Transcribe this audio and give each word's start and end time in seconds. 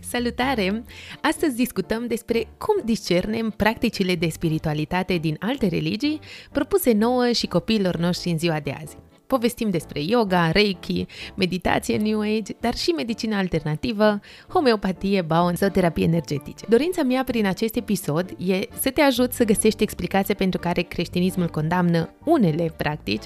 Salutare! 0.00 0.84
Astăzi 1.20 1.56
discutăm 1.56 2.06
despre 2.06 2.46
cum 2.58 2.80
discernem 2.84 3.50
practicile 3.50 4.14
de 4.14 4.28
spiritualitate 4.28 5.16
din 5.16 5.36
alte 5.40 5.66
religii 5.66 6.20
propuse 6.52 6.92
nouă 6.92 7.32
și 7.32 7.46
copiilor 7.46 7.96
noștri 7.96 8.30
în 8.30 8.38
ziua 8.38 8.60
de 8.60 8.74
azi. 8.82 9.03
Povestim 9.34 9.70
despre 9.70 10.00
yoga, 10.00 10.50
reiki, 10.50 11.06
meditație 11.34 11.96
New 11.96 12.20
Age, 12.20 12.52
dar 12.60 12.74
și 12.74 12.90
medicină 12.90 13.36
alternativă, 13.36 14.20
homeopatie, 14.48 15.22
baon 15.22 15.54
sau 15.54 15.68
terapie 15.68 16.04
energetice. 16.04 16.64
Dorința 16.68 17.02
mea 17.02 17.24
prin 17.24 17.46
acest 17.46 17.76
episod 17.76 18.30
e 18.38 18.58
să 18.80 18.90
te 18.90 19.00
ajut 19.00 19.32
să 19.32 19.44
găsești 19.44 19.82
explicația 19.82 20.34
pentru 20.34 20.60
care 20.60 20.82
creștinismul 20.82 21.48
condamnă 21.48 22.10
unele 22.24 22.74
practici, 22.76 23.24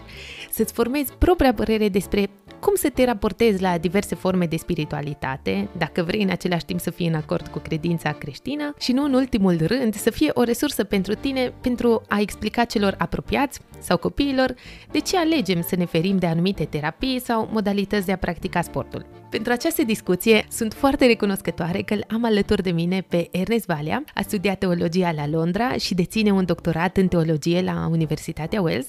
să-ți 0.50 0.72
formezi 0.72 1.12
propria 1.18 1.54
părere 1.54 1.88
despre 1.88 2.30
cum 2.60 2.74
să 2.74 2.90
te 2.90 3.04
raportezi 3.04 3.62
la 3.62 3.78
diverse 3.78 4.14
forme 4.14 4.46
de 4.46 4.56
spiritualitate, 4.56 5.68
dacă 5.78 6.02
vrei 6.02 6.22
în 6.22 6.30
același 6.30 6.64
timp 6.64 6.80
să 6.80 6.90
fii 6.90 7.06
în 7.06 7.14
acord 7.14 7.46
cu 7.46 7.58
credința 7.58 8.12
creștină 8.12 8.74
și 8.78 8.92
nu 8.92 9.04
în 9.04 9.14
ultimul 9.14 9.56
rând 9.66 9.94
să 9.94 10.10
fie 10.10 10.30
o 10.34 10.42
resursă 10.42 10.84
pentru 10.84 11.14
tine 11.14 11.52
pentru 11.60 12.02
a 12.08 12.20
explica 12.20 12.64
celor 12.64 12.94
apropiați 12.98 13.60
sau 13.78 13.96
copiilor 13.96 14.54
de 14.90 14.98
ce 14.98 15.16
alegem 15.16 15.62
să 15.62 15.76
ne 15.76 15.84
ferim 15.84 15.97
de 16.18 16.26
anumite 16.26 16.64
terapii 16.64 17.20
sau 17.20 17.48
modalități 17.52 18.06
de 18.06 18.12
a 18.12 18.16
practica 18.16 18.60
sportul. 18.60 19.06
Pentru 19.30 19.52
această 19.52 19.84
discuție 19.84 20.46
sunt 20.50 20.72
foarte 20.72 21.06
recunoscătoare 21.06 21.82
că 21.82 21.96
am 22.08 22.24
alături 22.24 22.62
de 22.62 22.70
mine 22.70 23.00
pe 23.08 23.28
Ernest 23.30 23.66
Valea, 23.66 24.04
a 24.14 24.20
studiat 24.20 24.58
teologia 24.58 25.12
la 25.12 25.26
Londra 25.26 25.72
și 25.72 25.94
deține 25.94 26.30
un 26.30 26.44
doctorat 26.44 26.96
în 26.96 27.08
teologie 27.08 27.62
la 27.62 27.88
Universitatea 27.90 28.60
Wales. 28.60 28.86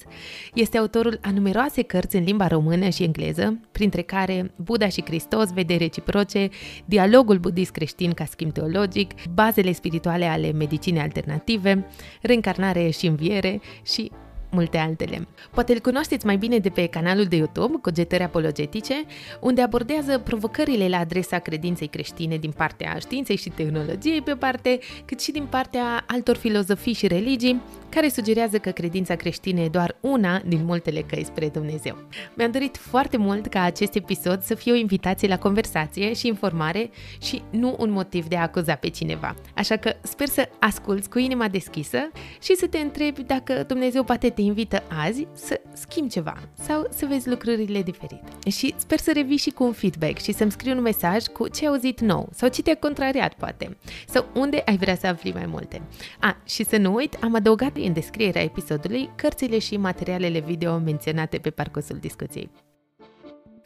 Este 0.54 0.78
autorul 0.78 1.18
a 1.22 1.30
numeroase 1.30 1.82
cărți 1.82 2.16
în 2.16 2.22
limba 2.22 2.46
română 2.46 2.88
și 2.88 3.02
engleză, 3.02 3.60
printre 3.72 4.02
care 4.02 4.52
Buddha 4.56 4.88
și 4.88 5.02
Hristos, 5.04 5.52
vedere 5.52 5.78
reciproce, 5.78 6.48
dialogul 6.84 7.38
budist 7.38 7.70
creștin 7.70 8.12
ca 8.12 8.24
schimb 8.24 8.52
teologic, 8.52 9.10
bazele 9.34 9.72
spirituale 9.72 10.24
ale 10.24 10.52
medicinei 10.52 11.02
alternative, 11.02 11.86
reîncarnare 12.22 12.90
și 12.90 13.06
înviere 13.06 13.60
și 13.84 14.10
multe 14.50 14.78
altele. 14.78 15.26
Poate 15.50 15.72
îl 15.72 15.80
cunoașteți 15.80 16.26
mai 16.26 16.36
bine 16.36 16.58
de 16.58 16.68
pe 16.68 16.86
canalul 16.86 17.24
de 17.24 17.36
YouTube, 17.36 17.78
Cogetări 17.82 18.22
Apologetice, 18.22 19.04
unde 19.40 19.62
abordează 19.62 20.18
provocările 20.18 20.88
la 20.88 20.98
adresa 20.98 21.38
credinței 21.38 21.86
creștine 21.86 22.36
din 22.36 22.50
partea 22.50 22.96
științei 23.00 23.36
și 23.36 23.48
tehnologiei 23.48 24.22
pe 24.22 24.32
o 24.32 24.36
parte, 24.36 24.78
cât 25.04 25.20
și 25.20 25.32
din 25.32 25.46
partea 25.50 26.04
altor 26.06 26.36
filozofii 26.36 26.92
și 26.92 27.06
religii, 27.06 27.60
care 27.88 28.08
sugerează 28.08 28.58
că 28.58 28.70
credința 28.70 29.14
creștină 29.14 29.60
e 29.60 29.68
doar 29.68 29.96
una 30.00 30.42
din 30.46 30.64
multele 30.64 31.00
căi 31.00 31.24
spre 31.24 31.48
Dumnezeu. 31.48 31.96
Mi-am 32.34 32.50
dorit 32.50 32.76
foarte 32.76 33.16
mult 33.16 33.46
ca 33.46 33.62
acest 33.62 33.94
episod 33.94 34.42
să 34.42 34.54
fie 34.54 34.72
o 34.72 34.74
invitație 34.74 35.28
la 35.28 35.38
conversație 35.38 36.12
și 36.12 36.26
informare 36.26 36.90
și 37.20 37.42
nu 37.50 37.76
un 37.78 37.90
motiv 37.90 38.26
de 38.26 38.36
a 38.36 38.42
acuza 38.42 38.74
pe 38.74 38.88
cineva. 38.88 39.34
Așa 39.54 39.76
că 39.76 39.92
sper 40.02 40.26
să 40.26 40.48
asculți 40.58 41.10
cu 41.10 41.18
inima 41.18 41.48
deschisă 41.48 41.98
și 42.42 42.54
să 42.54 42.66
te 42.66 42.78
întrebi 42.78 43.22
dacă 43.22 43.64
Dumnezeu 43.66 44.04
poate 44.04 44.30
te 44.30 44.39
invită 44.40 44.82
azi 44.88 45.26
să 45.32 45.60
schimbi 45.72 46.10
ceva 46.10 46.36
sau 46.62 46.86
să 46.90 47.06
vezi 47.06 47.28
lucrurile 47.28 47.82
diferite. 47.82 48.50
Și 48.50 48.74
sper 48.76 48.98
să 48.98 49.12
revii 49.12 49.36
și 49.36 49.50
cu 49.50 49.64
un 49.64 49.72
feedback 49.72 50.18
și 50.18 50.32
să-mi 50.32 50.50
scrii 50.50 50.72
un 50.72 50.80
mesaj 50.80 51.24
cu 51.24 51.48
ce 51.48 51.66
ai 51.66 51.72
auzit 51.72 52.00
nou 52.00 52.28
sau 52.32 52.48
ce 52.48 52.62
te-a 52.62 52.76
contrariat 52.76 53.34
poate 53.34 53.76
sau 54.06 54.26
unde 54.34 54.62
ai 54.64 54.76
vrea 54.76 54.96
să 54.96 55.06
afli 55.06 55.32
mai 55.32 55.46
multe. 55.46 55.82
A, 56.20 56.36
și 56.44 56.64
să 56.64 56.76
nu 56.76 56.94
uit, 56.94 57.16
am 57.20 57.34
adăugat 57.34 57.76
în 57.76 57.92
descrierea 57.92 58.42
episodului 58.42 59.10
cărțile 59.16 59.58
și 59.58 59.76
materialele 59.76 60.40
video 60.40 60.78
menționate 60.78 61.38
pe 61.38 61.50
parcursul 61.50 61.98
discuției. 61.98 62.50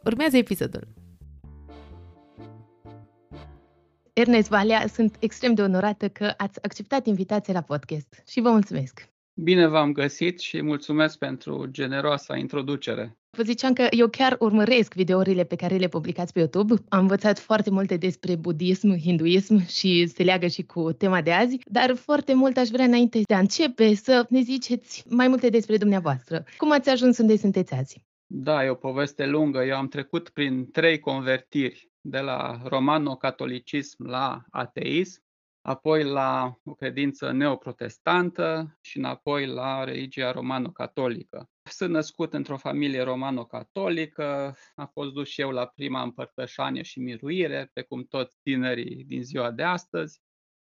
Urmează 0.05 0.37
episodul. 0.37 0.89
Ernest 4.13 4.49
Valea, 4.49 4.87
sunt 4.87 5.17
extrem 5.21 5.55
de 5.55 5.63
onorată 5.63 6.09
că 6.09 6.35
ați 6.37 6.63
acceptat 6.63 7.07
invitația 7.07 7.55
la 7.55 7.61
podcast 7.61 8.23
și 8.27 8.41
vă 8.41 8.51
mulțumesc. 8.51 9.14
Bine 9.37 9.67
v-am 9.67 9.93
găsit 9.93 10.41
și 10.41 10.63
mulțumesc 10.63 11.19
pentru 11.19 11.67
generoasa 11.71 12.37
introducere. 12.37 13.19
Vă 13.37 13.43
ziceam 13.43 13.73
că 13.73 13.87
eu 13.91 14.09
chiar 14.09 14.37
urmăresc 14.39 14.95
videourile 14.95 15.45
pe 15.45 15.57
care 15.57 15.77
le 15.77 15.89
publicați 15.89 16.33
pe 16.33 16.39
YouTube. 16.39 16.75
Am 16.89 17.01
învățat 17.01 17.39
foarte 17.39 17.71
multe 17.71 17.97
despre 17.97 18.37
budism, 18.37 18.99
hinduism 18.99 19.67
și 19.67 20.07
se 20.07 20.23
leagă 20.23 20.47
și 20.47 20.63
cu 20.63 20.93
tema 20.93 21.23
de 21.23 21.33
azi, 21.33 21.59
dar 21.65 21.95
foarte 21.95 22.35
mult 22.35 22.57
aș 22.57 22.69
vrea 22.69 22.85
înainte 22.85 23.21
de 23.29 23.35
a 23.35 23.39
începe 23.39 23.95
să 23.95 24.27
ne 24.29 24.41
ziceți 24.41 25.05
mai 25.09 25.29
multe 25.29 25.49
despre 25.49 25.77
dumneavoastră. 25.77 26.45
Cum 26.57 26.73
ați 26.73 26.91
ajuns 26.91 27.19
unde 27.19 27.37
sunteți 27.37 27.75
azi? 27.75 28.05
Da, 28.27 28.65
e 28.65 28.69
o 28.69 28.75
poveste 28.75 29.27
lungă. 29.27 29.65
Eu 29.65 29.77
am 29.77 29.89
trecut 29.89 30.29
prin 30.29 30.71
trei 30.71 30.99
convertiri, 30.99 31.91
de 32.01 32.19
la 32.19 32.61
romano-catolicism 32.65 34.07
la 34.07 34.45
ateism 34.51 35.24
apoi 35.67 36.05
la 36.05 36.59
o 36.65 36.75
credință 36.75 37.33
neoprotestantă 37.33 38.79
și 38.81 38.99
înapoi 38.99 39.47
la 39.47 39.85
religia 39.85 40.33
romano-catolică. 40.33 41.51
Sunt 41.63 41.91
născut 41.91 42.33
într-o 42.35 42.57
familie 42.57 43.03
romano-catolică, 43.03 44.57
am 44.75 44.91
fost 44.93 45.13
dus 45.13 45.29
și 45.29 45.41
eu 45.41 45.51
la 45.51 45.67
prima 45.67 46.03
împărtășanie 46.03 46.83
și 46.83 47.01
miruire, 47.01 47.71
pe 47.73 47.83
cum 47.83 48.05
toți 48.05 48.37
tinerii 48.43 49.05
din 49.05 49.23
ziua 49.23 49.51
de 49.51 49.63
astăzi. 49.63 50.23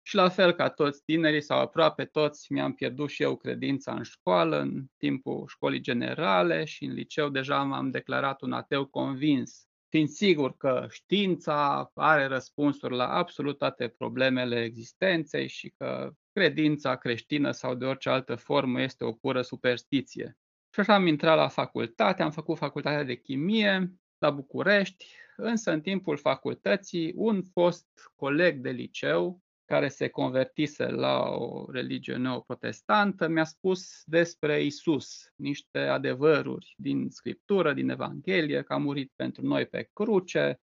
Și 0.01 0.15
la 0.15 0.29
fel 0.29 0.51
ca 0.51 0.69
toți 0.69 1.03
tinerii 1.03 1.41
sau 1.41 1.59
aproape 1.59 2.05
toți, 2.05 2.51
mi-am 2.51 2.73
pierdut 2.73 3.09
și 3.09 3.23
eu 3.23 3.35
credința 3.35 3.93
în 3.93 4.03
școală, 4.03 4.59
în 4.59 4.85
timpul 4.97 5.47
școlii 5.47 5.81
generale 5.81 6.65
și 6.65 6.83
în 6.83 6.93
liceu 6.93 7.29
deja 7.29 7.63
m-am 7.63 7.89
declarat 7.89 8.41
un 8.41 8.51
ateu 8.51 8.85
convins 8.85 9.67
fiind 9.93 10.09
sigur 10.09 10.57
că 10.57 10.87
știința 10.89 11.91
are 11.93 12.25
răspunsuri 12.25 12.95
la 12.95 13.07
absolut 13.07 13.57
toate 13.57 13.87
problemele 13.87 14.63
existenței 14.63 15.47
și 15.47 15.73
că 15.77 16.11
credința 16.31 16.95
creștină 16.95 17.51
sau 17.51 17.75
de 17.75 17.85
orice 17.85 18.09
altă 18.09 18.35
formă 18.35 18.81
este 18.81 19.03
o 19.03 19.11
pură 19.11 19.41
superstiție. 19.41 20.37
Și 20.73 20.79
așa 20.79 20.93
am 20.93 21.07
intrat 21.07 21.37
la 21.37 21.47
facultate, 21.47 22.23
am 22.23 22.31
făcut 22.31 22.57
facultatea 22.57 23.03
de 23.03 23.15
chimie 23.15 23.93
la 24.17 24.29
București, 24.29 25.05
însă 25.35 25.71
în 25.71 25.81
timpul 25.81 26.17
facultății 26.17 27.13
un 27.15 27.43
fost 27.51 27.87
coleg 28.15 28.59
de 28.59 28.69
liceu 28.69 29.42
care 29.65 29.87
se 29.87 30.07
convertise 30.07 30.85
la 30.85 31.19
o 31.29 31.71
religie 31.71 32.15
neoprotestantă, 32.15 33.27
mi-a 33.27 33.43
spus 33.43 34.01
despre 34.05 34.63
Isus, 34.63 35.31
niște 35.35 35.79
adevăruri 35.79 36.73
din 36.77 37.09
Scriptură, 37.09 37.73
din 37.73 37.89
Evanghelie, 37.89 38.61
că 38.61 38.73
a 38.73 38.77
murit 38.77 39.11
pentru 39.15 39.45
noi 39.45 39.65
pe 39.65 39.89
cruce, 39.93 40.61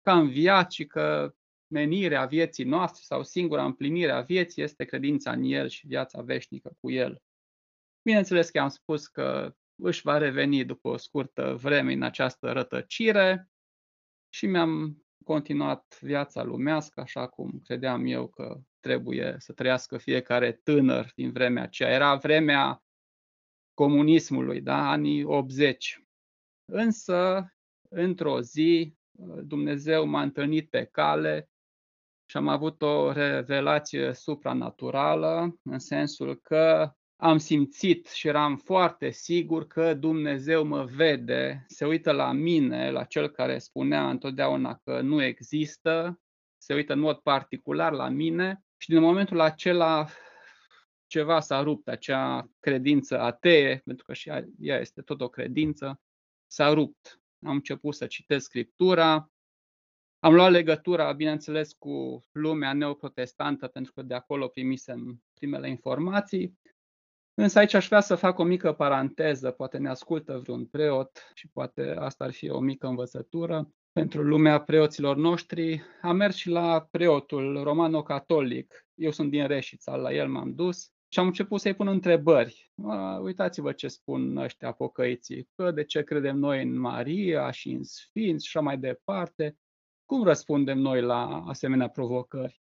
că 0.00 0.10
a 0.10 0.18
înviat 0.18 0.72
și 0.72 0.86
că 0.86 1.34
menirea 1.66 2.26
vieții 2.26 2.64
noastre 2.64 3.02
sau 3.04 3.22
singura 3.22 3.64
împlinire 3.64 4.10
a 4.10 4.20
vieții 4.20 4.62
este 4.62 4.84
credința 4.84 5.32
în 5.32 5.42
El 5.42 5.68
și 5.68 5.86
viața 5.86 6.22
veșnică 6.22 6.76
cu 6.80 6.90
El. 6.90 7.22
Bineînțeles 8.02 8.50
că 8.50 8.60
am 8.60 8.68
spus 8.68 9.06
că 9.06 9.54
își 9.82 10.02
va 10.02 10.18
reveni 10.18 10.64
după 10.64 10.88
o 10.88 10.96
scurtă 10.96 11.54
vreme 11.54 11.92
în 11.92 12.02
această 12.02 12.52
rătăcire 12.52 13.50
și 14.28 14.46
mi-am 14.46 15.04
continuat 15.22 15.98
viața 16.00 16.42
lumească 16.42 17.00
așa 17.00 17.26
cum 17.26 17.60
credeam 17.64 18.06
eu 18.06 18.28
că 18.28 18.60
trebuie 18.80 19.36
să 19.38 19.52
trăiască 19.52 19.98
fiecare 19.98 20.52
tânăr 20.52 21.12
din 21.14 21.32
vremea 21.32 21.62
aceea. 21.62 21.90
Era 21.90 22.14
vremea 22.14 22.82
comunismului, 23.74 24.60
da? 24.60 24.90
anii 24.90 25.24
80. 25.24 26.04
Însă, 26.64 27.52
într-o 27.88 28.40
zi, 28.40 28.96
Dumnezeu 29.42 30.06
m-a 30.06 30.22
întâlnit 30.22 30.70
pe 30.70 30.84
cale 30.84 31.50
și 32.24 32.36
am 32.36 32.48
avut 32.48 32.82
o 32.82 33.12
revelație 33.12 34.12
supranaturală, 34.12 35.58
în 35.62 35.78
sensul 35.78 36.40
că 36.40 36.92
am 37.22 37.38
simțit 37.38 38.06
și 38.06 38.28
eram 38.28 38.56
foarte 38.56 39.10
sigur 39.10 39.66
că 39.66 39.94
Dumnezeu 39.94 40.64
mă 40.64 40.84
vede, 40.84 41.64
se 41.68 41.86
uită 41.86 42.12
la 42.12 42.32
mine, 42.32 42.90
la 42.90 43.04
cel 43.04 43.28
care 43.28 43.58
spunea 43.58 44.10
întotdeauna 44.10 44.80
că 44.84 45.00
nu 45.00 45.22
există, 45.22 46.20
se 46.58 46.74
uită 46.74 46.92
în 46.92 46.98
mod 46.98 47.16
particular 47.16 47.92
la 47.92 48.08
mine 48.08 48.64
și 48.76 48.88
din 48.88 49.00
momentul 49.00 49.40
acela 49.40 50.06
ceva 51.06 51.40
s-a 51.40 51.62
rupt, 51.62 51.88
acea 51.88 52.50
credință 52.60 53.20
atee, 53.20 53.82
pentru 53.84 54.04
că 54.04 54.12
și 54.12 54.28
ea 54.58 54.78
este 54.78 55.02
tot 55.02 55.20
o 55.20 55.28
credință, 55.28 56.00
s-a 56.46 56.72
rupt. 56.72 57.20
Am 57.44 57.52
început 57.52 57.94
să 57.94 58.06
citesc 58.06 58.44
Scriptura 58.44 59.32
Am 60.18 60.34
luat 60.34 60.50
legătura, 60.50 61.12
bineînțeles, 61.12 61.72
cu 61.72 62.24
lumea 62.32 62.72
neoprotestantă, 62.72 63.66
pentru 63.66 63.92
că 63.92 64.02
de 64.02 64.14
acolo 64.14 64.48
primisem 64.48 65.22
primele 65.34 65.68
informații. 65.68 66.58
Însă 67.34 67.58
aici 67.58 67.74
aș 67.74 67.86
vrea 67.86 68.00
să 68.00 68.14
fac 68.14 68.38
o 68.38 68.44
mică 68.44 68.72
paranteză, 68.72 69.50
poate 69.50 69.78
ne 69.78 69.88
ascultă 69.88 70.38
vreun 70.42 70.66
preot 70.66 71.30
și 71.34 71.48
poate 71.48 71.94
asta 71.98 72.24
ar 72.24 72.32
fi 72.32 72.50
o 72.50 72.60
mică 72.60 72.86
învățătură 72.86 73.68
pentru 73.92 74.22
lumea 74.22 74.60
preoților 74.60 75.16
noștri. 75.16 75.82
Am 76.02 76.16
mers 76.16 76.36
și 76.36 76.48
la 76.48 76.86
preotul 76.90 77.62
romano-catolic, 77.62 78.86
eu 78.94 79.10
sunt 79.10 79.30
din 79.30 79.46
Reșița, 79.46 79.96
la 79.96 80.12
el 80.12 80.28
m-am 80.28 80.54
dus 80.54 80.92
și 81.08 81.18
am 81.18 81.26
început 81.26 81.60
să-i 81.60 81.74
pun 81.74 81.88
întrebări. 81.88 82.72
Uitați-vă 83.20 83.72
ce 83.72 83.88
spun 83.88 84.36
ăștia 84.36 84.72
pocăiții, 84.72 85.48
că 85.54 85.70
de 85.70 85.84
ce 85.84 86.02
credem 86.02 86.36
noi 86.36 86.62
în 86.62 86.78
Maria 86.78 87.50
și 87.50 87.70
în 87.70 87.82
Sfinți 87.82 88.46
și 88.46 88.56
așa 88.56 88.66
mai 88.66 88.78
departe. 88.78 89.56
Cum 90.04 90.24
răspundem 90.24 90.78
noi 90.78 91.00
la 91.00 91.44
asemenea 91.46 91.88
provocări? 91.88 92.61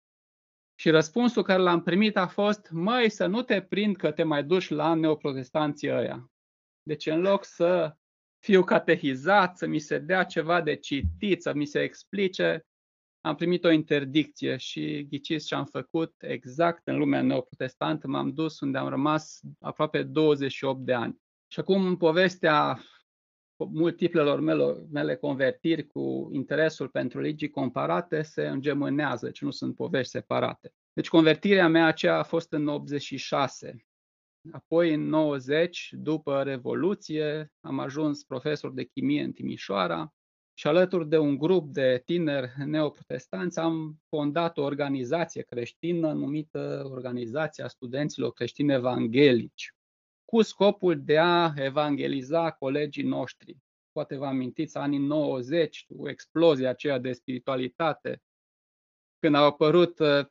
Și 0.80 0.90
răspunsul 0.90 1.42
care 1.42 1.62
l-am 1.62 1.82
primit 1.82 2.16
a 2.16 2.26
fost, 2.26 2.68
măi, 2.70 3.10
să 3.10 3.26
nu 3.26 3.42
te 3.42 3.62
prind 3.62 3.96
că 3.96 4.10
te 4.10 4.22
mai 4.22 4.44
duci 4.44 4.68
la 4.68 4.94
neoprotestanții 4.94 5.90
ăia. 5.90 6.30
Deci 6.82 7.06
în 7.06 7.20
loc 7.20 7.44
să 7.44 7.96
fiu 8.38 8.64
catehizat, 8.64 9.56
să 9.56 9.66
mi 9.66 9.78
se 9.78 9.98
dea 9.98 10.24
ceva 10.24 10.60
de 10.60 10.74
citit, 10.74 11.42
să 11.42 11.54
mi 11.54 11.64
se 11.64 11.82
explice, 11.82 12.66
am 13.20 13.34
primit 13.34 13.64
o 13.64 13.70
interdicție 13.70 14.56
și 14.56 15.06
ghiciți 15.08 15.46
ce 15.46 15.54
am 15.54 15.64
făcut 15.64 16.14
exact 16.18 16.86
în 16.86 16.98
lumea 16.98 17.22
neoprotestantă, 17.22 18.08
m-am 18.08 18.32
dus 18.32 18.60
unde 18.60 18.78
am 18.78 18.88
rămas 18.88 19.40
aproape 19.58 20.02
28 20.02 20.84
de 20.84 20.92
ani. 20.92 21.20
Și 21.52 21.60
acum 21.60 21.96
povestea 21.96 22.80
multiplelor 23.64 24.40
mele, 24.40 24.86
mele 24.90 25.16
convertiri 25.16 25.86
cu 25.86 26.28
interesul 26.32 26.88
pentru 26.88 27.20
religii 27.20 27.50
comparate 27.50 28.22
se 28.22 28.46
îngemânează, 28.46 29.26
deci 29.26 29.42
nu 29.42 29.50
sunt 29.50 29.74
povești 29.74 30.10
separate. 30.10 30.72
Deci 30.92 31.08
convertirea 31.08 31.68
mea 31.68 31.86
aceea 31.86 32.18
a 32.18 32.22
fost 32.22 32.52
în 32.52 32.68
86. 32.68 33.84
Apoi 34.52 34.94
în 34.94 35.08
90, 35.08 35.88
după 35.92 36.42
Revoluție, 36.42 37.52
am 37.60 37.78
ajuns 37.78 38.24
profesor 38.24 38.72
de 38.72 38.84
chimie 38.84 39.22
în 39.22 39.32
Timișoara 39.32 40.14
și 40.54 40.66
alături 40.66 41.08
de 41.08 41.18
un 41.18 41.38
grup 41.38 41.72
de 41.72 42.02
tineri 42.04 42.52
neoprotestanți 42.66 43.58
am 43.58 44.00
fondat 44.08 44.58
o 44.58 44.62
organizație 44.62 45.42
creștină 45.42 46.12
numită 46.12 46.88
Organizația 46.90 47.68
Studenților 47.68 48.32
Creștini 48.32 48.72
Evanghelici 48.72 49.74
cu 50.30 50.42
scopul 50.42 51.04
de 51.04 51.18
a 51.18 51.52
evangeliza 51.56 52.50
colegii 52.50 53.02
noștri. 53.02 53.56
Poate 53.92 54.16
vă 54.16 54.26
amintiți 54.26 54.76
anii 54.76 54.98
90, 54.98 55.86
cu 55.86 56.08
explozia 56.08 56.68
aceea 56.68 56.98
de 56.98 57.12
spiritualitate, 57.12 58.22
când 59.18 59.34
au 59.34 59.44
apărut 59.44 59.98
uh, 59.98 60.26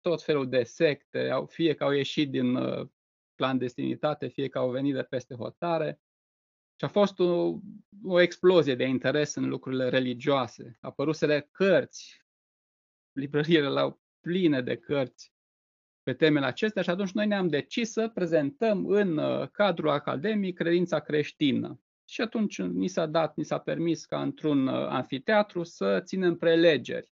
tot 0.00 0.22
felul 0.22 0.48
de 0.48 0.62
secte, 0.62 1.44
fie 1.46 1.74
că 1.74 1.84
au 1.84 1.90
ieșit 1.90 2.30
din 2.30 2.54
uh, 2.54 2.88
clandestinitate, 3.34 4.26
fie 4.26 4.48
că 4.48 4.58
au 4.58 4.70
venit 4.70 4.94
de 4.94 5.02
peste 5.02 5.34
hotare. 5.34 6.00
Și 6.78 6.84
a 6.84 6.88
fost 6.88 7.18
o, 7.18 7.58
o 8.04 8.20
explozie 8.20 8.74
de 8.74 8.84
interes 8.84 9.34
în 9.34 9.48
lucrurile 9.48 9.88
religioase. 9.88 10.78
Apăruseră 10.80 11.40
cărți, 11.40 12.24
librăriile 13.12 13.66
erau 13.66 14.02
pline 14.20 14.62
de 14.62 14.76
cărți 14.76 15.35
pe 16.06 16.14
temele 16.14 16.46
acestea 16.46 16.82
și 16.82 16.90
atunci 16.90 17.10
noi 17.10 17.26
ne-am 17.26 17.48
decis 17.48 17.90
să 17.90 18.08
prezentăm 18.08 18.86
în 18.86 19.16
uh, 19.16 19.48
cadrul 19.48 19.90
academic 19.90 20.56
credința 20.56 21.00
creștină. 21.00 21.80
Și 22.04 22.20
atunci 22.20 22.62
ni 22.62 22.88
s-a 22.88 23.06
dat, 23.06 23.36
ni 23.36 23.44
s-a 23.44 23.58
permis 23.58 24.04
ca 24.04 24.22
într-un 24.22 24.66
uh, 24.66 24.74
anfiteatru 24.74 25.62
să 25.62 26.00
ținem 26.04 26.36
prelegeri 26.36 27.12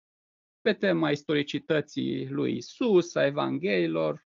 pe 0.61 0.73
tema 0.73 1.11
istoricității 1.11 2.29
lui 2.29 2.57
Isus, 2.57 3.15
a 3.15 3.27
Evanghelilor. 3.27 4.27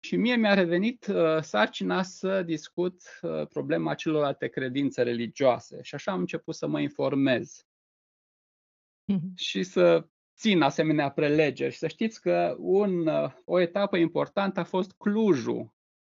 Și 0.00 0.16
mie 0.16 0.36
mi-a 0.36 0.54
revenit 0.54 1.06
uh, 1.06 1.40
sarcina 1.40 2.02
să 2.02 2.42
discut 2.42 3.02
uh, 3.22 3.46
problema 3.46 3.94
celorlalte 3.94 4.48
credințe 4.48 5.02
religioase. 5.02 5.82
Și 5.82 5.94
așa 5.94 6.12
am 6.12 6.18
început 6.18 6.54
să 6.54 6.66
mă 6.66 6.80
informez. 6.80 7.66
Mm-hmm. 9.12 9.34
Și 9.34 9.62
să 9.62 10.08
țin 10.38 10.62
asemenea 10.62 11.10
prelegeri. 11.10 11.72
Și 11.72 11.78
să 11.78 11.88
știți 11.88 12.20
că 12.20 12.56
un, 12.58 13.06
uh, 13.06 13.32
o 13.44 13.60
etapă 13.60 13.96
importantă 13.96 14.60
a 14.60 14.64
fost 14.64 14.92
Clujul, 14.92 15.74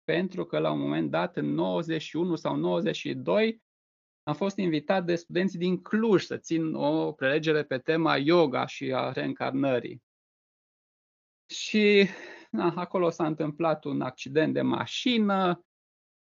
pentru 0.04 0.44
că 0.44 0.58
la 0.58 0.70
un 0.70 0.80
moment 0.80 1.10
dat, 1.10 1.36
în 1.36 1.46
91 1.46 2.36
sau 2.36 2.56
92, 2.56 3.62
am 4.22 4.34
fost 4.34 4.56
invitat 4.56 5.04
de 5.04 5.14
studenții 5.14 5.58
din 5.58 5.82
Cluj 5.82 6.22
să 6.22 6.36
țin 6.36 6.74
o 6.74 7.12
prelegere 7.12 7.64
pe 7.64 7.78
tema 7.78 8.16
yoga 8.16 8.66
și 8.66 8.92
a 8.94 9.12
reîncarnării. 9.12 10.02
Și 11.46 12.08
na, 12.50 12.72
acolo 12.76 13.10
s-a 13.10 13.26
întâmplat 13.26 13.84
un 13.84 14.00
accident 14.00 14.54
de 14.54 14.62
mașină, 14.62 15.64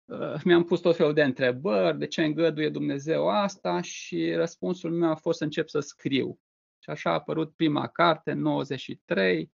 uh, 0.04 0.34
mi-am 0.44 0.64
pus 0.64 0.80
tot 0.80 0.96
felul 0.96 1.12
de 1.12 1.22
întrebări, 1.22 1.98
de 1.98 2.06
ce 2.06 2.24
îngăduie 2.24 2.68
Dumnezeu 2.68 3.28
asta 3.28 3.80
și 3.80 4.32
răspunsul 4.32 4.92
meu 4.92 5.10
a 5.10 5.14
fost 5.14 5.38
să 5.38 5.44
încep 5.44 5.68
să 5.68 5.80
scriu. 5.80 6.40
Și 6.78 6.90
așa 6.90 7.10
a 7.10 7.12
apărut 7.12 7.54
prima 7.54 7.86
carte 7.86 8.30
în 8.30 8.40
93, 8.40 9.52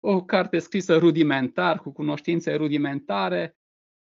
o 0.00 0.24
carte 0.24 0.58
scrisă 0.58 0.96
rudimentar, 0.96 1.78
cu 1.78 1.92
cunoștințe 1.92 2.54
rudimentare, 2.54 3.56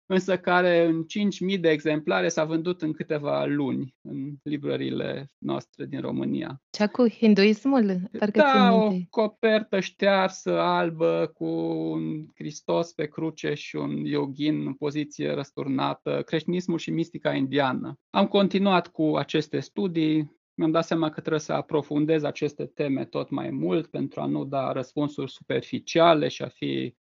însă 0.09 0.37
care 0.37 0.85
în 0.85 1.05
5.000 1.53 1.59
de 1.59 1.69
exemplare 1.69 2.27
s-a 2.27 2.45
vândut 2.45 2.81
în 2.81 2.93
câteva 2.93 3.45
luni 3.45 3.95
în 4.01 4.33
librările 4.43 5.31
noastre 5.37 5.85
din 5.85 6.01
România. 6.01 6.61
Cea 6.69 6.87
cu 6.87 7.09
hinduismul? 7.09 8.09
Parcă 8.19 8.39
da, 8.39 8.73
o 8.73 8.91
copertă 9.09 9.79
ștearsă, 9.79 10.59
albă, 10.59 11.31
cu 11.33 11.45
un 11.91 12.25
Hristos 12.35 12.93
pe 12.93 13.07
cruce 13.07 13.53
și 13.53 13.75
un 13.75 14.05
yogin 14.05 14.65
în 14.65 14.73
poziție 14.73 15.31
răsturnată, 15.31 16.21
creștinismul 16.25 16.77
și 16.77 16.91
mistica 16.91 17.33
indiană. 17.33 17.99
Am 18.09 18.27
continuat 18.27 18.87
cu 18.87 19.15
aceste 19.15 19.59
studii, 19.59 20.36
mi-am 20.57 20.71
dat 20.71 20.85
seama 20.85 21.09
că 21.09 21.19
trebuie 21.19 21.41
să 21.41 21.53
aprofundez 21.53 22.23
aceste 22.23 22.65
teme 22.65 23.05
tot 23.05 23.29
mai 23.29 23.49
mult 23.49 23.87
pentru 23.87 24.21
a 24.21 24.25
nu 24.25 24.45
da 24.45 24.71
răspunsuri 24.71 25.31
superficiale 25.31 26.27
și 26.27 26.41
a 26.41 26.47
fi 26.47 26.95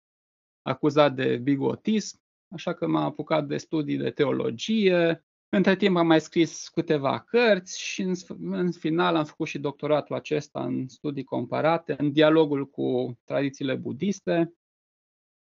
acuzat 0.63 1.15
de 1.15 1.37
bigotism, 1.37 2.21
așa 2.49 2.75
că 2.75 2.87
m-am 2.87 3.05
apucat 3.05 3.47
de 3.47 3.57
studii 3.57 3.97
de 3.97 4.11
teologie. 4.11 5.25
Între 5.49 5.77
timp 5.77 5.97
am 5.97 6.07
mai 6.07 6.21
scris 6.21 6.69
câteva 6.69 7.21
cărți 7.21 7.81
și 7.81 8.03
în, 8.03 8.15
în 8.41 8.73
final 8.73 9.17
am 9.17 9.25
făcut 9.25 9.47
și 9.47 9.59
doctoratul 9.59 10.17
acesta 10.17 10.65
în 10.65 10.89
studii 10.89 11.25
comparate, 11.25 11.95
în 11.99 12.13
dialogul 12.13 12.67
cu 12.67 13.19
tradițiile 13.25 13.75
budiste. 13.75 14.55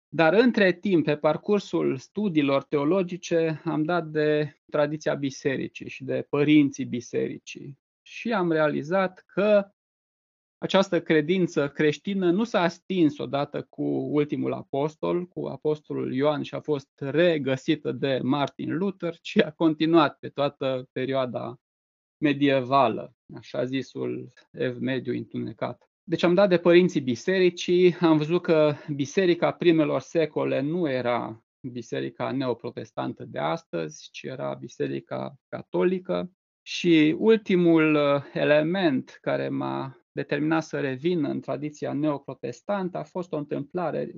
Dar 0.08 0.32
între 0.32 0.72
timp, 0.72 1.04
pe 1.04 1.16
parcursul 1.16 1.96
studiilor 1.96 2.62
teologice, 2.64 3.62
am 3.64 3.82
dat 3.82 4.06
de 4.06 4.56
tradiția 4.70 5.14
bisericii 5.14 5.88
și 5.88 6.04
de 6.04 6.26
părinții 6.30 6.84
bisericii 6.84 7.82
și 8.06 8.32
am 8.32 8.52
realizat 8.52 9.24
că 9.26 9.68
această 10.58 11.02
credință 11.02 11.68
creștină 11.68 12.30
nu 12.30 12.44
s-a 12.44 12.68
stins 12.68 13.18
odată 13.18 13.66
cu 13.68 13.82
ultimul 14.12 14.52
apostol, 14.52 15.26
cu 15.26 15.46
apostolul 15.46 16.14
Ioan 16.14 16.42
și 16.42 16.54
a 16.54 16.60
fost 16.60 16.88
regăsită 16.96 17.92
de 17.92 18.20
Martin 18.22 18.76
Luther, 18.76 19.16
ci 19.20 19.36
a 19.36 19.50
continuat 19.50 20.18
pe 20.18 20.28
toată 20.28 20.88
perioada 20.92 21.60
medievală, 22.16 23.14
așa 23.34 23.64
zisul 23.64 24.32
ev 24.50 24.78
mediu 24.78 25.12
întunecat. 25.12 25.88
Deci 26.02 26.22
am 26.22 26.34
dat 26.34 26.48
de 26.48 26.58
părinții 26.58 27.00
bisericii, 27.00 27.96
am 28.00 28.16
văzut 28.16 28.42
că 28.42 28.74
biserica 28.94 29.52
primelor 29.52 30.00
secole 30.00 30.60
nu 30.60 30.90
era 30.90 31.44
biserica 31.60 32.30
neoprotestantă 32.30 33.24
de 33.24 33.38
astăzi, 33.38 34.08
ci 34.10 34.22
era 34.22 34.54
biserica 34.54 35.34
catolică. 35.48 36.30
Și 36.66 37.16
ultimul 37.18 37.94
uh, 37.94 38.22
element 38.32 39.18
care 39.20 39.48
m-a 39.48 40.04
determinat 40.12 40.62
să 40.62 40.80
revin 40.80 41.24
în 41.24 41.40
tradiția 41.40 41.92
neoprotestantă 41.92 42.98
a 42.98 43.02
fost 43.02 43.32
o 43.32 43.36
întâmplare. 43.36 44.12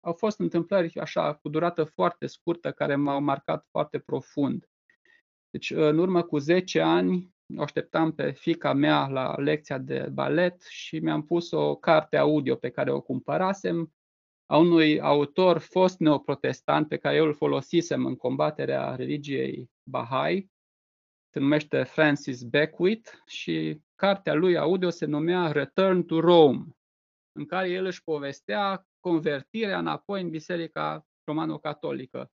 Au 0.00 0.12
fost 0.12 0.38
întâmplări 0.38 0.98
așa 0.98 1.34
cu 1.34 1.48
durată 1.48 1.84
foarte 1.84 2.26
scurtă 2.26 2.72
care 2.72 2.94
m-au 2.94 3.20
marcat 3.20 3.66
foarte 3.70 3.98
profund. 3.98 4.68
Deci, 5.50 5.70
în 5.70 5.98
urmă 5.98 6.22
cu 6.22 6.38
10 6.38 6.80
ani, 6.80 7.34
o 7.56 7.62
așteptam 7.62 8.12
pe 8.12 8.30
fica 8.30 8.72
mea 8.72 9.06
la 9.06 9.34
lecția 9.36 9.78
de 9.78 10.08
balet 10.12 10.62
și 10.62 10.98
mi-am 10.98 11.22
pus 11.22 11.50
o 11.50 11.76
carte 11.76 12.16
audio 12.16 12.54
pe 12.54 12.70
care 12.70 12.90
o 12.90 13.00
cumpărasem 13.00 13.92
a 14.46 14.56
unui 14.56 15.00
autor 15.00 15.58
fost 15.58 15.98
neoprotestant 15.98 16.88
pe 16.88 16.96
care 16.96 17.16
eu 17.16 17.24
îl 17.24 17.34
folosisem 17.34 18.06
în 18.06 18.16
combaterea 18.16 18.94
religiei 18.94 19.70
Bahai 19.90 20.52
se 21.34 21.40
numește 21.40 21.82
Francis 21.82 22.42
Beckwith 22.42 23.10
și 23.26 23.80
cartea 23.94 24.34
lui 24.34 24.56
audio 24.56 24.90
se 24.90 25.06
numea 25.06 25.52
Return 25.52 26.02
to 26.02 26.20
Rome, 26.20 26.64
în 27.32 27.46
care 27.46 27.70
el 27.70 27.84
își 27.84 28.02
povestea 28.02 28.86
convertirea 29.00 29.78
înapoi 29.78 30.22
în 30.22 30.30
Biserica 30.30 31.06
Romano-Catolică. 31.24 32.32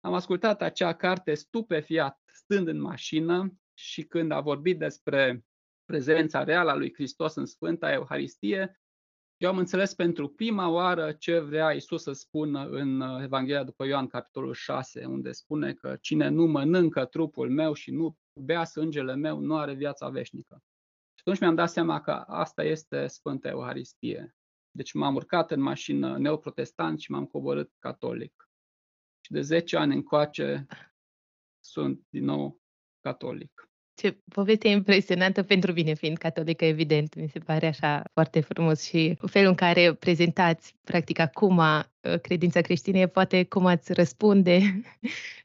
Am 0.00 0.14
ascultat 0.14 0.62
acea 0.62 0.94
carte 0.94 1.34
stupefiat 1.34 2.22
stând 2.26 2.68
în 2.68 2.80
mașină 2.80 3.54
și 3.74 4.02
când 4.02 4.30
a 4.30 4.40
vorbit 4.40 4.78
despre 4.78 5.44
prezența 5.84 6.44
reală 6.44 6.70
a 6.70 6.74
lui 6.74 6.92
Hristos 6.94 7.34
în 7.34 7.46
Sfânta 7.46 7.92
Euharistie, 7.92 8.80
eu 9.36 9.50
am 9.50 9.58
înțeles 9.58 9.94
pentru 9.94 10.28
prima 10.28 10.68
oară 10.68 11.12
ce 11.12 11.38
vrea 11.38 11.70
Isus 11.70 12.02
să 12.02 12.12
spună 12.12 12.66
în 12.68 13.00
Evanghelia 13.22 13.64
după 13.64 13.86
Ioan, 13.86 14.06
capitolul 14.06 14.54
6, 14.54 15.04
unde 15.04 15.32
spune 15.32 15.72
că 15.72 15.96
cine 16.00 16.28
nu 16.28 16.46
mănâncă 16.46 17.04
trupul 17.04 17.50
meu 17.50 17.72
și 17.72 17.90
nu 17.90 18.16
bea 18.40 18.64
sângele 18.64 19.14
meu, 19.14 19.38
nu 19.38 19.56
are 19.56 19.74
viața 19.74 20.08
veșnică. 20.08 20.62
Și 21.14 21.22
atunci 21.24 21.40
mi-am 21.40 21.54
dat 21.54 21.70
seama 21.70 22.00
că 22.00 22.10
asta 22.26 22.62
este 22.62 23.06
Sfânta 23.06 23.48
Euharistie. 23.48 24.36
Deci 24.70 24.92
m-am 24.92 25.14
urcat 25.14 25.50
în 25.50 25.60
mașină 25.60 26.18
neoprotestant 26.18 27.00
și 27.00 27.10
m-am 27.10 27.26
coborât 27.26 27.72
catolic. 27.78 28.50
Și 29.20 29.32
de 29.32 29.40
10 29.40 29.76
ani 29.76 29.94
încoace 29.94 30.66
sunt 31.64 32.06
din 32.08 32.24
nou 32.24 32.60
catolic. 33.00 33.65
Ce 33.96 34.16
poveste 34.28 34.68
impresionantă 34.68 35.42
pentru 35.42 35.72
mine, 35.72 35.94
fiind 35.94 36.16
catolică, 36.16 36.64
evident. 36.64 37.14
Mi 37.14 37.28
se 37.28 37.38
pare 37.38 37.66
așa 37.66 38.02
foarte 38.12 38.40
frumos 38.40 38.82
și 38.82 39.16
felul 39.26 39.48
în 39.48 39.54
care 39.54 39.94
prezentați, 39.94 40.74
practic, 40.84 41.18
acum 41.18 41.58
uh, 41.58 42.20
credința 42.22 42.60
creștină, 42.60 43.06
poate 43.06 43.44
cum 43.44 43.66
ați 43.66 43.92
răspunde 43.92 44.58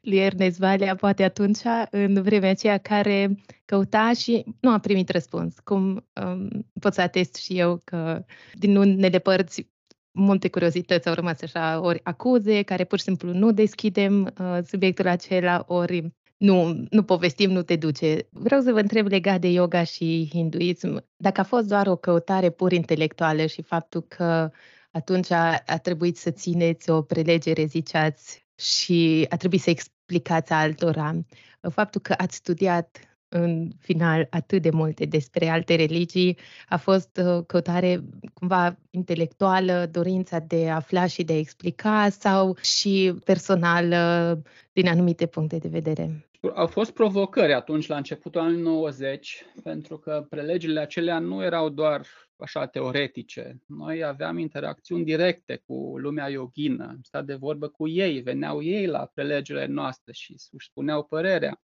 lui 0.08 0.18
Ernest 0.18 0.58
Valea, 0.58 0.94
poate 0.94 1.22
atunci, 1.22 1.58
în 1.90 2.22
vremea 2.22 2.50
aceea, 2.50 2.78
care 2.78 3.34
căuta 3.64 4.12
și 4.12 4.44
nu 4.60 4.72
a 4.72 4.78
primit 4.78 5.08
răspuns. 5.08 5.58
Cum 5.58 6.06
um, 6.24 6.66
pot 6.80 6.94
să 6.94 7.00
atest 7.00 7.34
și 7.34 7.58
eu 7.58 7.80
că 7.84 8.24
din 8.52 8.76
unele 8.76 9.18
părți 9.18 9.70
multe 10.10 10.48
curiozități 10.48 11.08
au 11.08 11.14
rămas 11.14 11.42
așa, 11.42 11.80
ori 11.80 12.00
acuze, 12.02 12.62
care 12.62 12.84
pur 12.84 12.98
și 12.98 13.04
simplu 13.04 13.32
nu 13.32 13.52
deschidem 13.52 14.34
uh, 14.40 14.58
subiectul 14.64 15.06
acela, 15.06 15.64
ori 15.66 16.12
nu, 16.42 16.84
nu 16.90 17.02
povestim, 17.02 17.50
nu 17.50 17.62
te 17.62 17.76
duce. 17.76 18.28
Vreau 18.30 18.60
să 18.60 18.72
vă 18.72 18.78
întreb 18.80 19.06
legat 19.06 19.40
de 19.40 19.48
yoga 19.48 19.84
și 19.84 20.28
hinduism, 20.30 21.04
dacă 21.16 21.40
a 21.40 21.44
fost 21.44 21.66
doar 21.66 21.86
o 21.86 21.96
căutare 21.96 22.50
pur 22.50 22.72
intelectuală 22.72 23.46
și 23.46 23.62
faptul 23.62 24.02
că 24.02 24.50
atunci 24.90 25.30
a, 25.30 25.62
a 25.66 25.78
trebuit 25.78 26.16
să 26.16 26.30
țineți 26.30 26.90
o 26.90 27.02
prelegere, 27.02 27.64
ziceați, 27.64 28.46
și 28.58 29.26
a 29.28 29.36
trebuit 29.36 29.60
să 29.60 29.70
explicați 29.70 30.52
altora. 30.52 31.12
Faptul 31.60 32.00
că 32.00 32.14
ați 32.16 32.36
studiat 32.36 32.98
în 33.28 33.70
final 33.78 34.26
atât 34.30 34.62
de 34.62 34.70
multe 34.70 35.04
despre 35.04 35.48
alte 35.48 35.74
religii, 35.74 36.38
a 36.68 36.76
fost 36.76 37.16
o 37.16 37.36
uh, 37.36 37.44
căutare 37.46 38.04
cumva 38.34 38.78
intelectuală, 38.90 39.88
dorința 39.90 40.38
de 40.38 40.70
a 40.70 40.74
afla 40.74 41.06
și 41.06 41.22
de 41.22 41.32
a 41.32 41.38
explica 41.38 42.08
sau 42.08 42.56
și 42.60 43.14
personală 43.24 44.42
din 44.72 44.88
anumite 44.88 45.26
puncte 45.26 45.58
de 45.58 45.68
vedere? 45.68 46.31
Au 46.50 46.66
fost 46.66 46.90
provocări 46.92 47.52
atunci, 47.52 47.86
la 47.86 47.96
începutul 47.96 48.40
anului 48.40 48.62
90, 48.62 49.44
pentru 49.62 49.98
că 49.98 50.26
prelegerile 50.28 50.80
acelea 50.80 51.18
nu 51.18 51.42
erau 51.42 51.68
doar 51.68 52.06
așa 52.36 52.66
teoretice. 52.66 53.62
Noi 53.66 54.04
aveam 54.04 54.38
interacțiuni 54.38 55.04
directe 55.04 55.62
cu 55.66 55.98
lumea 55.98 56.28
yogină, 56.28 56.86
am 56.88 57.00
stat 57.02 57.24
de 57.24 57.34
vorbă 57.34 57.68
cu 57.68 57.88
ei, 57.88 58.20
veneau 58.20 58.62
ei 58.62 58.86
la 58.86 59.10
prelegerile 59.14 59.66
noastre 59.66 60.12
și 60.12 60.32
își 60.32 60.68
spuneau 60.68 61.04
părerea. 61.04 61.62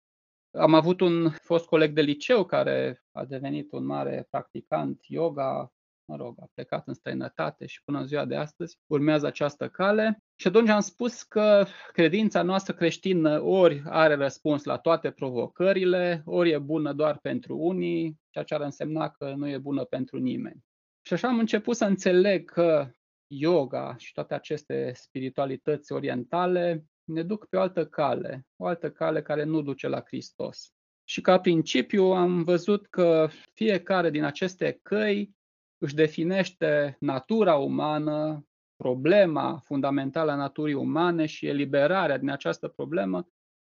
Am 0.51 0.74
avut 0.74 1.01
un 1.01 1.29
fost 1.29 1.65
coleg 1.65 1.93
de 1.93 2.01
liceu 2.01 2.46
care 2.46 3.03
a 3.12 3.25
devenit 3.25 3.72
un 3.72 3.86
mare 3.86 4.27
practicant 4.29 5.00
yoga, 5.07 5.74
mă 6.08 6.16
rog, 6.16 6.36
a 6.40 6.50
plecat 6.54 6.88
în 6.88 6.94
străinătate 6.94 7.66
și 7.66 7.84
până 7.84 8.00
în 8.00 8.08
ziua 8.08 8.26
de 8.26 8.36
astăzi 8.36 8.78
urmează 8.88 9.26
această 9.26 9.70
cale. 9.70 10.24
Și 10.36 10.48
atunci 10.48 10.70
am 10.70 10.80
spus 10.80 11.24
că 11.24 11.66
credința 11.92 12.42
noastră 12.42 12.74
creștină 12.74 13.42
ori 13.42 13.82
are 13.86 14.16
răspuns 14.16 14.64
la 14.64 14.78
toate 14.78 15.12
provocările, 15.12 16.22
ori 16.26 16.52
e 16.52 16.60
bună 16.60 16.94
doar 16.94 17.20
pentru 17.22 17.58
unii, 17.58 18.20
ceea 18.30 18.44
ce 18.44 18.54
ar 18.54 18.62
însemna 18.62 19.10
că 19.10 19.34
nu 19.36 19.50
e 19.50 19.58
bună 19.58 19.84
pentru 19.84 20.18
nimeni. 20.18 20.66
Și 21.02 21.14
așa 21.14 21.28
am 21.28 21.40
început 21.40 21.76
să 21.76 21.86
înțeleg 21.86 22.52
că 22.52 22.90
yoga 23.28 23.96
și 23.98 24.14
toate 24.14 24.34
aceste 24.34 24.92
spiritualități 24.96 25.92
orientale 25.92 26.86
ne 27.04 27.24
duc 27.24 27.46
pe 27.46 27.58
o 27.58 27.62
altă 27.62 27.86
cale, 27.86 28.46
o 28.56 28.66
altă 28.66 28.92
cale 28.92 29.22
care 29.22 29.44
nu 29.44 29.62
duce 29.62 29.88
la 29.88 30.02
Hristos. 30.06 30.72
Și 31.04 31.22
ca 31.22 31.40
principiu 31.40 32.04
am 32.04 32.44
văzut 32.44 32.88
că 32.88 33.30
fiecare 33.54 34.10
din 34.10 34.24
aceste 34.24 34.80
căi 34.84 35.36
își 35.77 35.96
definește 35.96 36.98
natura 37.00 37.55
umană, 37.55 38.48
problema 38.75 39.57
fundamentală 39.63 40.31
a 40.31 40.36
naturii 40.36 40.74
umane 40.74 41.25
și 41.25 41.48
eliberarea 41.48 42.17
din 42.17 42.29
această 42.29 42.67
problemă 42.67 43.27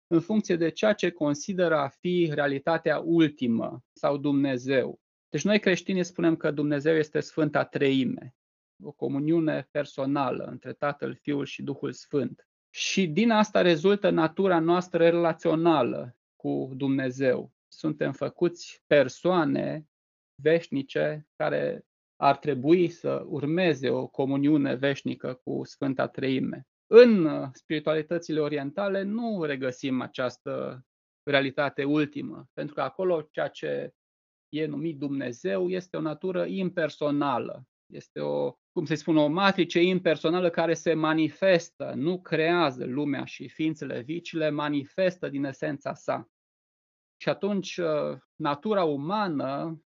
în 0.07 0.19
funcție 0.19 0.55
de 0.55 0.69
ceea 0.69 0.93
ce 0.93 1.09
consideră 1.09 1.77
a 1.77 1.87
fi 1.87 2.29
realitatea 2.33 2.99
ultimă 2.99 3.83
sau 3.93 4.17
Dumnezeu. 4.17 4.99
Deci 5.29 5.43
noi 5.43 5.59
creștinii 5.59 6.03
spunem 6.03 6.35
că 6.35 6.51
Dumnezeu 6.51 6.95
este 6.95 7.19
Sfânta 7.19 7.63
Treime, 7.63 8.35
o 8.83 8.91
comuniune 8.91 9.67
personală 9.71 10.43
între 10.43 10.73
Tatăl, 10.73 11.15
Fiul 11.15 11.45
și 11.45 11.63
Duhul 11.63 11.91
Sfânt. 11.91 12.47
Și 12.69 13.07
din 13.07 13.31
asta 13.31 13.61
rezultă 13.61 14.09
natura 14.09 14.59
noastră 14.59 15.03
relațională 15.03 16.17
cu 16.35 16.71
Dumnezeu. 16.75 17.51
Suntem 17.67 18.11
făcuți 18.11 18.83
persoane 18.87 19.85
veșnice 20.41 21.27
care 21.35 21.85
ar 22.21 22.37
trebui 22.37 22.89
să 22.89 23.23
urmeze 23.27 23.89
o 23.89 24.07
comuniune 24.07 24.75
veșnică 24.75 25.39
cu 25.43 25.61
Sfânta 25.63 26.07
Treime. 26.07 26.67
În 26.87 27.27
spiritualitățile 27.53 28.39
orientale 28.39 29.01
nu 29.01 29.43
regăsim 29.43 30.01
această 30.01 30.85
realitate 31.23 31.83
ultimă, 31.83 32.49
pentru 32.53 32.75
că 32.75 32.81
acolo 32.81 33.21
ceea 33.31 33.47
ce 33.47 33.93
e 34.49 34.65
numit 34.65 34.97
Dumnezeu 34.97 35.69
este 35.69 35.97
o 35.97 36.01
natură 36.01 36.45
impersonală, 36.45 37.67
este 37.93 38.19
o, 38.19 38.51
cum 38.71 38.85
se 38.85 38.95
spune, 38.95 39.19
o 39.19 39.27
matrice 39.27 39.81
impersonală 39.81 40.49
care 40.49 40.73
se 40.73 40.93
manifestă, 40.93 41.93
nu 41.95 42.21
creează 42.21 42.85
lumea 42.85 43.25
și 43.25 43.47
ființele 43.47 44.01
vii, 44.01 44.21
le 44.31 44.49
manifestă 44.49 45.29
din 45.29 45.43
esența 45.43 45.93
sa. 45.93 46.29
Și 47.17 47.29
atunci 47.29 47.79
natura 48.35 48.83
umană 48.83 49.81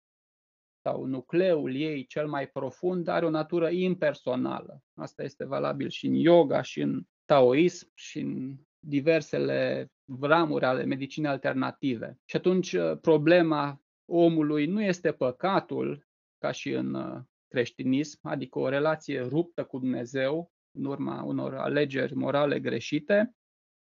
sau 0.83 1.05
nucleul 1.05 1.75
ei 1.75 2.05
cel 2.05 2.27
mai 2.27 2.47
profund 2.47 3.07
are 3.07 3.25
o 3.25 3.29
natură 3.29 3.69
impersonală. 3.69 4.81
Asta 4.93 5.23
este 5.23 5.45
valabil 5.45 5.89
și 5.89 6.05
în 6.05 6.13
yoga, 6.13 6.61
și 6.61 6.81
în 6.81 7.03
taoism, 7.25 7.91
și 7.93 8.19
în 8.19 8.55
diversele 8.79 9.91
vramuri 10.05 10.65
ale 10.65 10.83
medicinei 10.83 11.29
alternative. 11.29 12.19
Și 12.25 12.35
atunci 12.35 12.75
problema 13.01 13.81
omului 14.05 14.65
nu 14.65 14.81
este 14.81 15.11
păcatul, 15.11 16.07
ca 16.37 16.51
și 16.51 16.71
în 16.71 17.23
creștinism, 17.47 18.19
adică 18.27 18.59
o 18.59 18.69
relație 18.69 19.21
ruptă 19.21 19.63
cu 19.63 19.79
Dumnezeu 19.79 20.51
în 20.77 20.85
urma 20.85 21.23
unor 21.23 21.55
alegeri 21.55 22.15
morale 22.15 22.59
greșite, 22.59 23.35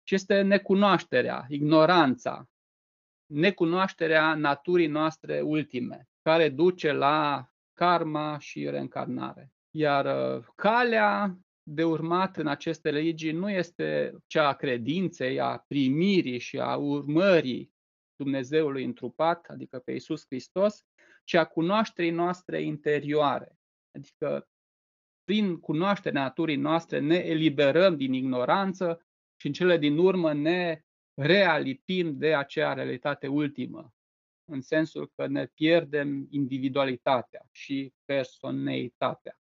ci 0.04 0.12
este 0.12 0.42
necunoașterea, 0.42 1.46
ignoranța, 1.50 2.50
necunoașterea 3.26 4.34
naturii 4.36 4.88
noastre 4.88 5.42
ultime, 5.42 6.09
care 6.30 6.50
duce 6.50 6.92
la 6.92 7.50
karma 7.74 8.38
și 8.40 8.70
reîncarnare. 8.70 9.52
Iar 9.72 10.06
uh, 10.06 10.46
calea 10.56 11.38
de 11.64 11.84
urmat 11.84 12.38
în 12.38 12.48
aceste 12.48 12.90
religii 12.90 13.32
nu 13.32 13.50
este 13.50 14.16
cea 14.28 14.48
a 14.48 14.54
credinței, 14.54 15.40
a 15.40 15.58
primirii 15.68 16.40
și 16.40 16.60
a 16.60 16.76
urmării 16.76 17.74
Dumnezeului 18.16 18.84
întrupat, 18.84 19.46
adică 19.46 19.80
pe 19.80 19.92
Isus 19.92 20.26
Hristos, 20.26 20.86
ci 21.24 21.34
a 21.34 21.46
cunoașterii 21.46 22.12
noastre 22.12 22.62
interioare. 22.62 23.60
Adică 23.98 24.48
prin 25.24 25.60
cunoașterea 25.60 26.22
naturii 26.22 26.56
noastre 26.56 27.00
ne 27.00 27.16
eliberăm 27.16 27.96
din 27.96 28.14
ignoranță 28.14 29.06
și 29.36 29.48
în 29.48 29.54
cele 29.54 29.78
din 29.78 29.98
urmă 29.98 30.34
ne 30.34 30.82
realipim 31.22 32.18
de 32.18 32.36
acea 32.36 32.74
realitate 32.74 33.28
ultimă, 33.28 33.94
în 34.50 34.62
sensul 34.62 35.12
că 35.16 35.28
ne 35.28 35.46
pierdem 35.46 36.28
individualitatea 36.30 37.48
și 37.52 37.94
personalitatea. 38.06 39.39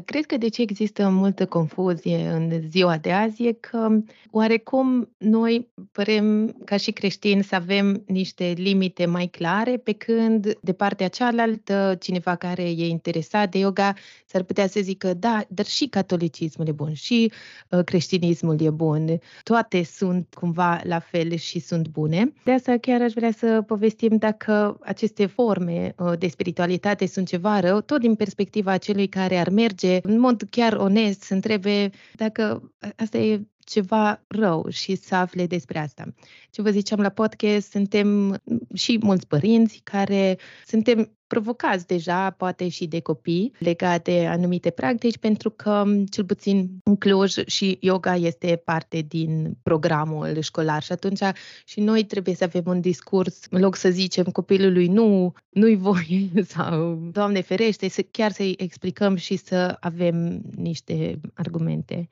Cred 0.00 0.26
că 0.26 0.36
de 0.36 0.48
ce 0.48 0.62
există 0.62 1.08
multă 1.08 1.46
confuzie 1.46 2.28
în 2.28 2.62
ziua 2.68 2.96
de 2.96 3.12
azi 3.12 3.46
e 3.46 3.52
că 3.52 3.88
oarecum 4.30 5.08
noi 5.18 5.68
părem 5.92 6.56
ca 6.64 6.76
și 6.76 6.90
creștini 6.90 7.44
să 7.44 7.54
avem 7.54 8.02
niște 8.06 8.54
limite 8.56 9.06
mai 9.06 9.26
clare, 9.26 9.76
pe 9.76 9.92
când 9.92 10.58
de 10.60 10.72
partea 10.72 11.08
cealaltă 11.08 11.96
cineva 12.00 12.36
care 12.36 12.62
e 12.62 12.88
interesat 12.88 13.50
de 13.50 13.58
yoga 13.58 13.94
s-ar 14.26 14.42
putea 14.42 14.66
să 14.66 14.80
zică 14.80 15.14
da, 15.14 15.44
dar 15.48 15.66
și 15.66 15.86
catolicismul 15.86 16.68
e 16.68 16.72
bun, 16.72 16.94
și 16.94 17.32
uh, 17.70 17.84
creștinismul 17.84 18.60
e 18.60 18.70
bun, 18.70 19.18
toate 19.42 19.82
sunt 19.82 20.34
cumva 20.34 20.80
la 20.84 20.98
fel 20.98 21.36
și 21.36 21.58
sunt 21.58 21.88
bune. 21.88 22.32
De 22.44 22.52
asta 22.52 22.76
chiar 22.80 23.02
aș 23.02 23.12
vrea 23.12 23.32
să 23.32 23.62
povestim 23.66 24.16
dacă 24.16 24.78
aceste 24.80 25.26
forme 25.26 25.94
uh, 25.98 26.12
de 26.18 26.28
spiritualitate 26.28 27.06
sunt 27.06 27.28
ceva 27.28 27.60
rău, 27.60 27.80
tot 27.80 28.00
din 28.00 28.14
perspectiva 28.14 28.76
celui 28.76 29.06
care 29.06 29.36
ar 29.36 29.48
merge 29.48 29.81
merge. 29.82 30.08
În 30.08 30.18
mod 30.18 30.42
chiar 30.50 30.72
onest 30.72 31.22
să 31.22 31.34
întrebe 31.34 31.90
dacă 32.14 32.72
asta 32.96 33.18
e 33.18 33.46
ceva 33.72 34.22
rău 34.26 34.66
și 34.68 34.94
să 34.94 35.14
afle 35.14 35.46
despre 35.46 35.78
asta. 35.78 36.04
Ce 36.50 36.62
vă 36.62 36.70
ziceam 36.70 37.00
la 37.00 37.08
podcast, 37.08 37.70
suntem 37.70 38.40
și 38.74 38.98
mulți 39.02 39.26
părinți 39.26 39.80
care 39.84 40.38
suntem 40.66 41.10
provocați 41.26 41.86
deja, 41.86 42.30
poate 42.30 42.68
și 42.68 42.86
de 42.86 43.00
copii, 43.00 43.52
legate 43.58 44.10
de 44.10 44.26
anumite 44.26 44.70
practici, 44.70 45.18
pentru 45.18 45.50
că, 45.50 45.84
cel 46.10 46.24
puțin 46.24 46.70
în 46.84 46.96
Cluj, 46.96 47.34
și 47.46 47.78
yoga 47.80 48.14
este 48.14 48.62
parte 48.64 49.00
din 49.00 49.56
programul 49.62 50.40
școlar 50.40 50.82
și 50.82 50.92
atunci 50.92 51.20
și 51.64 51.80
noi 51.80 52.04
trebuie 52.04 52.34
să 52.34 52.44
avem 52.44 52.62
un 52.66 52.80
discurs, 52.80 53.46
în 53.50 53.60
loc 53.60 53.76
să 53.76 53.90
zicem 53.90 54.24
copilului 54.24 54.86
nu, 54.86 55.32
nu-i 55.48 55.76
voie 55.76 56.30
sau 56.54 56.94
Doamne 57.12 57.40
ferește, 57.40 57.88
să 57.88 58.02
chiar 58.02 58.32
să-i 58.32 58.54
explicăm 58.58 59.16
și 59.16 59.36
să 59.36 59.76
avem 59.80 60.42
niște 60.56 61.20
argumente. 61.34 62.08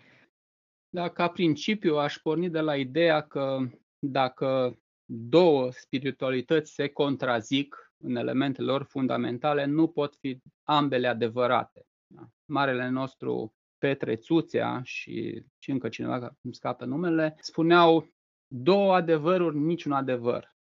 Da, 0.93 1.09
ca 1.09 1.29
principiu 1.29 1.97
aș 1.97 2.17
porni 2.17 2.51
de 2.51 2.61
la 2.61 2.77
ideea 2.77 3.21
că 3.21 3.59
dacă 3.99 4.79
două 5.05 5.71
spiritualități 5.71 6.73
se 6.73 6.89
contrazic 6.89 7.93
în 7.97 8.17
elementele 8.17 8.71
lor 8.71 8.83
fundamentale, 8.83 9.65
nu 9.65 9.89
pot 9.89 10.17
fi 10.17 10.39
ambele 10.63 11.07
adevărate. 11.07 11.87
Da? 12.07 12.29
Marele 12.45 12.89
nostru 12.89 13.55
Petre 13.79 14.17
Țuțea 14.17 14.81
și, 14.85 15.45
și 15.59 15.71
încă 15.71 15.89
cineva, 15.89 16.37
îmi 16.41 16.55
scapă 16.55 16.85
numele, 16.85 17.37
spuneau 17.41 18.09
două 18.47 18.95
adevăruri, 18.95 19.57
niciun 19.57 19.93
adevăr. 19.93 20.57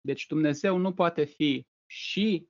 Deci 0.00 0.26
Dumnezeu 0.26 0.76
nu 0.76 0.92
poate 0.94 1.24
fi 1.24 1.66
și 1.86 2.48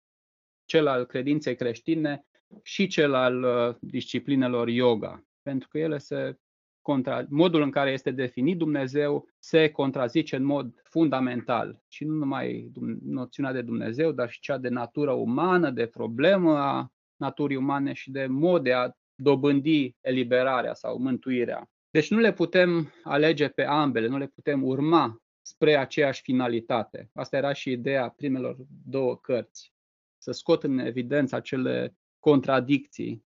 cel 0.65 0.87
al 0.87 1.05
credinței 1.05 1.57
creștine 1.57 2.27
și 2.63 2.87
cel 2.87 3.15
al 3.15 3.43
uh, 3.43 3.77
disciplinelor 3.81 4.69
yoga, 4.69 5.25
pentru 5.43 5.69
că 5.69 5.79
ele 5.79 5.99
se 5.99 6.39
contra, 6.83 7.25
modul 7.29 7.63
în 7.63 7.71
care 7.71 7.91
este 7.91 8.11
definit 8.11 8.59
Dumnezeu 8.59 9.29
se 9.39 9.69
contrazice 9.69 10.37
în 10.37 10.45
mod 10.45 10.81
fundamental 10.83 11.83
și 11.89 12.05
nu 12.05 12.15
numai 12.15 12.71
noțiunea 13.05 13.53
de 13.53 13.63
Dumnezeu, 13.63 14.13
dar 14.13 14.31
și 14.31 14.41
cea 14.41 14.59
de 14.59 14.69
natură 14.69 15.13
umană, 15.13 15.71
de 15.71 15.87
problemă 15.87 16.59
a 16.59 16.93
naturii 17.17 17.57
umane 17.57 17.93
și 17.93 18.11
de 18.11 18.27
mod 18.27 18.63
de 18.63 18.73
a 18.73 18.91
dobândi 19.15 19.97
eliberarea 20.01 20.75
sau 20.75 20.99
mântuirea. 20.99 21.71
Deci 21.91 22.11
nu 22.11 22.19
le 22.19 22.33
putem 22.33 22.93
alege 23.03 23.49
pe 23.49 23.65
ambele, 23.65 24.07
nu 24.07 24.19
le 24.19 24.27
putem 24.27 24.63
urma 24.63 25.23
spre 25.43 25.77
aceeași 25.77 26.23
finalitate. 26.23 27.11
Asta 27.15 27.37
era 27.37 27.53
și 27.53 27.71
ideea 27.71 28.09
primelor 28.09 28.57
două 28.87 29.17
cărți. 29.17 29.73
Să 30.19 30.33
scot 30.33 30.63
în 30.63 30.79
evidență 30.79 31.37
acele 31.37 31.97
contradicții 32.19 33.25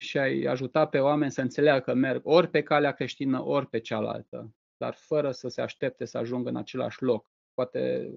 și 0.00 0.18
ai 0.18 0.42
ajuta 0.42 0.86
pe 0.86 0.98
oameni 0.98 1.30
să 1.30 1.40
înțeleagă 1.40 1.80
că 1.80 1.94
merg 1.94 2.20
ori 2.24 2.48
pe 2.48 2.62
calea 2.62 2.92
creștină, 2.92 3.44
ori 3.44 3.66
pe 3.66 3.78
cealaltă, 3.78 4.54
dar 4.76 4.94
fără 4.94 5.30
să 5.30 5.48
se 5.48 5.60
aștepte 5.60 6.04
să 6.04 6.18
ajungă 6.18 6.48
în 6.48 6.56
același 6.56 7.02
loc. 7.02 7.30
Poate 7.54 8.10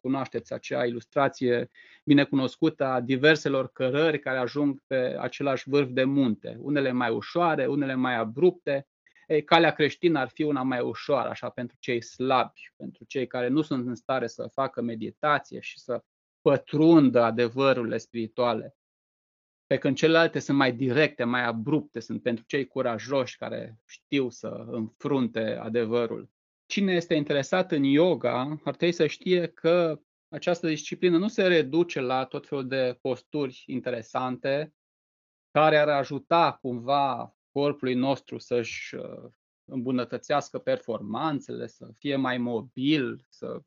cunoașteți 0.00 0.52
acea 0.52 0.84
ilustrație 0.84 1.70
binecunoscută 2.04 2.84
a 2.84 3.00
diverselor 3.00 3.68
cărări 3.72 4.18
care 4.18 4.38
ajung 4.38 4.82
pe 4.86 5.16
același 5.18 5.68
vârf 5.68 5.88
de 5.88 6.04
munte, 6.04 6.56
unele 6.60 6.92
mai 6.92 7.10
ușoare, 7.10 7.66
unele 7.66 7.94
mai 7.94 8.14
abrupte. 8.14 8.88
Ei, 9.26 9.44
calea 9.44 9.72
creștină 9.72 10.18
ar 10.18 10.28
fi 10.28 10.42
una 10.42 10.62
mai 10.62 10.80
ușoară, 10.80 11.28
așa, 11.28 11.48
pentru 11.48 11.76
cei 11.80 12.02
slabi, 12.02 12.72
pentru 12.76 13.04
cei 13.04 13.26
care 13.26 13.48
nu 13.48 13.62
sunt 13.62 13.86
în 13.86 13.94
stare 13.94 14.26
să 14.26 14.50
facă 14.52 14.82
meditație 14.82 15.60
și 15.60 15.78
să 15.78 16.02
pătrundă 16.40 17.22
adevărurile 17.22 17.98
spirituale 17.98 18.76
pe 19.74 19.80
când 19.80 19.96
celelalte 19.96 20.38
sunt 20.38 20.56
mai 20.56 20.72
directe, 20.72 21.24
mai 21.24 21.44
abrupte, 21.44 22.00
sunt 22.00 22.22
pentru 22.22 22.44
cei 22.46 22.66
curajoși 22.66 23.36
care 23.36 23.78
știu 23.86 24.30
să 24.30 24.64
înfrunte 24.66 25.56
adevărul. 25.56 26.30
Cine 26.66 26.92
este 26.92 27.14
interesat 27.14 27.72
în 27.72 27.82
yoga 27.82 28.58
ar 28.64 28.74
trebui 28.76 28.94
să 28.94 29.06
știe 29.06 29.46
că 29.46 30.00
această 30.28 30.66
disciplină 30.66 31.18
nu 31.18 31.28
se 31.28 31.46
reduce 31.46 32.00
la 32.00 32.24
tot 32.24 32.46
felul 32.46 32.68
de 32.68 32.98
posturi 33.00 33.62
interesante 33.66 34.74
care 35.50 35.76
ar 35.78 35.88
ajuta 35.88 36.58
cumva 36.60 37.36
corpului 37.52 37.94
nostru 37.94 38.38
să-și 38.38 38.94
uh, 38.94 39.30
îmbunătățească 39.64 40.58
performanțele, 40.58 41.66
să 41.66 41.88
fie 41.98 42.16
mai 42.16 42.38
mobil, 42.38 43.26
să 43.28 43.60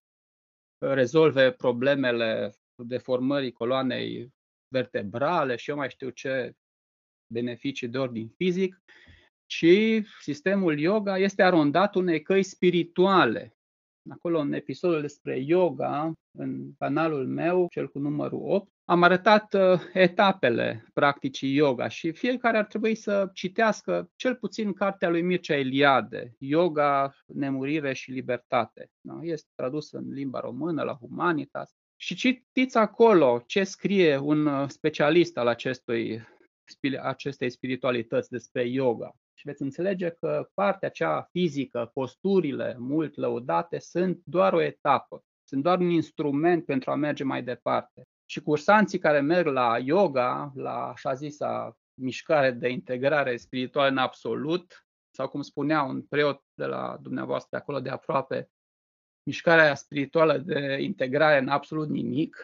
rezolve 0.77 1.51
problemele 1.51 2.53
deformării 2.75 3.51
coloanei 3.51 4.35
vertebrale 4.67 5.55
și 5.55 5.69
eu 5.69 5.75
mai 5.75 5.89
știu 5.89 6.09
ce 6.09 6.55
beneficii 7.27 7.87
de 7.87 7.97
ordin 7.97 8.29
fizic, 8.35 8.81
ci 9.45 9.65
sistemul 10.21 10.79
yoga 10.79 11.17
este 11.17 11.43
arondat 11.43 11.95
unei 11.95 12.21
căi 12.21 12.43
spirituale. 12.43 13.57
Acolo, 14.09 14.39
în 14.39 14.53
episodul 14.53 15.01
despre 15.01 15.39
yoga, 15.39 16.13
în 16.37 16.73
canalul 16.77 17.27
meu, 17.27 17.67
cel 17.71 17.89
cu 17.89 17.99
numărul 17.99 18.41
8, 18.43 18.71
am 18.85 19.03
arătat 19.03 19.53
uh, 19.53 19.81
etapele 19.93 20.85
practicii 20.93 21.55
yoga 21.55 21.87
și 21.87 22.11
fiecare 22.11 22.57
ar 22.57 22.65
trebui 22.65 22.95
să 22.95 23.29
citească 23.33 24.11
cel 24.15 24.35
puțin 24.35 24.73
cartea 24.73 25.09
lui 25.09 25.21
Mircea 25.21 25.55
Eliade, 25.55 26.35
Yoga, 26.39 27.15
Nemurire 27.25 27.93
și 27.93 28.11
Libertate. 28.11 28.91
Da? 29.01 29.19
Este 29.21 29.49
tradus 29.55 29.91
în 29.91 30.09
limba 30.09 30.39
română 30.39 30.83
la 30.83 30.93
Humanitas 30.93 31.75
și 31.99 32.15
citiți 32.15 32.77
acolo 32.77 33.43
ce 33.45 33.63
scrie 33.63 34.17
un 34.17 34.45
uh, 34.45 34.69
specialist 34.69 35.37
al 35.37 35.47
acestui, 35.47 36.21
acestei 37.01 37.49
spiritualități 37.49 38.29
despre 38.29 38.63
yoga. 38.63 39.11
Și 39.33 39.47
veți 39.47 39.61
înțelege 39.61 40.09
că 40.09 40.49
partea 40.53 40.89
cea 40.89 41.27
fizică, 41.31 41.89
posturile 41.93 42.75
mult 42.79 43.15
lăudate, 43.15 43.79
sunt 43.79 44.21
doar 44.23 44.53
o 44.53 44.61
etapă, 44.61 45.23
sunt 45.43 45.63
doar 45.63 45.79
un 45.79 45.89
instrument 45.89 46.65
pentru 46.65 46.91
a 46.91 46.95
merge 46.95 47.23
mai 47.23 47.43
departe. 47.43 48.01
Și 48.25 48.41
cursanții 48.41 48.99
care 48.99 49.19
merg 49.19 49.47
la 49.47 49.77
yoga, 49.83 50.51
la 50.55 50.87
așa 50.87 51.13
zisa 51.13 51.77
mișcare 52.01 52.51
de 52.51 52.69
integrare 52.69 53.37
spirituală 53.37 53.89
în 53.89 53.97
absolut, 53.97 54.85
sau 55.15 55.27
cum 55.27 55.41
spunea 55.41 55.81
un 55.83 56.01
preot 56.01 56.43
de 56.53 56.65
la 56.65 56.97
dumneavoastră 57.01 57.49
de 57.51 57.57
acolo 57.57 57.79
de 57.79 57.89
aproape, 57.89 58.49
mișcarea 59.27 59.75
spirituală 59.75 60.37
de 60.37 60.77
integrare 60.81 61.39
în 61.39 61.47
absolut 61.47 61.89
nimic. 61.89 62.43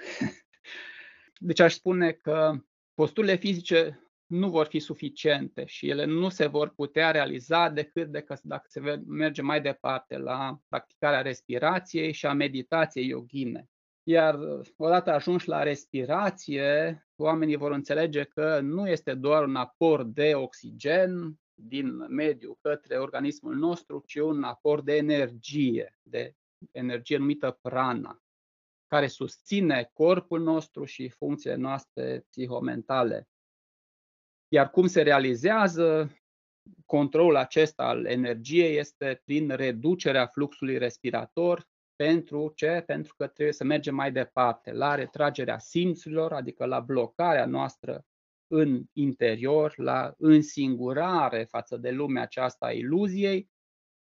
Deci 1.48 1.60
aș 1.60 1.74
spune 1.74 2.12
că 2.12 2.54
posturile 2.94 3.36
fizice 3.36 4.08
nu 4.26 4.50
vor 4.50 4.66
fi 4.66 4.80
suficiente 4.80 5.66
și 5.66 5.90
ele 5.90 6.06
nu 6.06 6.30
se 6.30 6.46
vor 6.46 6.70
putea 6.70 7.12
realiza 7.12 7.70
decât 7.70 8.08
de 8.08 8.22
că, 8.22 8.36
dacă 8.42 8.66
se 8.68 9.02
merge 9.08 9.42
mai 9.42 9.62
departe 9.62 10.18
la 10.18 10.60
practicarea 10.70 11.22
respirației 11.22 12.12
și 12.12 12.26
a 12.26 12.34
meditației 12.34 13.08
yoghine. 13.08 13.70
Iar 14.04 14.40
odată 14.78 15.12
ajunși 15.12 15.48
la 15.48 15.64
respirație, 15.64 17.06
oamenii 17.16 17.56
vor 17.56 17.72
înțelege 17.72 18.24
că 18.24 18.60
nu 18.60 18.90
este 18.90 19.14
doar 19.14 19.44
un 19.44 19.56
aport 19.56 20.08
de 20.08 20.36
oxigen 20.36 21.40
din 21.54 22.06
mediu 22.10 22.58
către 22.62 22.98
organismul 22.98 23.56
nostru, 23.56 24.04
ci 24.06 24.16
un 24.16 24.44
aport 24.44 24.86
de 24.86 24.96
energie, 24.96 26.00
de 26.02 26.36
energie 26.72 27.18
numită 27.18 27.60
prana, 27.62 28.22
care 28.88 29.08
susține 29.08 29.90
corpul 29.94 30.42
nostru 30.42 30.86
și 30.86 31.10
funcțiile 31.10 31.56
noastre 31.56 32.26
psihomentale. 32.30 33.28
Iar 34.48 34.70
cum 34.70 34.88
se 34.88 35.02
realizează 35.02 36.18
controlul 36.86 37.36
acesta 37.36 37.84
al 37.84 38.06
energiei 38.06 38.78
este 38.78 39.22
prin 39.26 39.50
reducerea 39.50 40.26
fluxului 40.26 40.78
respirator. 40.78 41.72
Pentru 41.96 42.52
ce? 42.56 42.84
Pentru 42.86 43.14
că 43.18 43.28
trebuie 43.28 43.54
să 43.54 43.64
mergem 43.64 43.96
mai 43.96 44.12
departe, 44.12 44.72
la 44.72 44.96
retragerea 44.96 45.60
simțurilor, 45.60 46.34
adică 46.34 46.66
la 46.66 46.80
blocarea 46.80 47.46
noastră 47.46 48.06
în 48.48 48.84
interior, 48.94 49.74
la 49.78 50.14
însingurare 50.18 51.44
față 51.44 51.78
de 51.78 51.92
lumea 51.92 52.22
aceasta 52.22 52.66
a 52.66 52.72
iluziei 52.72 53.50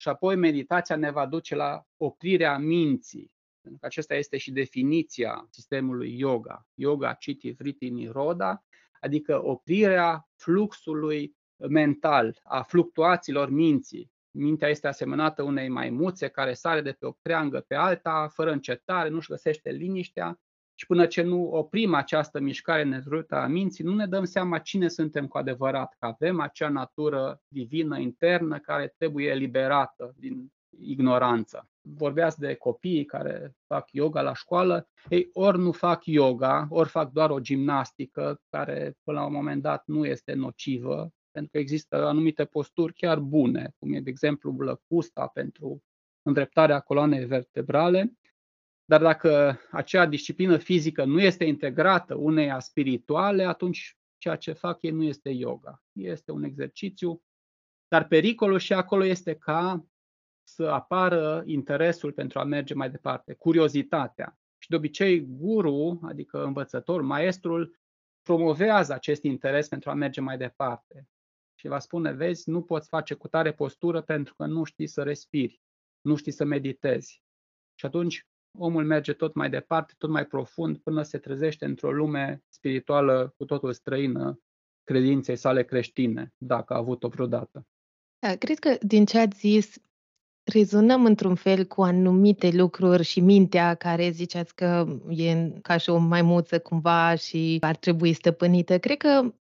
și 0.00 0.08
apoi 0.08 0.37
meditația 0.37 0.96
ne 0.96 1.11
va 1.11 1.26
duce 1.26 1.54
la 1.54 1.87
oprirea 1.96 2.58
minții. 2.58 3.32
Pentru 3.61 3.80
că 3.80 3.87
acesta 3.87 4.14
este 4.14 4.37
și 4.37 4.50
definiția 4.50 5.46
sistemului 5.50 6.18
yoga. 6.18 6.66
Yoga 6.74 7.12
citi 7.12 7.50
vriti 7.50 7.90
niroda, 7.90 8.64
adică 9.00 9.44
oprirea 9.44 10.28
fluxului 10.34 11.37
mental, 11.56 12.40
a 12.42 12.62
fluctuațiilor 12.62 13.50
minții. 13.50 14.12
Mintea 14.30 14.68
este 14.68 14.88
asemănată 14.88 15.42
unei 15.42 15.68
maimuțe 15.68 16.28
care 16.28 16.52
sare 16.52 16.80
de 16.80 16.92
pe 16.92 17.06
o 17.06 17.12
creangă 17.12 17.61
pe 17.61 17.74
alta, 17.74 18.28
fără 18.32 18.50
încetare, 18.50 19.08
nu-și 19.08 19.28
găsește 19.28 19.70
liniștea 19.70 20.40
și 20.78 20.86
până 20.86 21.06
ce 21.06 21.22
nu 21.22 21.50
oprim 21.50 21.94
această 21.94 22.40
mișcare 22.40 22.82
nezrută 22.82 23.34
a 23.34 23.46
minții, 23.46 23.84
nu 23.84 23.94
ne 23.94 24.06
dăm 24.06 24.24
seama 24.24 24.58
cine 24.58 24.88
suntem 24.88 25.26
cu 25.26 25.38
adevărat, 25.38 25.96
că 25.98 26.06
avem 26.06 26.40
acea 26.40 26.68
natură 26.68 27.40
divină 27.48 27.98
internă 27.98 28.58
care 28.58 28.94
trebuie 28.96 29.28
eliberată 29.28 30.14
din 30.18 30.52
ignoranță. 30.80 31.68
Vorbeați 31.80 32.38
de 32.38 32.54
copiii 32.54 33.04
care 33.04 33.54
fac 33.66 33.92
yoga 33.92 34.22
la 34.22 34.34
școală, 34.34 34.88
ei 35.08 35.30
ori 35.32 35.58
nu 35.58 35.72
fac 35.72 36.04
yoga, 36.04 36.66
ori 36.70 36.88
fac 36.88 37.12
doar 37.12 37.30
o 37.30 37.40
gimnastică 37.40 38.40
care 38.48 38.96
până 39.04 39.18
la 39.18 39.26
un 39.26 39.32
moment 39.32 39.62
dat 39.62 39.82
nu 39.86 40.04
este 40.04 40.32
nocivă, 40.32 41.12
pentru 41.30 41.50
că 41.52 41.58
există 41.58 42.06
anumite 42.06 42.44
posturi 42.44 42.94
chiar 42.94 43.18
bune, 43.18 43.74
cum 43.78 43.92
e, 43.92 44.00
de 44.00 44.10
exemplu, 44.10 44.50
blăcusta 44.50 45.26
pentru 45.26 45.82
îndreptarea 46.22 46.80
coloanei 46.80 47.24
vertebrale, 47.24 48.12
dar 48.88 49.01
dacă 49.01 49.61
acea 49.70 50.07
disciplină 50.07 50.57
fizică 50.57 51.05
nu 51.05 51.20
este 51.20 51.44
integrată 51.44 52.14
uneia 52.14 52.59
spirituale, 52.59 53.44
atunci 53.44 53.98
ceea 54.18 54.37
ce 54.37 54.53
fac 54.53 54.83
ei 54.83 54.90
nu 54.90 55.03
este 55.03 55.31
yoga. 55.31 55.83
Este 55.92 56.33
un 56.33 56.42
exercițiu, 56.42 57.22
dar 57.88 58.07
pericolul 58.07 58.59
și 58.59 58.72
acolo 58.72 59.05
este 59.05 59.35
ca 59.35 59.87
să 60.42 60.62
apară 60.62 61.42
interesul 61.46 62.12
pentru 62.12 62.38
a 62.38 62.44
merge 62.44 62.74
mai 62.74 62.90
departe, 62.90 63.35
curiozitatea. 63.35 64.38
Și 64.59 64.68
de 64.68 64.77
obicei, 64.77 65.20
guru, 65.20 66.01
adică 66.03 66.44
învățător, 66.44 67.03
maestrul, 67.03 67.79
promovează 68.22 68.92
acest 68.92 69.22
interes 69.22 69.68
pentru 69.68 69.90
a 69.90 69.94
merge 69.94 70.20
mai 70.20 70.38
departe. 70.38 71.09
Și 71.55 71.68
va 71.68 71.79
spune, 71.79 72.12
vezi, 72.12 72.51
nu 72.51 72.62
poți 72.62 72.88
face 72.88 73.14
cu 73.14 73.29
tare 73.29 73.53
postură 73.53 74.01
pentru 74.01 74.35
că 74.35 74.46
nu 74.46 74.64
știi 74.64 74.87
să 74.87 75.03
respiri, 75.03 75.62
nu 76.01 76.16
știi 76.16 76.33
să 76.33 76.44
meditezi. 76.44 77.22
Și 77.74 77.87
atunci 77.87 78.27
omul 78.59 78.85
merge 78.85 79.12
tot 79.12 79.35
mai 79.35 79.51
departe, 79.51 79.94
tot 79.99 80.11
mai 80.11 80.25
profund, 80.27 80.79
până 80.79 81.03
se 81.03 81.18
trezește 81.18 81.64
într-o 81.64 81.92
lume 81.92 82.42
spirituală 82.49 83.35
cu 83.37 83.44
totul 83.44 83.73
străină 83.73 84.40
credinței 84.85 85.37
sale 85.37 85.64
creștine, 85.64 86.33
dacă 86.37 86.75
a 86.75 86.77
avut-o 86.77 87.09
vreodată. 87.09 87.66
Da, 88.18 88.37
cred 88.37 88.59
că 88.59 88.77
din 88.81 89.05
ce 89.05 89.18
ați 89.18 89.38
zis, 89.38 89.75
rezonăm 90.44 91.05
într-un 91.05 91.35
fel 91.35 91.64
cu 91.64 91.83
anumite 91.83 92.51
lucruri 92.51 93.03
și 93.03 93.21
mintea 93.21 93.75
care 93.75 94.11
ziceați 94.11 94.55
că 94.55 94.99
e 95.09 95.51
ca 95.62 95.77
și 95.77 95.90
o 95.90 95.99
maimuță 95.99 96.59
cumva 96.59 97.14
și 97.14 97.59
ar 97.61 97.77
trebui 97.77 98.12
stăpânită. 98.12 98.79
Cred 98.79 98.97
că 98.97 99.35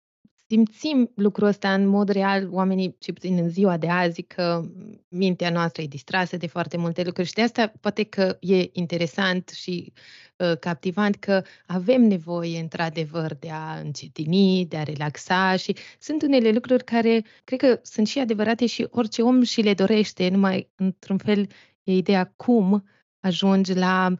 simțim 0.48 1.10
lucrul 1.14 1.46
ăsta 1.46 1.74
în 1.74 1.86
mod 1.86 2.08
real, 2.08 2.48
oamenii, 2.50 2.96
ce 2.98 3.12
puțin 3.12 3.38
în 3.38 3.48
ziua 3.48 3.76
de 3.76 3.88
azi, 3.88 4.22
că 4.22 4.64
mintea 5.08 5.50
noastră 5.50 5.82
e 5.82 5.86
distrasă 5.86 6.36
de 6.36 6.46
foarte 6.46 6.76
multe 6.76 7.02
lucruri 7.04 7.28
și 7.28 7.34
de 7.34 7.42
asta 7.42 7.72
poate 7.80 8.04
că 8.04 8.36
e 8.40 8.68
interesant 8.72 9.48
și 9.48 9.92
uh, 10.36 10.58
captivant 10.58 11.16
că 11.16 11.42
avem 11.66 12.02
nevoie, 12.02 12.60
într-adevăr, 12.60 13.34
de 13.34 13.50
a 13.50 13.78
încetini, 13.78 14.66
de 14.66 14.76
a 14.76 14.82
relaxa 14.82 15.56
și 15.56 15.76
sunt 15.98 16.22
unele 16.22 16.50
lucruri 16.50 16.84
care 16.84 17.24
cred 17.44 17.58
că 17.58 17.80
sunt 17.82 18.06
și 18.06 18.18
adevărate 18.18 18.66
și 18.66 18.86
orice 18.90 19.22
om 19.22 19.42
și 19.42 19.60
le 19.60 19.74
dorește, 19.74 20.28
numai 20.28 20.68
într-un 20.76 21.18
fel 21.18 21.46
e 21.82 21.92
ideea 21.92 22.32
cum 22.36 22.84
ajungi 23.20 23.74
la 23.74 24.08
uh, 24.10 24.18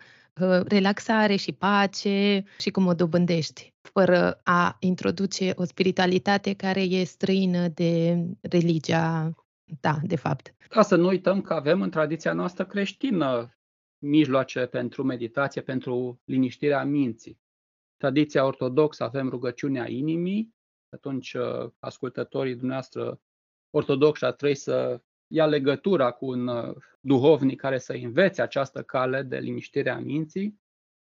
relaxare 0.69 1.37
și 1.37 1.53
pace 1.53 2.45
și 2.59 2.71
cum 2.71 2.87
o 2.87 2.95
dobândești 2.95 3.75
fără 3.81 4.41
a 4.45 4.77
introduce 4.81 5.53
o 5.57 5.65
spiritualitate 5.65 6.55
care 6.55 6.83
e 6.83 7.05
străină 7.05 7.69
de 7.69 8.25
religia 8.41 9.33
da, 9.81 9.99
de 10.03 10.17
fapt. 10.17 10.55
Ca 10.69 10.83
să 10.83 10.97
nu 10.97 11.07
uităm 11.07 11.41
că 11.41 11.53
avem 11.55 11.83
în 11.83 11.91
tradiția 11.91 12.33
noastră 12.33 12.65
creștină 12.65 13.59
mijloace 13.99 14.67
pentru 14.67 15.03
meditație, 15.03 15.61
pentru 15.61 16.21
liniștirea 16.25 16.85
minții. 16.85 17.41
Tradiția 17.97 18.45
ortodoxă 18.45 19.05
avem 19.05 19.29
rugăciunea 19.29 19.89
inimii, 19.89 20.55
atunci 20.89 21.33
uh, 21.33 21.71
ascultătorii 21.79 22.55
dumneavoastră 22.55 23.21
ortodoxi 23.71 24.25
ar 24.25 24.33
trebui 24.33 24.55
să 24.55 25.01
ia 25.29 25.47
legătura 25.47 26.11
cu 26.11 26.27
un 26.27 26.47
uh, 26.47 26.75
duhovnic 27.01 27.61
care 27.61 27.79
să 27.79 27.93
învețe 27.93 28.43
această 28.43 28.83
cale 28.83 29.23
de 29.23 29.39
liniștire 29.39 29.91
a 29.91 29.99
minții. 29.99 30.61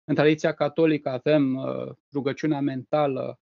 În 0.05 0.15
tradiția 0.15 0.53
catolică 0.53 1.09
avem 1.09 1.55
uh, 1.55 1.95
rugăciunea 2.13 2.61
mentală 2.61 3.41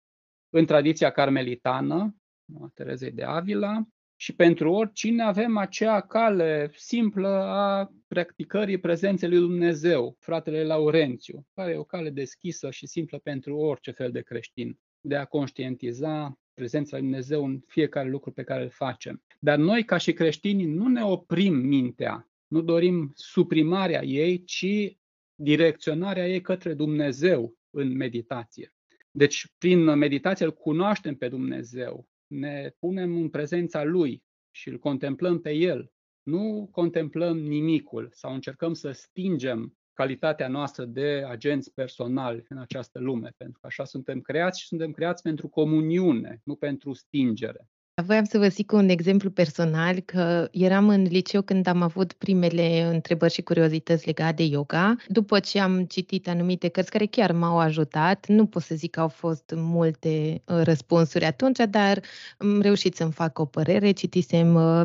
în 0.49 0.65
tradiția 0.65 1.11
carmelitană, 1.11 2.15
a 2.61 2.71
Terezei 2.73 3.11
de 3.11 3.23
Avila, 3.23 3.87
și 4.19 4.35
pentru 4.35 4.71
oricine 4.71 5.23
avem 5.23 5.57
acea 5.57 6.01
cale 6.01 6.71
simplă 6.75 7.27
a 7.43 7.91
practicării 8.07 8.79
prezenței 8.79 9.29
lui 9.29 9.39
Dumnezeu, 9.39 10.15
fratele 10.19 10.63
Laurențiu, 10.63 11.45
care 11.53 11.71
e 11.71 11.77
o 11.77 11.83
cale 11.83 12.09
deschisă 12.09 12.71
și 12.71 12.87
simplă 12.87 13.17
pentru 13.17 13.57
orice 13.57 13.91
fel 13.91 14.11
de 14.11 14.21
creștin, 14.21 14.79
de 14.99 15.15
a 15.15 15.25
conștientiza 15.25 16.39
prezența 16.57 16.97
lui 16.97 17.05
Dumnezeu 17.05 17.45
în 17.45 17.59
fiecare 17.67 18.09
lucru 18.09 18.31
pe 18.31 18.43
care 18.43 18.63
îl 18.63 18.69
facem. 18.69 19.23
Dar 19.39 19.57
noi, 19.57 19.83
ca 19.83 19.97
și 19.97 20.13
creștini, 20.13 20.65
nu 20.65 20.87
ne 20.87 21.03
oprim 21.03 21.53
mintea, 21.53 22.29
nu 22.47 22.61
dorim 22.61 23.11
suprimarea 23.15 24.03
ei, 24.03 24.43
ci 24.43 24.97
direcționarea 25.35 26.27
ei 26.27 26.41
către 26.41 26.73
Dumnezeu 26.73 27.55
în 27.69 27.95
meditație. 27.95 28.73
Deci, 29.11 29.47
prin 29.57 29.83
meditație 29.97 30.45
îl 30.45 30.53
cunoaștem 30.53 31.15
pe 31.15 31.27
Dumnezeu, 31.27 32.07
ne 32.27 32.71
punem 32.79 33.15
în 33.15 33.29
prezența 33.29 33.83
Lui 33.83 34.23
și 34.51 34.69
îl 34.69 34.77
contemplăm 34.79 35.39
pe 35.41 35.51
El. 35.51 35.91
Nu 36.23 36.69
contemplăm 36.71 37.37
nimicul 37.37 38.09
sau 38.11 38.33
încercăm 38.33 38.73
să 38.73 38.91
stingem 38.91 39.76
calitatea 39.97 40.47
noastră 40.47 40.85
de 40.85 41.23
agenți 41.29 41.73
personali 41.73 42.45
în 42.49 42.57
această 42.57 42.99
lume, 42.99 43.33
pentru 43.37 43.59
că 43.59 43.67
așa 43.67 43.85
suntem 43.85 44.21
creați 44.21 44.59
și 44.59 44.67
suntem 44.67 44.91
creați 44.91 45.21
pentru 45.21 45.47
comuniune, 45.47 46.41
nu 46.43 46.55
pentru 46.55 46.93
stingere. 46.93 47.67
Voiam 48.05 48.23
să 48.23 48.37
vă 48.37 48.47
zic 48.47 48.71
un 48.71 48.89
exemplu 48.89 49.29
personal, 49.29 49.99
că 49.99 50.47
eram 50.51 50.89
în 50.89 51.03
liceu 51.03 51.41
când 51.41 51.67
am 51.67 51.81
avut 51.81 52.13
primele 52.13 52.81
întrebări 52.81 53.33
și 53.33 53.41
curiozități 53.41 54.05
legate 54.05 54.33
de 54.33 54.43
yoga. 54.43 54.95
După 55.07 55.39
ce 55.39 55.59
am 55.59 55.85
citit 55.85 56.27
anumite 56.27 56.67
cărți 56.67 56.91
care 56.91 57.05
chiar 57.05 57.31
m-au 57.31 57.59
ajutat, 57.59 58.27
nu 58.27 58.45
pot 58.45 58.61
să 58.61 58.75
zic 58.75 58.91
că 58.91 58.99
au 58.99 59.07
fost 59.07 59.53
multe 59.55 60.41
uh, 60.45 60.61
răspunsuri 60.63 61.25
atunci, 61.25 61.59
dar 61.69 62.01
am 62.37 62.61
reușit 62.61 62.95
să-mi 62.95 63.11
fac 63.11 63.39
o 63.39 63.45
părere. 63.45 63.91
Citisem 63.91 64.55
uh, 64.55 64.81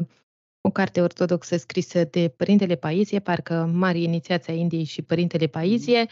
o 0.62 0.70
carte 0.70 1.00
ortodoxă 1.00 1.56
scrisă 1.56 2.04
de 2.04 2.28
Părintele 2.36 2.74
Paisie, 2.74 3.18
parcă 3.18 3.70
Mari 3.72 4.02
Inițiația 4.02 4.54
Indiei 4.54 4.84
și 4.84 5.02
Părintele 5.02 5.46
Paisie, 5.46 6.06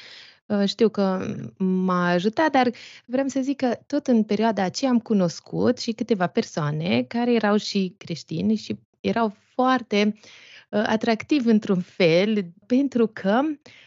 Uh, 0.51 0.69
știu 0.69 0.89
că 0.89 1.35
m-a 1.59 2.09
ajutat, 2.09 2.51
dar 2.51 2.71
vreau 3.05 3.29
să 3.29 3.41
zic 3.41 3.57
că 3.57 3.79
tot 3.87 4.07
în 4.07 4.23
perioada 4.23 4.63
aceea 4.63 4.91
am 4.91 4.99
cunoscut 4.99 5.79
și 5.79 5.93
câteva 5.93 6.27
persoane 6.27 7.03
care 7.03 7.35
erau 7.35 7.57
și 7.57 7.95
creștini 7.99 8.55
și 8.55 8.79
erau 9.01 9.37
foarte 9.55 10.15
uh, 10.71 10.83
atractivi 10.87 11.49
într-un 11.49 11.81
fel, 11.81 12.53
pentru 12.67 13.07
că 13.07 13.41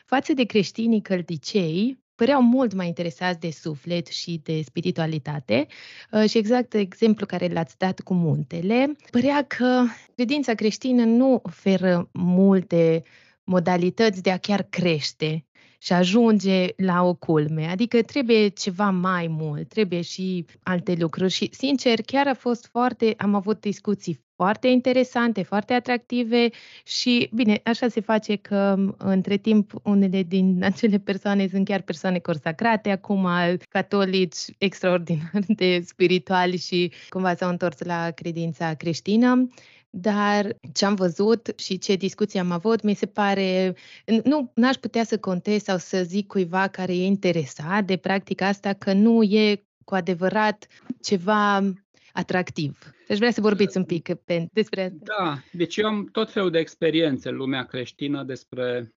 față 0.05 0.33
de 0.33 0.43
creștinii 0.43 1.01
căldicei, 1.01 2.02
păreau 2.23 2.41
mult 2.41 2.73
mai 2.73 2.87
interesați 2.87 3.39
de 3.39 3.51
suflet 3.51 4.07
și 4.07 4.41
de 4.43 4.61
spiritualitate 4.61 5.67
uh, 6.11 6.29
și 6.29 6.37
exact 6.37 6.73
exemplu 6.73 7.25
care 7.25 7.47
l-ați 7.47 7.77
dat 7.77 7.99
cu 7.99 8.13
muntele, 8.13 8.91
părea 9.11 9.45
că 9.47 9.83
credința 10.15 10.53
creștină 10.53 11.03
nu 11.03 11.39
oferă 11.43 12.09
multe 12.11 13.03
modalități 13.43 14.21
de 14.21 14.31
a 14.31 14.37
chiar 14.37 14.61
crește 14.69 15.45
și 15.77 15.93
ajunge 15.93 16.67
la 16.75 17.03
o 17.03 17.13
culme. 17.13 17.65
Adică 17.65 18.01
trebuie 18.01 18.47
ceva 18.47 18.89
mai 18.89 19.27
mult, 19.27 19.67
trebuie 19.67 20.01
și 20.01 20.45
alte 20.63 20.95
lucruri. 20.99 21.31
Și, 21.31 21.49
sincer, 21.51 22.01
chiar 22.01 22.27
a 22.27 22.33
fost 22.33 22.67
foarte, 22.71 23.13
am 23.17 23.35
avut 23.35 23.59
discuții 23.59 24.19
foarte 24.43 24.67
interesante, 24.67 25.43
foarte 25.43 25.73
atractive 25.73 26.49
și, 26.83 27.29
bine, 27.33 27.61
așa 27.63 27.87
se 27.87 28.01
face 28.01 28.35
că 28.35 28.75
între 28.97 29.37
timp 29.37 29.73
unele 29.83 30.23
din 30.23 30.59
acele 30.71 30.97
persoane 30.97 31.47
sunt 31.47 31.65
chiar 31.65 31.81
persoane 31.81 32.19
consacrate, 32.19 32.89
acum 32.89 33.27
catolici 33.69 34.37
extraordinar 34.57 35.43
de 35.47 35.81
spirituali 35.85 36.57
și 36.57 36.91
cumva 37.09 37.35
s-au 37.35 37.49
întors 37.49 37.79
la 37.79 38.11
credința 38.11 38.73
creștină. 38.73 39.47
Dar 39.89 40.57
ce 40.73 40.85
am 40.85 40.95
văzut 40.95 41.53
și 41.57 41.77
ce 41.77 41.95
discuții 41.95 42.39
am 42.39 42.51
avut, 42.51 42.81
mi 42.81 42.93
se 42.93 43.05
pare, 43.05 43.75
nu 44.23 44.51
n-aș 44.55 44.75
putea 44.75 45.03
să 45.03 45.17
contez 45.17 45.63
sau 45.63 45.77
să 45.77 46.03
zic 46.03 46.27
cuiva 46.27 46.67
care 46.67 46.95
e 46.95 47.05
interesat 47.05 47.83
de 47.85 47.97
practica 47.97 48.47
asta 48.47 48.73
că 48.73 48.93
nu 48.93 49.23
e 49.23 49.63
cu 49.83 49.95
adevărat 49.95 50.67
ceva 51.01 51.73
atractiv. 52.13 52.79
Deci 53.07 53.17
vreau 53.17 53.31
să 53.31 53.41
vorbiți 53.41 53.77
un 53.77 53.83
pic 53.83 54.13
pe, 54.13 54.47
despre 54.51 54.81
asta. 54.81 54.97
Da, 55.17 55.37
deci 55.51 55.77
eu 55.77 55.87
am 55.87 56.05
tot 56.05 56.31
felul 56.31 56.51
de 56.51 56.59
experiențe 56.59 57.29
în 57.29 57.35
lumea 57.35 57.65
creștină 57.65 58.23
despre 58.23 58.95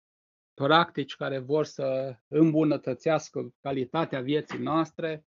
practici 0.55 1.17
care 1.17 1.39
vor 1.39 1.65
să 1.65 2.17
îmbunătățească 2.29 3.55
calitatea 3.61 4.21
vieții 4.21 4.59
noastre. 4.59 5.27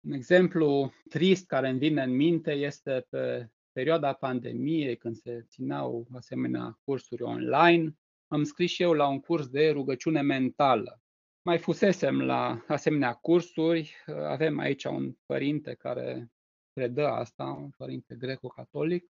Un 0.00 0.12
exemplu 0.12 0.92
trist 1.08 1.46
care 1.46 1.68
îmi 1.68 1.78
vine 1.78 2.02
în 2.02 2.16
minte 2.16 2.52
este 2.52 3.06
pe 3.10 3.50
perioada 3.72 4.12
pandemiei, 4.12 4.96
când 4.96 5.16
se 5.16 5.46
țineau 5.48 6.06
asemenea 6.14 6.78
cursuri 6.84 7.22
online, 7.22 7.96
am 8.26 8.44
scris 8.44 8.70
și 8.70 8.82
eu 8.82 8.92
la 8.92 9.08
un 9.08 9.20
curs 9.20 9.48
de 9.48 9.70
rugăciune 9.70 10.20
mentală. 10.20 11.00
Mai 11.42 11.58
fusesem 11.58 12.22
la 12.22 12.64
asemenea 12.66 13.12
cursuri, 13.12 13.94
avem 14.06 14.58
aici 14.58 14.84
un 14.84 15.12
părinte 15.26 15.74
care 15.74 16.30
predă 16.76 17.08
asta, 17.08 17.44
un 17.44 17.70
părinte 17.76 18.14
greco-catolic, 18.14 19.10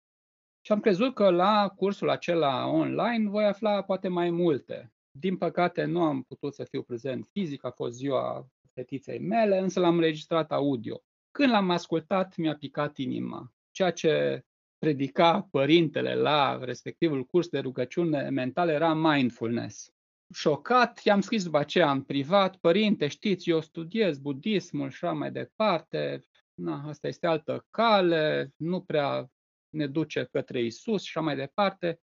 și 0.60 0.72
am 0.72 0.80
crezut 0.80 1.14
că 1.14 1.30
la 1.30 1.68
cursul 1.76 2.10
acela 2.10 2.66
online 2.66 3.28
voi 3.28 3.44
afla 3.44 3.82
poate 3.82 4.08
mai 4.08 4.30
multe. 4.30 4.92
Din 5.10 5.36
păcate 5.36 5.84
nu 5.84 6.02
am 6.02 6.22
putut 6.22 6.54
să 6.54 6.64
fiu 6.64 6.82
prezent 6.82 7.26
fizic, 7.26 7.64
a 7.64 7.70
fost 7.70 7.96
ziua 7.96 8.46
fetiței 8.72 9.18
mele, 9.18 9.58
însă 9.58 9.80
l-am 9.80 9.94
înregistrat 9.94 10.52
audio. 10.52 11.02
Când 11.30 11.50
l-am 11.50 11.70
ascultat, 11.70 12.36
mi-a 12.36 12.56
picat 12.56 12.96
inima 12.96 13.52
ceea 13.70 13.90
ce 13.90 14.44
predica 14.78 15.48
părintele 15.50 16.14
la 16.14 16.58
respectivul 16.64 17.24
curs 17.24 17.48
de 17.48 17.58
rugăciune 17.58 18.28
mentală 18.28 18.72
era 18.72 18.94
mindfulness. 18.94 19.90
Șocat, 20.34 21.00
i-am 21.04 21.20
scris 21.20 21.44
după 21.44 21.58
aceea 21.58 21.90
în 21.90 22.02
privat, 22.02 22.56
părinte, 22.56 23.06
știți, 23.06 23.50
eu 23.50 23.60
studiez 23.60 24.18
budismul 24.18 24.90
și 24.90 25.04
așa 25.04 25.14
mai 25.14 25.30
departe, 25.30 26.20
na, 26.56 26.82
asta 26.88 27.08
este 27.08 27.26
altă 27.26 27.66
cale, 27.70 28.52
nu 28.56 28.80
prea 28.80 29.30
ne 29.68 29.86
duce 29.86 30.28
către 30.30 30.62
Isus 30.62 31.02
și 31.02 31.12
așa 31.14 31.26
mai 31.26 31.36
departe. 31.36 32.00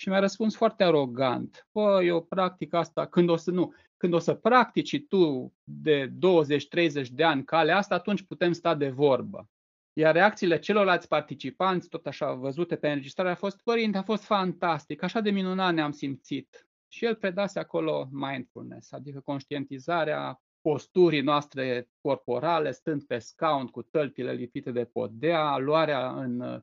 Și 0.00 0.08
mi-a 0.08 0.18
răspuns 0.18 0.56
foarte 0.56 0.84
arogant. 0.84 1.68
Păi, 1.72 2.06
eu 2.06 2.24
practic 2.24 2.74
asta, 2.74 3.06
când 3.06 3.28
o 3.28 3.36
să 3.36 3.50
nu, 3.50 3.74
când 3.96 4.12
o 4.12 4.18
să 4.18 4.34
practici 4.34 5.06
tu 5.06 5.54
de 5.64 6.12
20-30 7.04 7.06
de 7.10 7.24
ani 7.24 7.44
calea 7.44 7.76
asta, 7.76 7.94
atunci 7.94 8.22
putem 8.22 8.52
sta 8.52 8.74
de 8.74 8.90
vorbă. 8.90 9.48
Iar 9.92 10.14
reacțiile 10.14 10.58
celorlalți 10.58 11.08
participanți, 11.08 11.88
tot 11.88 12.06
așa 12.06 12.32
văzute 12.32 12.76
pe 12.76 12.88
înregistrare, 12.88 13.30
a 13.30 13.34
fost, 13.34 13.62
părinte, 13.62 13.98
a 13.98 14.02
fost 14.02 14.24
fantastic, 14.24 15.02
așa 15.02 15.20
de 15.20 15.30
minunat 15.30 15.74
ne-am 15.74 15.92
simțit. 15.92 16.68
Și 16.88 17.04
el 17.04 17.14
predase 17.14 17.58
acolo 17.58 18.08
mindfulness, 18.10 18.92
adică 18.92 19.20
conștientizarea 19.20 20.42
posturii 20.68 21.20
noastre 21.20 21.88
corporale, 22.00 22.72
stând 22.72 23.02
pe 23.02 23.18
scaun 23.18 23.66
cu 23.66 23.82
tălpile 23.82 24.32
lipite 24.32 24.70
de 24.70 24.84
podea, 24.84 25.58
luarea 25.58 26.10
în 26.10 26.62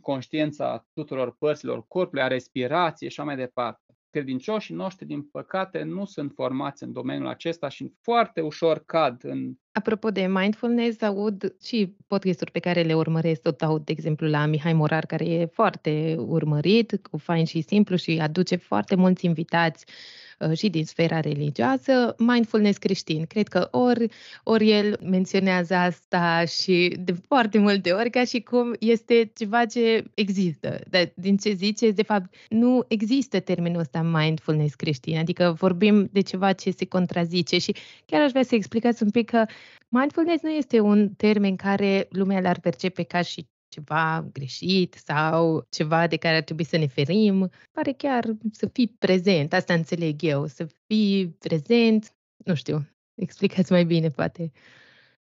conștiința 0.00 0.86
tuturor 0.92 1.36
părților 1.38 1.86
corpului, 1.86 2.22
a 2.22 2.26
respirației 2.26 3.10
și 3.10 3.20
așa 3.20 3.28
mai 3.28 3.36
departe. 3.36 3.82
Credincioșii 4.10 4.74
noștri, 4.74 5.06
din 5.06 5.22
păcate, 5.22 5.82
nu 5.82 6.04
sunt 6.04 6.32
formați 6.34 6.82
în 6.82 6.92
domeniul 6.92 7.26
acesta 7.26 7.68
și 7.68 7.92
foarte 8.00 8.40
ușor 8.40 8.82
cad 8.86 9.24
în 9.24 9.52
Apropo 9.72 10.10
de 10.10 10.26
mindfulness, 10.26 11.02
aud 11.02 11.54
și 11.62 11.96
podcasturi 12.06 12.50
pe 12.50 12.58
care 12.58 12.82
le 12.82 12.94
urmăresc, 12.94 13.40
tot 13.40 13.62
aud, 13.62 13.84
de 13.84 13.92
exemplu, 13.92 14.28
la 14.28 14.46
Mihai 14.46 14.72
Morar, 14.72 15.06
care 15.06 15.24
e 15.24 15.46
foarte 15.46 16.16
urmărit, 16.18 17.00
cu 17.10 17.16
fain 17.16 17.44
și 17.44 17.60
simplu 17.60 17.96
și 17.96 18.18
aduce 18.22 18.56
foarte 18.56 18.94
mulți 18.94 19.24
invitați 19.24 19.84
Uh, 19.86 20.27
și 20.54 20.68
din 20.68 20.84
sfera 20.84 21.20
religioasă, 21.20 22.14
mindfulness 22.18 22.78
creștin. 22.78 23.24
Cred 23.26 23.48
că 23.48 23.68
ori, 23.70 24.08
ori 24.42 24.70
el 24.70 24.98
menționează 25.02 25.74
asta 25.74 26.44
și 26.44 26.96
de 26.98 27.12
foarte 27.12 27.58
multe 27.58 27.92
ori 27.92 28.10
ca 28.10 28.24
și 28.24 28.40
cum 28.40 28.74
este 28.78 29.32
ceva 29.34 29.64
ce 29.64 30.04
există. 30.14 30.80
Dar 30.90 31.12
din 31.14 31.36
ce 31.36 31.52
ziceți, 31.52 31.94
de 31.94 32.02
fapt, 32.02 32.34
nu 32.48 32.84
există 32.88 33.40
termenul 33.40 33.80
ăsta 33.80 34.02
mindfulness 34.02 34.74
creștin, 34.74 35.18
adică 35.18 35.54
vorbim 35.58 36.08
de 36.12 36.20
ceva 36.20 36.52
ce 36.52 36.70
se 36.70 36.86
contrazice 36.86 37.58
și 37.58 37.74
chiar 38.06 38.22
aș 38.22 38.30
vrea 38.30 38.42
să 38.42 38.54
explicați 38.54 39.02
un 39.02 39.10
pic 39.10 39.30
că 39.30 39.44
mindfulness 39.88 40.42
nu 40.42 40.50
este 40.50 40.80
un 40.80 41.08
termen 41.08 41.56
care 41.56 42.06
lumea 42.10 42.40
l-ar 42.40 42.60
percepe 42.60 43.02
ca 43.02 43.22
și 43.22 43.46
ceva 43.68 44.28
greșit 44.32 44.94
sau 44.94 45.66
ceva 45.70 46.06
de 46.06 46.16
care 46.16 46.36
ar 46.36 46.42
trebui 46.42 46.64
să 46.64 46.76
ne 46.76 46.86
ferim. 46.86 47.50
Pare 47.72 47.92
chiar 47.92 48.24
să 48.52 48.66
fii 48.66 48.96
prezent, 48.98 49.52
asta 49.52 49.74
înțeleg 49.74 50.22
eu, 50.22 50.46
să 50.46 50.66
fii 50.86 51.36
prezent, 51.38 52.14
nu 52.44 52.54
știu, 52.54 52.88
explicați 53.24 53.72
mai 53.72 53.84
bine, 53.84 54.10
poate. 54.10 54.52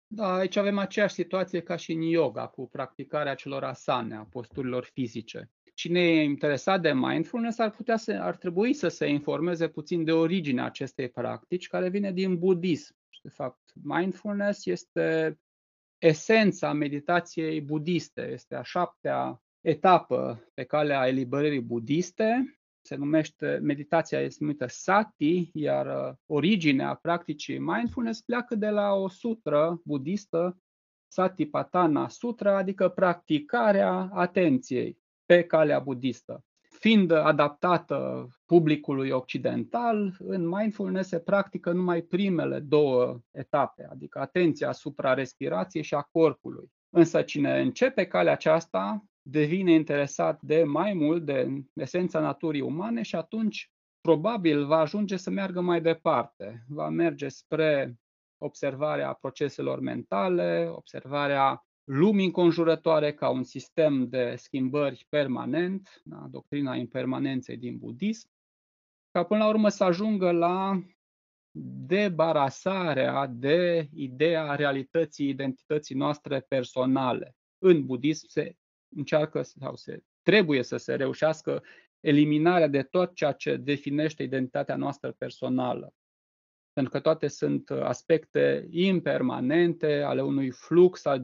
Da, 0.06 0.34
aici 0.34 0.56
avem 0.56 0.78
aceeași 0.78 1.14
situație 1.14 1.60
ca 1.60 1.76
și 1.76 1.92
în 1.92 2.00
yoga, 2.00 2.46
cu 2.46 2.68
practicarea 2.68 3.34
celor 3.34 3.64
asane, 3.64 4.16
a 4.16 4.22
posturilor 4.22 4.84
fizice. 4.84 5.50
Cine 5.74 6.00
e 6.00 6.22
interesat 6.22 6.80
de 6.80 6.92
mindfulness 6.92 7.58
ar, 7.58 7.70
putea 7.70 7.96
să, 7.96 8.18
ar 8.20 8.36
trebui 8.36 8.72
să 8.72 8.88
se 8.88 9.06
informeze 9.06 9.68
puțin 9.68 10.04
de 10.04 10.12
originea 10.12 10.64
acestei 10.64 11.08
practici, 11.08 11.66
care 11.66 11.88
vine 11.88 12.12
din 12.12 12.38
budism. 12.38 12.94
De 13.22 13.28
fapt, 13.28 13.72
mindfulness 13.82 14.66
este 14.66 15.38
esența 15.98 16.72
meditației 16.72 17.60
budiste. 17.60 18.30
Este 18.32 18.54
a 18.54 18.62
șaptea 18.62 19.42
etapă 19.60 20.44
pe 20.54 20.64
calea 20.64 21.06
eliberării 21.06 21.60
budiste. 21.60 22.58
Se 22.80 22.94
numește, 22.94 23.58
meditația 23.62 24.20
este 24.20 24.44
numită 24.44 24.66
sati, 24.66 25.50
iar 25.52 25.86
uh, 25.86 26.14
originea 26.26 26.94
practicii 26.94 27.58
mindfulness 27.58 28.20
pleacă 28.20 28.54
de 28.54 28.68
la 28.68 28.92
o 28.92 29.08
sutră 29.08 29.80
budistă, 29.84 30.60
Satipatthana 31.08 32.08
Sutra, 32.08 32.56
adică 32.56 32.88
practicarea 32.88 34.10
atenției 34.12 34.98
pe 35.24 35.42
calea 35.42 35.78
budistă 35.78 36.45
fiind 36.78 37.10
adaptată 37.10 38.28
publicului 38.46 39.10
occidental, 39.10 40.16
în 40.18 40.48
mindfulness 40.48 41.08
se 41.08 41.18
practică 41.18 41.72
numai 41.72 42.02
primele 42.02 42.58
două 42.58 43.20
etape, 43.30 43.88
adică 43.90 44.18
atenția 44.18 44.68
asupra 44.68 45.14
respirației 45.14 45.82
și 45.82 45.94
a 45.94 46.08
corpului. 46.12 46.70
Însă 46.90 47.22
cine 47.22 47.60
începe 47.60 48.06
calea 48.06 48.32
aceasta 48.32 49.04
devine 49.22 49.72
interesat 49.72 50.40
de 50.42 50.64
mai 50.64 50.92
mult 50.92 51.24
de 51.24 51.48
esența 51.72 52.20
naturii 52.20 52.60
umane 52.60 53.02
și 53.02 53.16
atunci 53.16 53.70
probabil 54.00 54.66
va 54.66 54.76
ajunge 54.76 55.16
să 55.16 55.30
meargă 55.30 55.60
mai 55.60 55.80
departe. 55.80 56.64
Va 56.68 56.88
merge 56.88 57.28
spre 57.28 57.98
observarea 58.38 59.12
proceselor 59.12 59.80
mentale, 59.80 60.68
observarea 60.70 61.65
lumii 61.86 62.24
înconjurătoare 62.24 63.12
ca 63.12 63.28
un 63.30 63.44
sistem 63.44 64.08
de 64.08 64.34
schimbări 64.36 65.06
permanent, 65.08 66.00
da, 66.04 66.26
doctrina 66.30 66.76
impermanenței 66.76 67.56
din 67.56 67.76
budism, 67.76 68.28
ca 69.10 69.24
până 69.24 69.42
la 69.42 69.48
urmă 69.48 69.68
să 69.68 69.84
ajungă 69.84 70.30
la 70.30 70.82
debarasarea 71.86 73.26
de 73.26 73.88
ideea 73.92 74.54
realității 74.54 75.28
identității 75.28 75.94
noastre 75.94 76.40
personale. 76.40 77.36
În 77.58 77.86
budism 77.86 78.26
se 78.28 78.56
încearcă 78.96 79.42
sau 79.42 79.76
se 79.76 80.02
trebuie 80.22 80.62
să 80.62 80.76
se 80.76 80.94
reușească 80.94 81.62
eliminarea 82.00 82.68
de 82.68 82.82
tot 82.82 83.14
ceea 83.14 83.32
ce 83.32 83.56
definește 83.56 84.22
identitatea 84.22 84.76
noastră 84.76 85.12
personală 85.12 85.94
pentru 86.76 86.94
că 86.94 87.00
toate 87.00 87.26
sunt 87.26 87.68
uh, 87.68 87.80
aspecte 87.80 88.66
impermanente 88.70 90.02
ale 90.02 90.22
unui 90.22 90.50
flux 90.50 91.04
al 91.04 91.20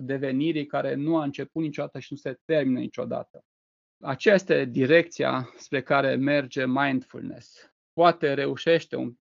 devenirii 0.00 0.66
care 0.66 0.94
nu 0.94 1.16
a 1.16 1.24
început 1.24 1.62
niciodată 1.62 1.98
și 1.98 2.12
nu 2.12 2.18
se 2.18 2.38
termină 2.44 2.78
niciodată. 2.78 3.44
Aceea 4.00 4.34
este 4.34 4.64
direcția 4.64 5.52
spre 5.56 5.82
care 5.82 6.14
merge 6.14 6.66
mindfulness. 6.66 7.72
Poate 7.92 8.34
reușește 8.34 8.96
un 8.96 9.14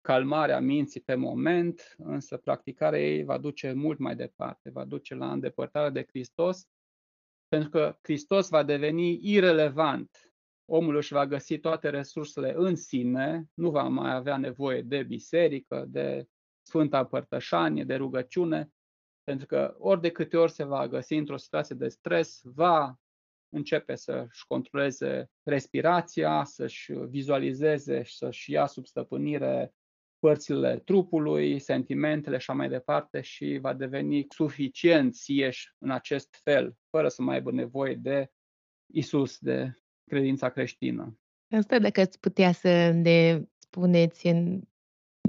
calmarea 0.00 0.60
minții 0.60 1.00
pe 1.00 1.14
moment, 1.14 1.94
însă 1.98 2.36
practicarea 2.36 3.00
ei 3.00 3.24
va 3.24 3.38
duce 3.38 3.72
mult 3.72 3.98
mai 3.98 4.16
departe, 4.16 4.70
va 4.70 4.84
duce 4.84 5.14
la 5.14 5.32
îndepărtarea 5.32 5.90
de 5.90 6.04
Hristos, 6.08 6.68
pentru 7.48 7.70
că 7.70 7.98
Hristos 8.02 8.48
va 8.48 8.62
deveni 8.62 9.18
irelevant 9.22 10.27
omul 10.70 10.96
își 10.96 11.12
va 11.12 11.26
găsi 11.26 11.58
toate 11.58 11.88
resursele 11.90 12.52
în 12.56 12.76
sine, 12.76 13.44
nu 13.54 13.70
va 13.70 13.82
mai 13.82 14.14
avea 14.14 14.36
nevoie 14.36 14.82
de 14.82 15.02
biserică, 15.02 15.84
de 15.88 16.28
Sfânta 16.62 17.04
Părtășanie, 17.04 17.84
de 17.84 17.94
rugăciune, 17.94 18.70
pentru 19.24 19.46
că 19.46 19.74
ori 19.78 20.00
de 20.00 20.10
câte 20.10 20.36
ori 20.36 20.52
se 20.52 20.64
va 20.64 20.88
găsi 20.88 21.14
într-o 21.14 21.36
situație 21.36 21.76
de 21.78 21.88
stres, 21.88 22.40
va 22.42 22.94
începe 23.48 23.94
să-și 23.94 24.46
controleze 24.46 25.30
respirația, 25.42 26.44
să-și 26.44 26.92
vizualizeze 26.92 28.02
și 28.02 28.16
să-și 28.16 28.52
ia 28.52 28.66
sub 28.66 28.86
stăpânire 28.86 29.74
părțile 30.18 30.78
trupului, 30.78 31.58
sentimentele 31.58 32.38
și 32.38 32.50
așa 32.50 32.58
mai 32.58 32.68
departe 32.68 33.20
și 33.20 33.58
va 33.60 33.74
deveni 33.74 34.26
suficient 34.28 35.14
sieși 35.14 35.74
în 35.78 35.90
acest 35.90 36.40
fel, 36.42 36.76
fără 36.90 37.08
să 37.08 37.22
mai 37.22 37.34
aibă 37.34 37.52
nevoie 37.52 37.94
de 37.94 38.30
Isus, 38.92 39.38
de 39.38 39.72
credința 40.08 40.48
creștină. 40.48 41.18
Asta 41.50 41.78
dacă 41.78 42.00
ați 42.00 42.20
putea 42.20 42.52
să 42.52 42.90
ne 42.90 43.42
spuneți 43.58 44.26
în 44.26 44.60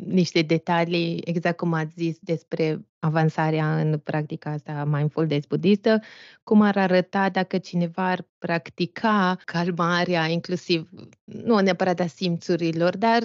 niște 0.05 0.41
detalii, 0.41 1.21
exact 1.25 1.57
cum 1.57 1.73
ați 1.73 1.93
zis 1.95 2.17
despre 2.19 2.85
avansarea 2.99 3.79
în 3.79 3.97
practica 3.97 4.51
asta 4.51 4.85
mindfulness 4.85 5.47
budistă, 5.47 6.01
cum 6.43 6.61
ar 6.61 6.77
arăta 6.77 7.29
dacă 7.29 7.57
cineva 7.57 8.09
ar 8.09 8.27
practica 8.37 9.37
calmarea, 9.45 10.27
inclusiv, 10.27 10.89
nu 11.23 11.59
neapărat 11.59 11.99
a 11.99 12.07
simțurilor, 12.07 12.97
dar 12.97 13.21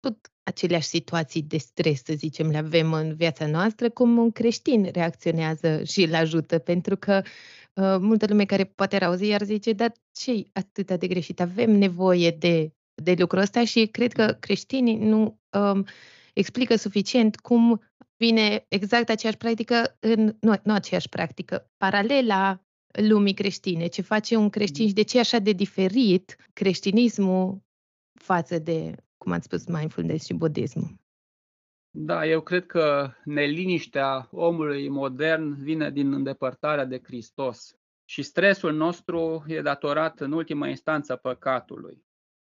tot 0.00 0.30
aceleași 0.42 0.86
situații 0.86 1.42
de 1.42 1.56
stres, 1.56 2.02
să 2.04 2.12
zicem, 2.16 2.48
le 2.48 2.56
avem 2.56 2.92
în 2.92 3.14
viața 3.14 3.46
noastră, 3.46 3.90
cum 3.90 4.18
un 4.18 4.30
creștin 4.30 4.88
reacționează 4.92 5.84
și 5.84 6.02
îl 6.02 6.14
ajută, 6.14 6.58
pentru 6.58 6.96
că 6.96 7.22
uh, 7.80 7.96
multă 8.00 8.26
lume 8.28 8.44
care 8.44 8.64
poate 8.64 9.04
auzi 9.04 9.32
ar 9.32 9.42
zice, 9.42 9.72
dar 9.72 9.92
ce 10.12 10.46
atât 10.52 10.98
de 10.98 11.06
greșit? 11.06 11.40
Avem 11.40 11.70
nevoie 11.70 12.30
de, 12.30 12.72
de 13.02 13.14
lucrul 13.18 13.40
ăsta 13.40 13.64
și 13.64 13.86
cred 13.86 14.12
că 14.12 14.36
creștinii 14.40 14.96
nu 14.96 15.40
um, 15.58 15.84
explică 16.34 16.76
suficient 16.76 17.36
cum 17.36 17.80
vine 18.16 18.64
exact 18.68 19.08
aceeași 19.08 19.38
practică 19.38 19.96
în, 20.00 20.36
nu, 20.40 20.54
nu 20.62 20.72
aceeași 20.72 21.08
practică, 21.08 21.70
paralela 21.76 22.60
lumii 22.92 23.34
creștine, 23.34 23.86
ce 23.86 24.02
face 24.02 24.36
un 24.36 24.48
creștin 24.48 24.82
mm. 24.82 24.88
și 24.88 24.94
de 24.94 25.02
ce 25.02 25.16
e 25.16 25.20
așa 25.20 25.38
de 25.38 25.52
diferit 25.52 26.36
creștinismul 26.52 27.60
față 28.20 28.58
de 28.58 28.94
cum 29.16 29.32
ați 29.32 29.44
spus, 29.44 29.66
mindfulness 29.66 30.24
și 30.24 30.34
budismul? 30.34 31.05
Da, 31.98 32.26
eu 32.26 32.40
cred 32.40 32.66
că 32.66 33.10
neliniștea 33.24 34.28
omului 34.30 34.88
modern 34.88 35.62
vine 35.62 35.90
din 35.90 36.12
îndepărtarea 36.12 36.84
de 36.84 37.00
Hristos. 37.04 37.76
Și 38.04 38.22
stresul 38.22 38.72
nostru 38.72 39.44
e 39.46 39.60
datorat 39.60 40.20
în 40.20 40.32
ultima 40.32 40.68
instanță 40.68 41.16
păcatului. 41.16 42.04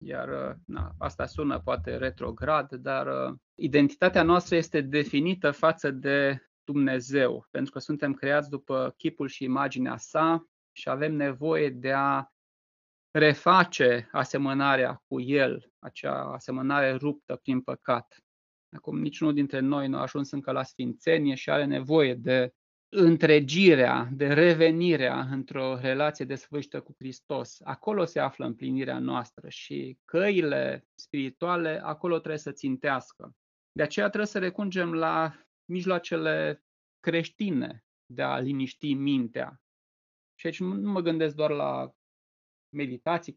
Iar 0.04 0.56
na, 0.66 0.94
asta 0.98 1.26
sună 1.26 1.60
poate 1.60 1.96
retrograd, 1.96 2.72
dar 2.72 3.06
uh, 3.06 3.36
identitatea 3.54 4.22
noastră 4.22 4.56
este 4.56 4.80
definită 4.80 5.50
față 5.50 5.90
de 5.90 6.48
Dumnezeu, 6.64 7.46
pentru 7.50 7.72
că 7.72 7.78
suntem 7.78 8.14
creați 8.14 8.50
după 8.50 8.94
chipul 8.96 9.28
și 9.28 9.44
imaginea 9.44 9.96
sa 9.96 10.48
și 10.72 10.88
avem 10.88 11.14
nevoie 11.14 11.70
de 11.70 11.92
a 11.92 12.26
reface 13.10 14.08
asemănarea 14.12 15.02
cu 15.08 15.20
El, 15.20 15.72
acea 15.78 16.32
asemănare 16.32 16.92
ruptă 16.92 17.36
prin 17.36 17.60
păcat. 17.60 18.22
Acum 18.76 18.98
niciunul 19.00 19.34
dintre 19.34 19.60
noi 19.60 19.88
nu 19.88 19.96
a 19.96 20.00
ajuns 20.00 20.30
încă 20.30 20.50
la 20.50 20.62
sfințenie 20.62 21.34
și 21.34 21.50
are 21.50 21.64
nevoie 21.64 22.14
de 22.14 22.52
întregirea, 22.88 24.08
de 24.12 24.26
revenirea 24.26 25.20
într-o 25.20 25.78
relație 25.78 26.24
desfășită 26.24 26.80
cu 26.80 26.94
Hristos. 26.98 27.60
Acolo 27.62 28.04
se 28.04 28.20
află 28.20 28.46
împlinirea 28.46 28.98
noastră 28.98 29.48
și 29.48 29.98
căile 30.04 30.86
spirituale 30.94 31.80
acolo 31.82 32.18
trebuie 32.18 32.38
să 32.38 32.52
țintească. 32.52 33.36
De 33.72 33.82
aceea 33.82 34.06
trebuie 34.06 34.28
să 34.28 34.38
recungem 34.38 34.94
la 34.94 35.42
mijloacele 35.64 36.64
creștine 37.00 37.84
de 38.06 38.22
a 38.22 38.38
liniști 38.38 38.94
mintea. 38.94 39.60
Și 40.34 40.46
aici 40.46 40.60
nu 40.60 40.90
mă 40.90 41.00
gândesc 41.00 41.34
doar 41.34 41.50
la 41.50 41.92
meditații 42.76 43.34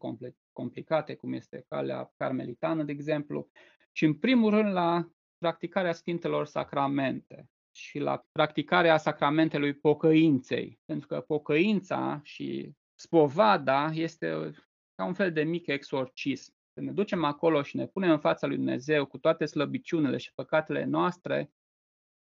complicate, 0.52 1.14
cum 1.14 1.32
este 1.32 1.64
calea 1.68 2.12
carmelitană, 2.16 2.82
de 2.82 2.92
exemplu, 2.92 3.50
ci 3.92 4.02
în 4.02 4.14
primul 4.14 4.50
rând 4.50 4.72
la 4.72 5.10
practicarea 5.42 5.92
Sfintelor 5.92 6.46
Sacramente 6.46 7.50
și 7.74 7.98
la 7.98 8.24
practicarea 8.32 8.96
sacramentelui 8.96 9.74
pocăinței, 9.74 10.80
pentru 10.84 11.06
că 11.06 11.20
pocăința 11.20 12.20
și 12.22 12.72
spovada 12.94 13.90
este 13.94 14.52
ca 14.94 15.04
un 15.04 15.14
fel 15.14 15.32
de 15.32 15.42
mic 15.42 15.66
exorcism. 15.66 16.54
Când 16.74 16.86
ne 16.86 16.92
ducem 16.92 17.24
acolo 17.24 17.62
și 17.62 17.76
ne 17.76 17.86
punem 17.86 18.10
în 18.10 18.18
fața 18.18 18.46
lui 18.46 18.56
Dumnezeu 18.56 19.06
cu 19.06 19.18
toate 19.18 19.46
slăbiciunile 19.46 20.16
și 20.16 20.34
păcatele 20.34 20.84
noastre, 20.84 21.52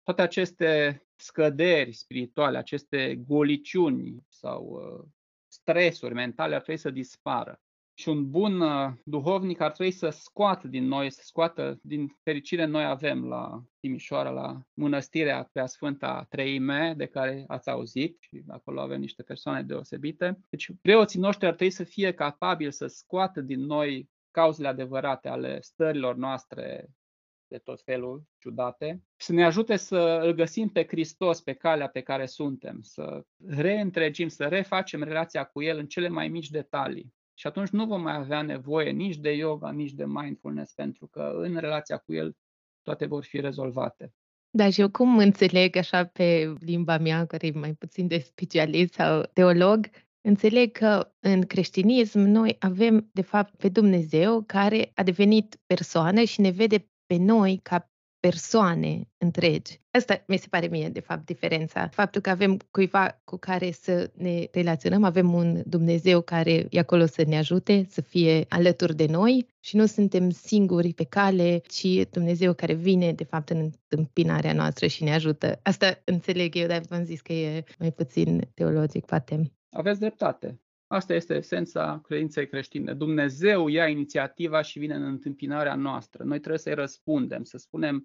toate 0.04 0.22
aceste 0.22 1.04
scăderi 1.16 1.94
spirituale, 1.94 2.58
aceste 2.58 3.16
goliciuni 3.16 4.26
sau 4.28 4.64
uh, 4.66 5.06
stresuri 5.48 6.14
mentale 6.14 6.56
ar 6.56 6.62
trebui 6.62 6.82
să 6.82 6.90
dispară. 6.90 7.60
Și 7.98 8.10
un 8.10 8.30
bun 8.30 8.60
uh, 8.62 8.92
duhovnic 9.04 9.60
ar 9.60 9.72
trebui 9.72 9.92
să 9.92 10.10
scoată 10.10 10.68
din 10.68 10.86
noi, 10.88 11.12
să 11.12 11.22
scoată 11.24 11.80
din 11.82 12.18
fericire 12.24 12.66
noi 12.66 12.86
avem 12.86 13.28
la 13.28 13.64
Timișoara, 13.80 14.30
la 14.30 14.62
mănăstirea 14.74 15.50
Preasfânta 15.52 16.26
Treime, 16.30 16.94
de 16.98 17.06
care 17.06 17.44
ați 17.48 17.70
auzit 17.70 18.18
și 18.20 18.44
acolo 18.48 18.82
avem 18.82 19.00
niște 19.00 19.24
persoane 19.24 19.64
deosebite. 19.64 20.40
Deci 20.50 20.72
preoții 20.82 21.20
noștri 21.20 21.48
ar 21.48 21.54
trebui 21.54 21.74
să 21.74 21.84
fie 21.84 22.14
capabili 22.14 22.74
să 22.74 22.88
scoată 22.88 23.42
din 23.42 23.60
noi 23.60 24.10
cauzele 24.32 24.68
adevărate 24.68 25.28
ale 25.28 25.62
stărilor 25.62 26.16
noastre 26.16 26.90
de 27.48 27.58
tot 27.58 27.82
felul 27.82 28.24
ciudate, 28.38 29.04
să 29.16 29.34
ne 29.34 29.46
ajute 29.46 29.76
să 29.76 30.20
îl 30.24 30.34
găsim 30.34 30.70
pe 30.70 30.86
Hristos 30.88 31.42
pe 31.42 31.54
calea 31.54 31.88
pe 31.88 32.02
care 32.02 32.26
suntem, 32.26 32.82
să 32.82 33.26
reîntregim, 33.48 34.28
să 34.28 34.46
refacem 34.46 35.04
relația 35.04 35.44
cu 35.44 35.62
El 35.62 35.78
în 35.78 35.88
cele 35.88 36.08
mai 36.08 36.28
mici 36.28 36.50
detalii. 36.50 37.14
Și 37.38 37.48
atunci 37.48 37.70
nu 37.70 37.86
vom 37.86 38.02
mai 38.02 38.16
avea 38.16 38.42
nevoie 38.42 38.92
nici 38.92 39.18
de 39.18 39.32
yoga, 39.32 39.72
nici 39.72 39.92
de 39.92 40.06
mindfulness, 40.06 40.74
pentru 40.74 41.08
că 41.08 41.32
în 41.36 41.58
relația 41.58 41.98
cu 41.98 42.14
El 42.14 42.38
toate 42.82 43.06
vor 43.06 43.24
fi 43.24 43.40
rezolvate. 43.40 44.14
Da, 44.50 44.70
și 44.70 44.82
eu 44.82 44.90
cum 44.90 45.18
înțeleg 45.18 45.76
așa 45.76 46.06
pe 46.06 46.54
limba 46.60 46.98
mea, 46.98 47.26
care 47.26 47.48
e 47.48 47.52
mai 47.52 47.74
puțin 47.74 48.08
de 48.08 48.18
specialist 48.18 48.94
sau 48.94 49.24
teolog, 49.34 49.90
înțeleg 50.22 50.72
că 50.72 51.14
în 51.20 51.42
creștinism 51.42 52.20
noi 52.20 52.56
avem, 52.60 53.10
de 53.14 53.22
fapt, 53.22 53.56
pe 53.56 53.70
Dumnezeu 53.70 54.42
care 54.42 54.92
a 54.94 55.04
devenit 55.04 55.60
persoană 55.66 56.24
și 56.24 56.42
ne 56.42 56.50
vede 56.50 56.90
pe 57.06 57.18
noi 57.18 57.60
ca 57.64 57.92
persoane 58.26 59.08
întregi. 59.18 59.80
Asta 59.92 60.24
mi 60.28 60.38
se 60.38 60.48
pare 60.50 60.68
mie, 60.68 60.90
de 60.90 61.00
fapt, 61.00 61.26
diferența. 61.26 61.88
Faptul 61.88 62.22
că 62.22 62.30
avem 62.30 62.58
cuiva 62.72 63.22
cu 63.24 63.38
care 63.38 63.72
să 63.72 64.12
ne 64.14 64.48
relaționăm, 64.52 65.04
avem 65.04 65.34
un 65.34 65.62
Dumnezeu 65.66 66.22
care 66.22 66.68
e 66.70 66.80
acolo 66.80 67.06
să 67.06 67.24
ne 67.28 67.38
ajute, 67.38 67.86
să 67.90 68.02
fie 68.02 68.46
alături 68.50 68.96
de 68.96 69.06
noi 69.06 69.48
și 69.60 69.76
nu 69.76 69.86
suntem 69.86 70.30
singuri 70.30 70.94
pe 70.94 71.04
cale, 71.04 71.62
ci 71.68 71.88
Dumnezeu 72.12 72.54
care 72.54 72.74
vine, 72.74 73.14
de 73.14 73.24
fapt, 73.24 73.50
în 73.50 73.58
întâmpinarea 73.58 74.54
noastră 74.54 74.88
și 74.88 75.04
ne 75.04 75.14
ajută. 75.14 75.60
Asta 75.64 76.02
înțeleg 76.04 76.56
eu, 76.56 76.68
dar 76.68 76.82
v-am 76.90 77.04
zis 77.04 77.22
că 77.22 77.34
e 77.34 77.64
mai 77.80 77.92
puțin 77.92 78.48
teologic, 78.54 79.06
poate. 79.06 79.52
Aveți 79.70 80.00
dreptate. 80.00 80.60
Asta 80.88 81.14
este 81.14 81.34
esența 81.36 82.02
credinței 82.04 82.48
creștine. 82.48 82.94
Dumnezeu 82.94 83.68
ia 83.68 83.88
inițiativa 83.88 84.62
și 84.62 84.80
vine 84.80 84.96
în 84.96 85.04
întâmpinarea 85.04 85.76
noastră. 85.76 86.24
Noi 86.24 86.38
trebuie 86.38 86.60
să-i 86.60 86.74
răspundem, 86.74 87.44
să 87.44 87.58
spunem 87.58 88.04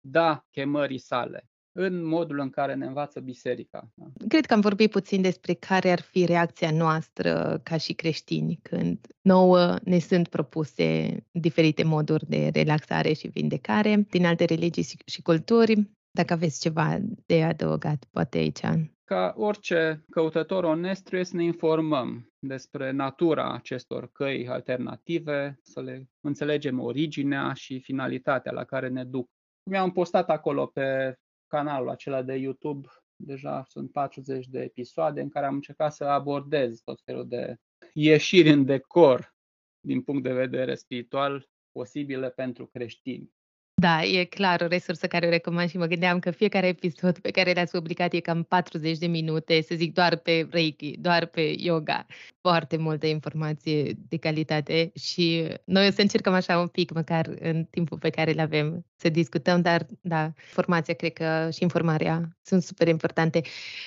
da 0.00 0.46
chemării 0.50 0.98
sale 0.98 1.48
în 1.80 2.04
modul 2.04 2.38
în 2.38 2.50
care 2.50 2.74
ne 2.74 2.86
învață 2.86 3.20
biserica. 3.20 3.90
Da. 3.94 4.06
Cred 4.28 4.46
că 4.46 4.54
am 4.54 4.60
vorbit 4.60 4.90
puțin 4.90 5.22
despre 5.22 5.54
care 5.54 5.90
ar 5.90 6.00
fi 6.00 6.24
reacția 6.24 6.70
noastră 6.70 7.60
ca 7.62 7.76
și 7.76 7.92
creștini 7.92 8.58
când 8.62 9.06
nouă 9.20 9.76
ne 9.82 9.98
sunt 9.98 10.28
propuse 10.28 11.16
diferite 11.30 11.84
moduri 11.84 12.26
de 12.28 12.50
relaxare 12.52 13.12
și 13.12 13.28
vindecare 13.28 14.06
din 14.10 14.26
alte 14.26 14.44
religii 14.44 14.86
și 15.06 15.22
culturi. 15.22 15.90
Dacă 16.10 16.32
aveți 16.32 16.60
ceva 16.60 16.98
de 17.26 17.42
adăugat, 17.42 18.04
poate 18.10 18.38
aici. 18.38 18.60
Ca 19.04 19.34
orice 19.36 20.04
căutător 20.10 20.64
onest, 20.64 21.02
trebuie 21.02 21.24
să 21.24 21.36
ne 21.36 21.44
informăm 21.44 22.32
despre 22.38 22.90
natura 22.90 23.52
acestor 23.52 24.10
căi 24.12 24.48
alternative, 24.48 25.58
să 25.62 25.80
le 25.80 26.08
înțelegem 26.20 26.80
originea 26.80 27.52
și 27.52 27.80
finalitatea 27.80 28.52
la 28.52 28.64
care 28.64 28.88
ne 28.88 29.04
duc. 29.04 29.28
Mi-am 29.68 29.92
postat 29.92 30.30
acolo 30.30 30.66
pe 30.66 31.18
canalul 31.46 31.88
acela 31.88 32.22
de 32.22 32.34
YouTube, 32.34 32.88
deja 33.16 33.64
sunt 33.68 33.92
40 33.92 34.46
de 34.46 34.60
episoade 34.60 35.20
în 35.20 35.28
care 35.28 35.46
am 35.46 35.54
încercat 35.54 35.92
să 35.92 36.04
abordez 36.04 36.80
tot 36.80 37.00
felul 37.04 37.28
de 37.28 37.56
ieșiri 37.92 38.50
în 38.50 38.64
decor 38.64 39.34
din 39.80 40.02
punct 40.02 40.22
de 40.22 40.32
vedere 40.32 40.74
spiritual 40.74 41.48
posibile 41.72 42.30
pentru 42.30 42.66
creștini. 42.66 43.32
Da, 43.80 44.02
e 44.04 44.24
clar 44.24 44.60
o 44.60 44.66
resursă 44.66 45.06
care 45.06 45.26
o 45.26 45.30
recomand 45.30 45.68
și 45.68 45.76
mă 45.76 45.86
gândeam 45.86 46.18
că 46.18 46.30
fiecare 46.30 46.66
episod 46.66 47.18
pe 47.18 47.30
care 47.30 47.52
l-ați 47.52 47.72
publicat 47.72 48.12
e 48.12 48.20
cam 48.20 48.42
40 48.42 48.98
de 48.98 49.06
minute, 49.06 49.60
să 49.60 49.74
zic 49.74 49.92
doar 49.92 50.16
pe 50.16 50.48
Reiki, 50.50 50.96
doar 50.96 51.26
pe 51.26 51.54
yoga. 51.56 52.06
Foarte 52.40 52.76
multă 52.76 53.06
informație 53.06 53.92
de 54.08 54.16
calitate 54.16 54.92
și 54.94 55.48
noi 55.64 55.86
o 55.86 55.90
să 55.90 56.00
încercăm 56.00 56.32
așa 56.32 56.58
un 56.58 56.66
pic, 56.66 56.90
măcar 56.90 57.30
în 57.40 57.64
timpul 57.64 57.98
pe 57.98 58.10
care 58.10 58.32
îl 58.32 58.38
avem, 58.38 58.86
să 58.96 59.08
discutăm, 59.08 59.60
dar 59.60 59.86
da, 60.00 60.32
formația 60.36 60.94
cred 60.94 61.12
că 61.12 61.48
și 61.52 61.62
informarea 61.62 62.28
sunt 62.42 62.62
super 62.62 62.88
importante. 62.88 63.40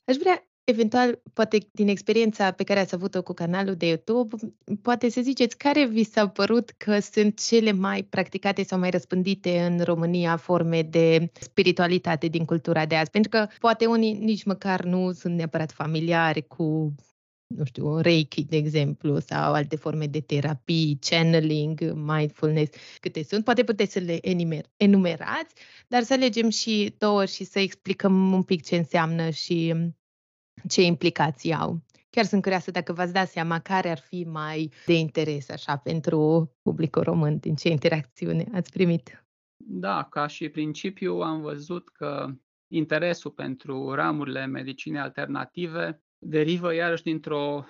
Aș 0.05 0.15
vrea 0.15 0.50
Eventual, 0.63 1.21
poate 1.33 1.57
din 1.71 1.87
experiența 1.87 2.51
pe 2.51 2.63
care 2.63 2.79
ați 2.79 2.95
avut-o 2.95 3.23
cu 3.23 3.33
canalul 3.33 3.75
de 3.75 3.87
YouTube, 3.87 4.35
poate 4.81 5.09
să 5.09 5.21
ziceți 5.21 5.57
care 5.57 5.85
vi 5.85 6.03
s-au 6.03 6.29
părut 6.29 6.69
că 6.69 6.99
sunt 6.99 7.39
cele 7.47 7.71
mai 7.71 8.03
practicate 8.03 8.63
sau 8.63 8.79
mai 8.79 8.89
răspândite 8.89 9.61
în 9.61 9.83
România 9.83 10.37
forme 10.37 10.81
de 10.81 11.31
spiritualitate 11.39 12.27
din 12.27 12.45
cultura 12.45 12.85
de 12.85 12.95
azi. 12.95 13.09
Pentru 13.09 13.29
că 13.29 13.47
poate 13.59 13.85
unii 13.85 14.13
nici 14.13 14.43
măcar 14.43 14.83
nu 14.83 15.11
sunt 15.11 15.35
neapărat 15.35 15.71
familiari 15.71 16.47
cu 16.47 16.95
nu 17.55 17.63
știu, 17.65 17.97
Reiki, 17.97 18.43
de 18.43 18.57
exemplu, 18.57 19.19
sau 19.19 19.53
alte 19.53 19.75
forme 19.75 20.05
de 20.05 20.19
terapii, 20.19 20.99
channeling, 21.01 21.91
mindfulness, 21.93 22.71
câte 22.99 23.23
sunt. 23.23 23.43
Poate 23.43 23.63
puteți 23.63 23.91
să 23.91 23.99
le 23.99 24.19
enumerați, 24.77 25.55
dar 25.87 26.03
să 26.03 26.13
alegem 26.13 26.49
și 26.49 26.95
două 26.97 27.25
și 27.25 27.43
să 27.43 27.59
explicăm 27.59 28.33
un 28.33 28.43
pic 28.43 28.65
ce 28.65 28.75
înseamnă 28.75 29.29
și 29.29 29.75
ce 30.69 30.81
implicații 30.81 31.53
au. 31.53 31.81
Chiar 32.09 32.25
sunt 32.25 32.41
curioasă 32.41 32.71
dacă 32.71 32.93
v-ați 32.93 33.13
dat 33.13 33.29
seama 33.29 33.59
care 33.59 33.89
ar 33.89 33.99
fi 33.99 34.23
mai 34.23 34.71
de 34.85 34.93
interes 34.93 35.49
așa 35.49 35.77
pentru 35.77 36.51
publicul 36.61 37.03
român, 37.03 37.37
din 37.37 37.55
ce 37.55 37.69
interacțiune 37.69 38.45
ați 38.53 38.71
primit. 38.71 39.25
Da, 39.57 40.07
ca 40.09 40.27
și 40.27 40.49
principiu 40.49 41.13
am 41.13 41.41
văzut 41.41 41.89
că 41.89 42.27
interesul 42.67 43.31
pentru 43.31 43.93
ramurile 43.93 44.45
medicinei 44.45 45.01
alternative 45.01 46.03
derivă 46.17 46.73
iarăși 46.73 47.03
dintr-o 47.03 47.65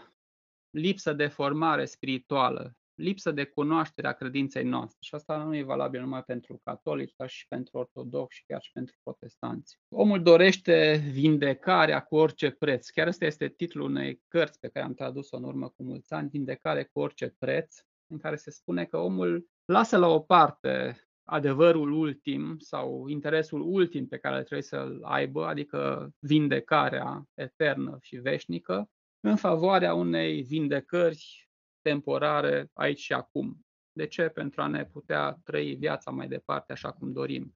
lipsă 0.69 1.13
de 1.13 1.27
formare 1.27 1.85
spirituală 1.85 2.75
lipsă 2.95 3.31
de 3.31 3.43
cunoaștere 3.43 4.07
a 4.07 4.13
credinței 4.13 4.63
noastre. 4.63 4.97
Și 5.01 5.15
asta 5.15 5.43
nu 5.43 5.55
e 5.55 5.63
valabil 5.63 6.01
numai 6.01 6.23
pentru 6.23 6.59
catolici, 6.63 7.13
dar 7.17 7.29
și 7.29 7.47
pentru 7.47 7.77
ortodoxi 7.77 8.37
și 8.37 8.43
chiar 8.47 8.61
și 8.61 8.71
pentru 8.71 8.95
protestanți. 9.03 9.79
Omul 9.89 10.23
dorește 10.23 11.03
vindecarea 11.11 11.99
cu 11.99 12.15
orice 12.15 12.49
preț. 12.49 12.89
Chiar 12.89 13.07
ăsta 13.07 13.25
este 13.25 13.47
titlul 13.47 13.89
unei 13.89 14.21
cărți 14.27 14.59
pe 14.59 14.67
care 14.67 14.85
am 14.85 14.93
tradus-o 14.93 15.37
în 15.37 15.43
urmă 15.43 15.69
cu 15.69 15.83
mulți 15.83 16.13
ani, 16.13 16.29
Vindecare 16.29 16.83
cu 16.83 16.99
orice 16.99 17.35
preț, 17.39 17.75
în 18.07 18.17
care 18.17 18.35
se 18.35 18.51
spune 18.51 18.85
că 18.85 18.97
omul 18.97 19.47
lasă 19.65 19.97
la 19.97 20.07
o 20.07 20.19
parte 20.19 21.01
adevărul 21.23 21.91
ultim 21.91 22.57
sau 22.59 23.07
interesul 23.07 23.61
ultim 23.61 24.07
pe 24.07 24.17
care 24.17 24.37
trebuie 24.37 24.61
să-l 24.61 24.99
aibă, 25.03 25.45
adică 25.45 26.09
vindecarea 26.19 27.23
eternă 27.33 27.97
și 28.01 28.15
veșnică, 28.15 28.89
în 29.19 29.35
favoarea 29.35 29.93
unei 29.93 30.41
vindecări 30.41 31.49
temporare 31.81 32.69
aici 32.73 32.99
și 32.99 33.13
acum. 33.13 33.65
De 33.91 34.07
ce? 34.07 34.27
Pentru 34.27 34.61
a 34.61 34.67
ne 34.67 34.85
putea 34.85 35.39
trăi 35.43 35.75
viața 35.75 36.11
mai 36.11 36.27
departe 36.27 36.71
așa 36.71 36.91
cum 36.91 37.11
dorim. 37.11 37.55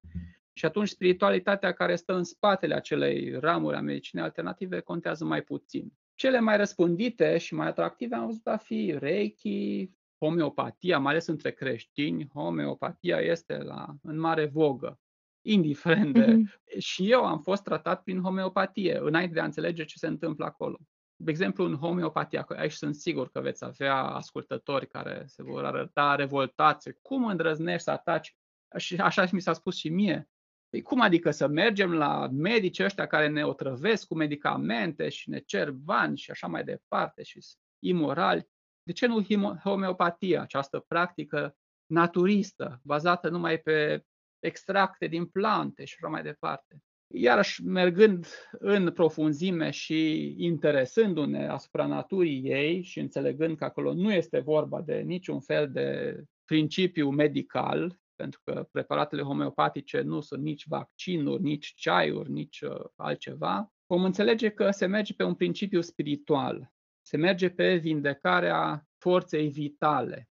Și 0.54 0.66
atunci 0.66 0.88
spiritualitatea 0.88 1.74
care 1.74 1.96
stă 1.96 2.14
în 2.14 2.24
spatele 2.24 2.76
acelei 2.76 3.40
ramuri 3.40 3.76
a 3.76 3.82
medicinei 3.82 4.24
alternative 4.24 4.80
contează 4.80 5.26
mai 5.26 5.42
puțin. 5.42 5.94
Cele 6.14 6.40
mai 6.40 6.58
răspândite 6.58 7.38
și 7.38 7.54
mai 7.54 7.68
atractive 7.68 8.16
am 8.16 8.26
văzut 8.26 8.48
a 8.48 8.58
fi 8.58 8.96
Reiki, 8.98 9.92
homeopatia, 10.18 11.00
mai 11.00 11.12
ales 11.12 11.28
între 11.28 11.52
creștini, 11.52 12.30
homeopatia 12.34 13.20
este 13.20 13.58
la, 13.58 13.96
în 14.02 14.20
mare 14.20 14.46
vogă, 14.46 15.00
indiferent 15.42 16.14
de... 16.14 16.26
Mm-hmm. 16.26 16.78
Și 16.78 17.12
eu 17.12 17.26
am 17.26 17.42
fost 17.42 17.64
tratat 17.64 18.04
prin 18.04 18.22
homeopatie, 18.22 18.98
înainte 19.02 19.34
de 19.34 19.40
a 19.40 19.46
înțelege 19.46 19.86
ce 19.86 19.98
se 19.98 20.08
întâmplă 20.08 20.46
acolo. 20.46 20.78
De 21.16 21.32
exemplu, 21.32 21.66
în 21.66 21.76
homeopatia, 21.76 22.46
aici 22.50 22.72
sunt 22.72 22.96
sigur 22.96 23.30
că 23.30 23.42
veți 23.42 23.64
avea 23.64 23.96
ascultători 23.96 24.88
care 24.88 25.24
se 25.28 25.44
vor 25.44 25.66
arăta 25.66 26.16
revoltați. 26.16 26.92
Cum 27.02 27.26
îndrăznești 27.26 27.84
să 27.84 27.92
ataci? 27.92 28.36
Și 28.78 28.96
așa 28.96 29.28
mi 29.32 29.42
s-a 29.42 29.54
spus 29.54 29.76
și 29.76 29.90
mie. 29.90 30.30
Păi 30.70 30.82
cum 30.82 31.02
adică 31.02 31.32
să 31.32 31.48
mergem 31.48 31.94
la 31.94 32.28
medici 32.28 32.80
ăștia 32.80 33.08
care 33.08 33.28
ne 33.28 33.46
otrăvesc 33.46 34.08
cu 34.08 34.16
medicamente 34.16 35.10
și 35.10 35.30
ne 35.30 35.40
cer 35.40 35.72
bani 35.72 36.18
și 36.18 36.32
așa 36.32 36.48
mai 36.48 36.64
departe 36.64 37.24
și 37.24 37.40
imorali? 37.80 38.48
De 38.84 38.92
ce 38.92 39.06
nu 39.06 39.24
homeopatia, 39.64 40.42
această 40.42 40.80
practică 40.80 41.58
naturistă, 41.86 42.80
bazată 42.84 43.30
numai 43.30 43.58
pe 43.58 44.06
extracte 44.40 45.08
din 45.08 45.26
plante 45.26 45.86
și 45.86 45.96
așa 45.98 46.08
mai 46.12 46.24
departe? 46.24 46.84
Iarăși, 47.08 47.64
mergând 47.64 48.28
în 48.52 48.92
profunzime 48.92 49.70
și 49.70 50.34
interesându-ne 50.38 51.48
asupra 51.48 51.86
naturii 51.86 52.42
ei 52.44 52.84
și 52.84 53.00
înțelegând 53.00 53.58
că 53.58 53.64
acolo 53.64 53.94
nu 53.94 54.14
este 54.14 54.40
vorba 54.40 54.82
de 54.82 54.96
niciun 54.96 55.40
fel 55.40 55.72
de 55.72 56.20
principiu 56.46 57.10
medical, 57.10 58.00
pentru 58.16 58.42
că 58.44 58.68
preparatele 58.72 59.22
homeopatice 59.22 60.02
nu 60.02 60.22
sunt 60.22 60.42
nici 60.42 60.68
vaccinuri, 60.68 61.42
nici 61.42 61.74
ceaiuri, 61.76 62.32
nici 62.32 62.62
uh, 62.62 62.76
altceva, 62.96 63.74
vom 63.86 64.04
înțelege 64.04 64.50
că 64.50 64.72
se 64.72 64.86
merge 64.86 65.14
pe 65.14 65.24
un 65.24 65.36
principiu 65.36 65.82
spiritual, 65.82 66.72
se 67.02 67.18
merge 67.18 67.50
pe 67.50 67.76
vindecarea 67.76 68.88
forței 68.98 69.48
vitale. 69.48 70.30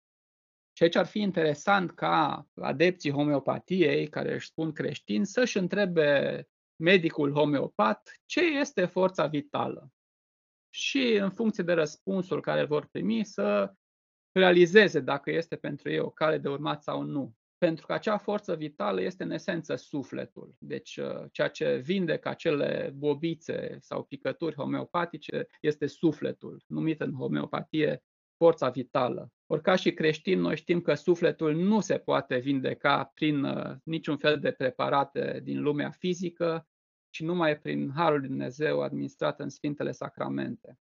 Și 0.76 0.84
aici 0.84 0.96
ar 0.96 1.06
fi 1.06 1.20
interesant 1.20 1.92
ca 1.92 2.48
adepții 2.56 3.12
homeopatiei, 3.12 4.08
care 4.08 4.34
își 4.34 4.48
spun 4.48 4.72
creștini, 4.72 5.26
să-și 5.26 5.58
întrebe 5.58 6.48
medicul 6.84 7.32
homeopat 7.32 8.22
ce 8.26 8.42
este 8.42 8.86
forța 8.86 9.28
vitală. 9.28 9.92
Și 10.70 11.14
în 11.14 11.30
funcție 11.30 11.64
de 11.64 11.74
răspunsul 11.74 12.42
care 12.42 12.60
îl 12.60 12.68
vor 12.68 12.88
primi, 12.92 13.26
să 13.26 13.74
realizeze 14.32 15.00
dacă 15.00 15.32
este 15.32 15.56
pentru 15.56 15.90
ei 15.90 16.00
o 16.00 16.10
cale 16.10 16.38
de 16.38 16.50
urmat 16.50 16.84
sau 16.84 17.02
nu 17.02 17.36
pentru 17.66 17.86
că 17.86 17.94
acea 17.94 18.18
forță 18.18 18.56
vitală 18.56 19.02
este 19.02 19.24
în 19.24 19.32
esență 19.32 19.76
sufletul. 19.76 20.56
Deci 20.58 20.98
uh, 20.98 21.24
ceea 21.32 21.48
ce 21.48 21.76
vindecă 21.76 22.30
acele 22.30 22.94
bobițe 22.96 23.78
sau 23.82 24.04
picături 24.04 24.56
homeopatice 24.56 25.48
este 25.62 25.86
sufletul, 25.88 26.64
numit 26.68 27.02
în 27.02 27.14
homeopatie 27.14 28.04
forța 28.38 28.70
vitală. 28.70 29.32
Ori 29.46 29.62
ca 29.62 29.76
și 29.76 29.94
creștini, 29.94 30.42
noi 30.42 30.56
știm 30.56 30.82
că 30.82 30.94
sufletul 30.94 31.56
nu 31.56 31.80
se 31.80 31.98
poate 31.98 32.38
vindeca 32.38 33.12
prin 33.14 33.44
uh, 33.44 33.76
niciun 33.84 34.18
fel 34.18 34.40
de 34.40 34.52
preparate 34.52 35.40
din 35.44 35.62
lumea 35.62 35.90
fizică, 35.90 36.68
ci 37.14 37.22
numai 37.22 37.58
prin 37.58 37.92
Harul 37.96 38.20
Lui 38.20 38.28
Dumnezeu 38.28 38.82
administrat 38.82 39.40
în 39.40 39.50
Sfintele 39.50 39.92
Sacramente. 39.92 40.78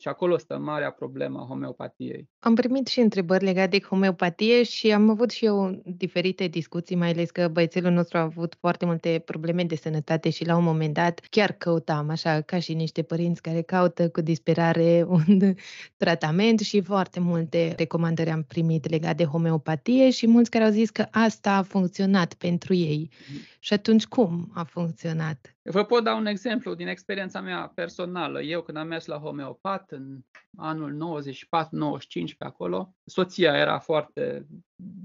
Și 0.00 0.08
acolo 0.08 0.38
stă 0.38 0.58
marea 0.58 0.90
problemă 0.90 1.40
a 1.40 1.46
homeopatiei. 1.46 2.28
Am 2.38 2.54
primit 2.54 2.86
și 2.86 3.00
întrebări 3.00 3.44
legate 3.44 3.78
de 3.78 3.84
homeopatie 3.84 4.62
și 4.62 4.92
am 4.92 5.10
avut 5.10 5.30
și 5.30 5.44
eu 5.44 5.82
diferite 5.84 6.46
discuții, 6.46 6.96
mai 6.96 7.10
ales 7.10 7.30
că 7.30 7.48
băiețelul 7.48 7.92
nostru 7.92 8.18
a 8.18 8.20
avut 8.20 8.56
foarte 8.58 8.84
multe 8.84 9.22
probleme 9.24 9.64
de 9.64 9.74
sănătate 9.74 10.30
și 10.30 10.46
la 10.46 10.56
un 10.56 10.64
moment 10.64 10.94
dat 10.94 11.20
chiar 11.30 11.52
căutam, 11.52 12.08
așa 12.08 12.40
ca 12.40 12.58
și 12.58 12.74
niște 12.74 13.02
părinți 13.02 13.42
care 13.42 13.62
caută 13.62 14.08
cu 14.10 14.20
disperare 14.20 15.04
un 15.18 15.54
tratament 15.96 16.60
și 16.60 16.80
foarte 16.80 17.20
multe 17.20 17.74
recomandări 17.76 18.30
am 18.30 18.42
primit 18.42 18.90
legate 18.90 19.14
de 19.14 19.24
homeopatie 19.24 20.10
și 20.10 20.26
mulți 20.26 20.50
care 20.50 20.64
au 20.64 20.70
zis 20.70 20.90
că 20.90 21.06
asta 21.10 21.56
a 21.56 21.62
funcționat 21.62 22.34
pentru 22.34 22.74
ei. 22.74 23.10
Mm. 23.32 23.38
Și 23.58 23.72
atunci 23.72 24.06
cum 24.06 24.50
a 24.54 24.64
funcționat? 24.64 25.51
Vă 25.64 25.84
pot 25.84 26.04
da 26.04 26.14
un 26.14 26.26
exemplu 26.26 26.74
din 26.74 26.86
experiența 26.86 27.40
mea 27.40 27.72
personală. 27.74 28.42
Eu 28.42 28.62
când 28.62 28.76
am 28.76 28.86
mers 28.86 29.06
la 29.06 29.18
homeopat 29.18 29.90
în 29.90 30.20
anul 30.56 31.20
94-95 31.20 32.36
pe 32.38 32.44
acolo, 32.44 32.94
soția 33.04 33.56
era 33.56 33.78
foarte 33.78 34.46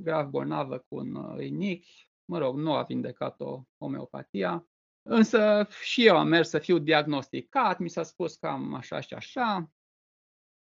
grav 0.03 0.30
bolnavă 0.30 0.78
cu 0.78 0.95
un 0.95 1.36
rinic, 1.36 1.86
mă 2.26 2.38
rog, 2.38 2.58
nu 2.58 2.74
a 2.74 2.84
vindecat-o 2.84 3.64
homeopatia, 3.78 4.68
însă 5.10 5.68
și 5.82 6.05
eu 6.05 6.18
am 6.18 6.28
mers 6.28 6.49
să 6.49 6.60
fiu 6.60 6.78
diagnosticat, 6.78 7.80
mi 7.80 7.89
s-a 7.89 8.03
spus 8.03 8.36
cam 8.36 8.74
așa 8.74 8.99
și 8.99 9.14
așa, 9.14 9.72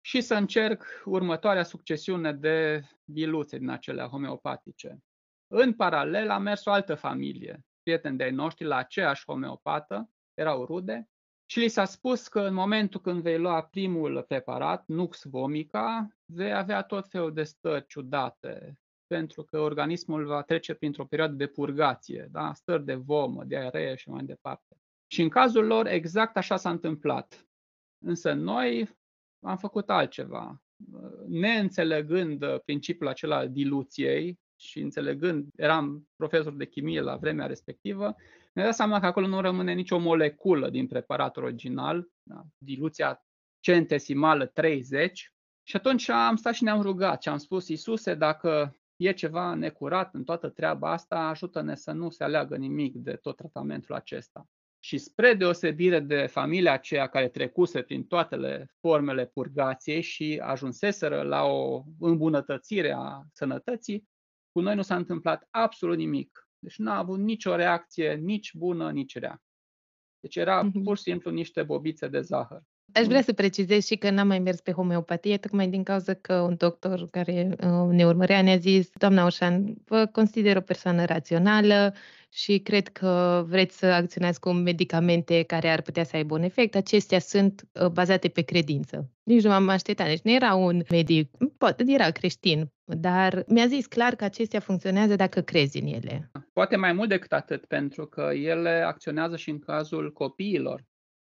și 0.01 0.21
să 0.21 0.35
încerc 0.35 0.85
următoarea 1.05 1.63
succesiune 1.63 2.33
de 2.33 2.83
biluțe 3.05 3.59
din 3.59 3.69
acelea 3.69 4.07
homeopatice. 4.07 4.99
În 5.47 5.73
paralel 5.73 6.31
am 6.31 6.43
mers 6.43 6.65
o 6.65 6.71
altă 6.71 6.95
familie, 6.95 7.66
prieteni 7.87 8.17
de-ai 8.17 8.31
noștri 8.31 8.65
la 8.65 8.77
aceeași 8.77 9.25
homeopată, 9.25 10.11
erau 10.35 10.65
rude, 10.65 11.09
și 11.51 11.59
li 11.59 11.69
s-a 11.69 11.85
spus 11.85 12.29
că 12.29 12.41
în 12.41 12.55
momentul 12.55 13.01
când 13.01 13.23
vei 13.23 13.39
lua 13.39 13.63
primul 13.63 14.23
preparat, 14.29 14.87
Nux 14.87 15.25
vomica, 15.25 16.09
vei 16.25 16.55
avea 16.55 16.83
tot 16.83 17.09
felul 17.09 17.33
de 17.33 17.43
stări 17.43 17.87
ciudate, 17.87 18.79
pentru 19.07 19.43
că 19.43 19.59
organismul 19.59 20.27
va 20.27 20.43
trece 20.43 20.75
printr-o 20.75 21.05
perioadă 21.05 21.35
de 21.35 21.47
purgație, 21.47 22.29
da? 22.31 22.53
stări 22.55 22.85
de 22.85 22.95
vomă, 22.95 23.45
diaree 23.45 23.95
și 23.95 24.11
mai 24.11 24.25
departe. 24.25 24.77
Și 25.07 25.23
în 25.23 25.29
cazul 25.29 25.67
lor 25.67 25.87
exact 25.87 26.37
așa 26.37 26.57
s-a 26.57 26.71
întâmplat. 26.71 27.49
Însă 28.05 28.33
noi 28.33 28.99
am 29.47 29.57
făcut 29.57 29.91
altceva. 29.91 30.63
Neînțelegând 31.27 32.59
principiul 32.65 33.09
acela 33.09 33.37
al 33.37 33.51
diluției, 33.51 34.41
și 34.57 34.81
înțelegând, 34.81 35.49
eram 35.57 36.09
profesor 36.17 36.53
de 36.53 36.67
chimie 36.67 37.01
la 37.01 37.17
vremea 37.17 37.47
respectivă, 37.47 38.15
ne 38.53 38.63
dăm 38.63 38.73
seama 38.73 39.01
că 39.01 39.07
acolo 39.07 39.27
nu 39.27 39.41
rămâne 39.41 39.73
nicio 39.73 39.99
moleculă 39.99 40.71
din 40.71 40.87
preparatul 40.87 41.43
original, 41.43 42.09
da? 42.23 42.43
diluția 42.59 43.25
centesimală 43.61 44.47
30. 44.47 45.33
Și 45.63 45.77
atunci 45.77 46.09
am 46.09 46.37
stat 46.37 46.55
și 46.55 46.63
ne-am 46.63 46.81
rugat 46.83 47.23
și 47.23 47.29
am 47.29 47.39
spus, 47.39 47.69
Iisuse, 47.69 48.15
dacă 48.15 48.77
e 48.97 49.13
ceva 49.13 49.55
necurat 49.55 50.15
în 50.15 50.25
toată 50.25 50.49
treaba 50.49 50.93
asta, 50.93 51.17
ajută-ne 51.17 51.75
să 51.75 51.93
nu 51.93 52.11
se 52.11 52.25
aleagă 52.25 52.57
nimic 52.57 52.95
de 52.95 53.13
tot 53.13 53.37
tratamentul 53.37 53.95
acesta. 53.95 54.49
Și 54.79 54.99
spre 54.99 55.35
deosebire 55.35 56.01
de 56.01 56.27
familia 56.27 56.73
aceea 56.73 57.07
care 57.07 57.29
trecuse 57.29 57.83
prin 57.83 58.05
toate 58.05 58.67
formele 58.81 59.27
purgației 59.27 60.01
și 60.01 60.41
ajunseseră 60.43 61.23
la 61.23 61.43
o 61.45 61.83
îmbunătățire 61.99 62.93
a 62.97 63.23
sănătății, 63.33 64.09
cu 64.57 64.63
noi 64.63 64.75
nu 64.75 64.83
s-a 64.83 64.97
întâmplat 64.97 65.49
absolut 65.51 65.97
nimic. 65.97 66.49
Deci 66.59 66.77
nu 66.77 66.91
a 66.91 66.97
avut 66.97 67.19
nicio 67.19 67.55
reacție, 67.55 68.15
nici 68.15 68.55
bună, 68.55 68.91
nici 68.91 69.19
rea. 69.19 69.43
Deci 70.21 70.37
era 70.37 70.63
mhm. 70.63 70.83
pur 70.83 70.97
și 70.97 71.03
simplu 71.03 71.31
niște 71.31 71.63
bobițe 71.63 72.09
de 72.09 72.21
zahăr. 72.21 72.63
Aș 72.93 73.07
vrea 73.07 73.23
să 73.23 73.33
precizez 73.33 73.85
și 73.85 73.97
că 73.97 74.11
n-am 74.11 74.27
mai 74.27 74.39
mers 74.39 74.61
pe 74.61 74.73
homeopatie, 74.73 75.37
tocmai 75.37 75.69
din 75.69 75.83
cauza 75.83 76.15
că 76.15 76.35
un 76.35 76.55
doctor 76.59 77.09
care 77.11 77.57
uh, 77.61 77.89
ne 77.91 78.07
urmărea 78.07 78.43
ne-a 78.43 78.57
zis, 78.57 78.91
doamna 78.99 79.25
Oșan, 79.25 79.75
vă 79.85 80.09
consider 80.13 80.57
o 80.57 80.61
persoană 80.61 81.05
rațională 81.05 81.95
și 82.33 82.59
cred 82.59 82.89
că 82.89 83.45
vreți 83.49 83.79
să 83.79 83.87
acționați 83.87 84.41
cu 84.41 84.51
medicamente 84.51 85.43
care 85.43 85.69
ar 85.69 85.83
putea 85.83 86.05
să 86.05 86.17
aibă 86.17 86.35
un 86.35 86.43
efect. 86.43 86.75
Acestea 86.75 87.19
sunt 87.19 87.69
uh, 87.73 87.87
bazate 87.87 88.29
pe 88.29 88.43
credință. 88.43 89.11
Nici 89.23 89.43
nu 89.43 89.51
m-am 89.51 89.69
așteptat, 89.69 90.07
deci 90.07 90.23
nu 90.23 90.33
era 90.33 90.55
un 90.55 90.83
medic, 90.91 91.31
poate 91.59 91.85
era 91.87 92.11
creștin, 92.11 92.73
dar 92.85 93.45
mi-a 93.49 93.67
zis 93.67 93.87
clar 93.87 94.15
că 94.15 94.25
acestea 94.25 94.61
funcționează 94.61 95.17
dacă 95.17 95.41
crezi 95.41 95.79
în 95.79 95.87
ele. 95.87 96.31
Poate 96.53 96.77
mai 96.77 96.93
mult 96.93 97.09
decât 97.09 97.33
atât, 97.33 97.65
pentru 97.65 98.07
că 98.07 98.31
ele 98.35 98.83
acționează 98.87 99.37
și 99.37 99.51
în 99.51 99.59
cazul 99.59 100.13
copiilor 100.13 100.85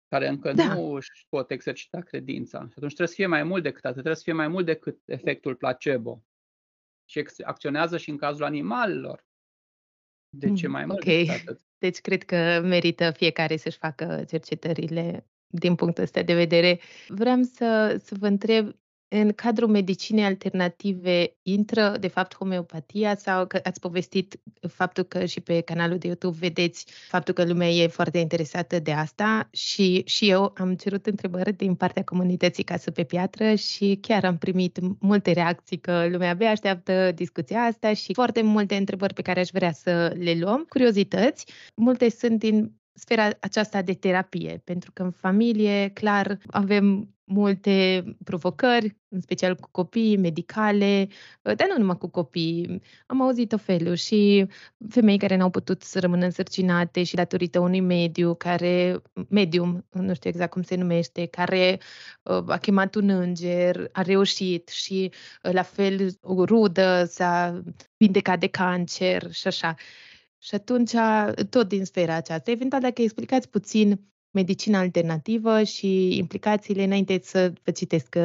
care 0.10 0.28
încă 0.28 0.54
da. 0.54 0.74
nu 0.74 0.92
își 0.92 1.26
pot 1.30 1.52
exercita 1.52 2.00
credința. 2.02 2.58
Și 2.58 2.74
atunci 2.76 2.94
trebuie 2.94 3.08
să 3.08 3.14
fie 3.14 3.26
mai 3.26 3.44
mult 3.44 3.64
decât 3.64 3.84
atât, 3.84 3.94
trebuie 3.94 4.16
să 4.16 4.24
fie 4.24 4.34
mai 4.34 4.48
mult 4.48 4.66
decât 4.66 5.00
efectul 5.06 5.56
placebo. 5.56 6.24
Și 7.06 7.26
acționează 7.44 7.98
și 7.98 8.10
în 8.10 8.18
cazul 8.18 8.46
animalelor. 8.46 9.28
De 10.30 10.54
ce 10.54 10.66
mm, 10.66 10.74
mai 10.74 10.86
mult 10.86 11.00
okay. 11.00 11.24
decât 11.26 11.48
atât? 11.48 11.62
Deci 11.78 12.00
cred 12.00 12.24
că 12.24 12.62
merită 12.64 13.12
fiecare 13.12 13.58
să-și 13.58 13.78
facă 13.78 14.24
cercetările 14.28 15.28
din 15.48 15.76
punctul 15.76 16.04
ăsta 16.04 16.22
de 16.22 16.34
vedere. 16.34 16.80
Vreau 17.08 17.42
să, 17.42 17.98
să 18.04 18.16
vă 18.20 18.28
întreb 18.28 18.76
în 19.10 19.32
cadrul 19.32 19.68
medicinei 19.68 20.24
alternative 20.24 21.36
intră, 21.42 21.98
de 22.00 22.08
fapt, 22.08 22.36
homeopatia 22.36 23.16
sau 23.16 23.48
că 23.48 23.60
ați 23.64 23.80
povestit 23.80 24.40
faptul 24.68 25.04
că 25.04 25.26
și 25.26 25.42
pe 25.42 25.62
canalul 25.62 25.98
de 25.98 26.08
YouTube 26.08 26.38
vedeți 26.40 26.86
faptul 27.08 27.34
că 27.34 27.46
lumea 27.46 27.70
e 27.70 27.88
foarte 27.88 28.18
interesată 28.18 28.80
de 28.80 28.92
asta 28.92 29.50
și, 29.52 30.04
și 30.06 30.30
eu 30.30 30.54
am 30.56 30.76
cerut 30.76 31.06
întrebări 31.06 31.54
din 31.54 31.76
partea 31.76 32.04
comunității 32.04 32.64
Casă 32.64 32.92
pe 32.92 33.04
Piatră 33.04 33.56
și 33.56 33.98
chiar 34.02 34.26
am 34.26 34.38
primit 34.38 34.80
multe 35.00 35.32
reacții 35.32 35.78
că 35.78 36.08
lumea 36.08 36.30
abia 36.30 36.50
așteaptă 36.50 37.12
discuția 37.16 37.62
asta 37.62 37.94
și 37.94 38.14
foarte 38.14 38.42
multe 38.42 38.76
întrebări 38.76 39.14
pe 39.14 39.22
care 39.22 39.40
aș 39.40 39.50
vrea 39.50 39.72
să 39.72 40.16
le 40.20 40.34
luăm, 40.40 40.66
curiozități. 40.70 41.46
Multe 41.76 42.10
sunt 42.10 42.40
din 42.40 42.74
sfera 42.94 43.30
aceasta 43.40 43.82
de 43.82 43.94
terapie, 43.94 44.62
pentru 44.64 44.92
că 44.92 45.04
în 45.04 45.12
familie, 45.12 45.90
clar, 45.90 46.38
avem 46.48 47.14
multe 47.30 48.04
provocări, 48.24 48.98
în 49.10 49.22
special 49.22 49.56
cu 49.56 49.70
copii, 49.72 50.18
medicale, 50.18 51.08
dar 51.42 51.68
nu 51.70 51.78
numai 51.78 51.98
cu 51.98 52.08
copii. 52.08 52.82
Am 53.06 53.22
auzit 53.22 53.52
o 53.52 53.58
felul 53.58 53.96
și 53.96 54.48
femei 54.90 55.18
care 55.18 55.36
n-au 55.36 55.50
putut 55.50 55.84
să 55.84 56.00
rămână 56.00 56.26
însărcinate 56.26 57.04
și 57.04 57.16
datorită 57.16 57.60
unui 57.60 57.80
mediu 57.80 58.36
care, 58.36 59.02
medium, 59.30 59.86
nu 59.92 60.14
știu 60.14 60.30
exact 60.30 60.52
cum 60.52 60.62
se 60.62 60.76
numește, 60.76 61.26
care 61.26 61.80
uh, 62.24 62.44
a 62.48 62.58
chemat 62.58 62.96
un 62.96 63.10
înger, 63.10 63.90
a 63.92 64.02
reușit 64.02 64.68
și 64.68 65.12
uh, 65.44 65.52
la 65.52 65.64
fel 65.64 66.18
o 66.22 66.46
rudă 66.46 67.06
s-a 67.10 67.64
vindecat 67.98 68.40
de 68.40 68.48
cancer 68.48 69.32
și 69.32 69.48
așa. 69.48 69.76
Și 70.42 70.56
atunci, 70.56 70.92
tot 71.50 71.68
din 71.68 71.86
sfera 71.86 72.16
aceasta, 72.16 72.52
eventual 72.52 72.82
dacă 72.82 73.02
explicați 73.02 73.50
puțin 73.50 74.10
medicina 74.32 74.80
alternativă 74.80 75.64
și 75.64 76.18
implicațiile 76.18 76.84
înainte 76.84 77.20
să 77.22 77.54
vă 77.64 77.72
citesc 77.72 78.16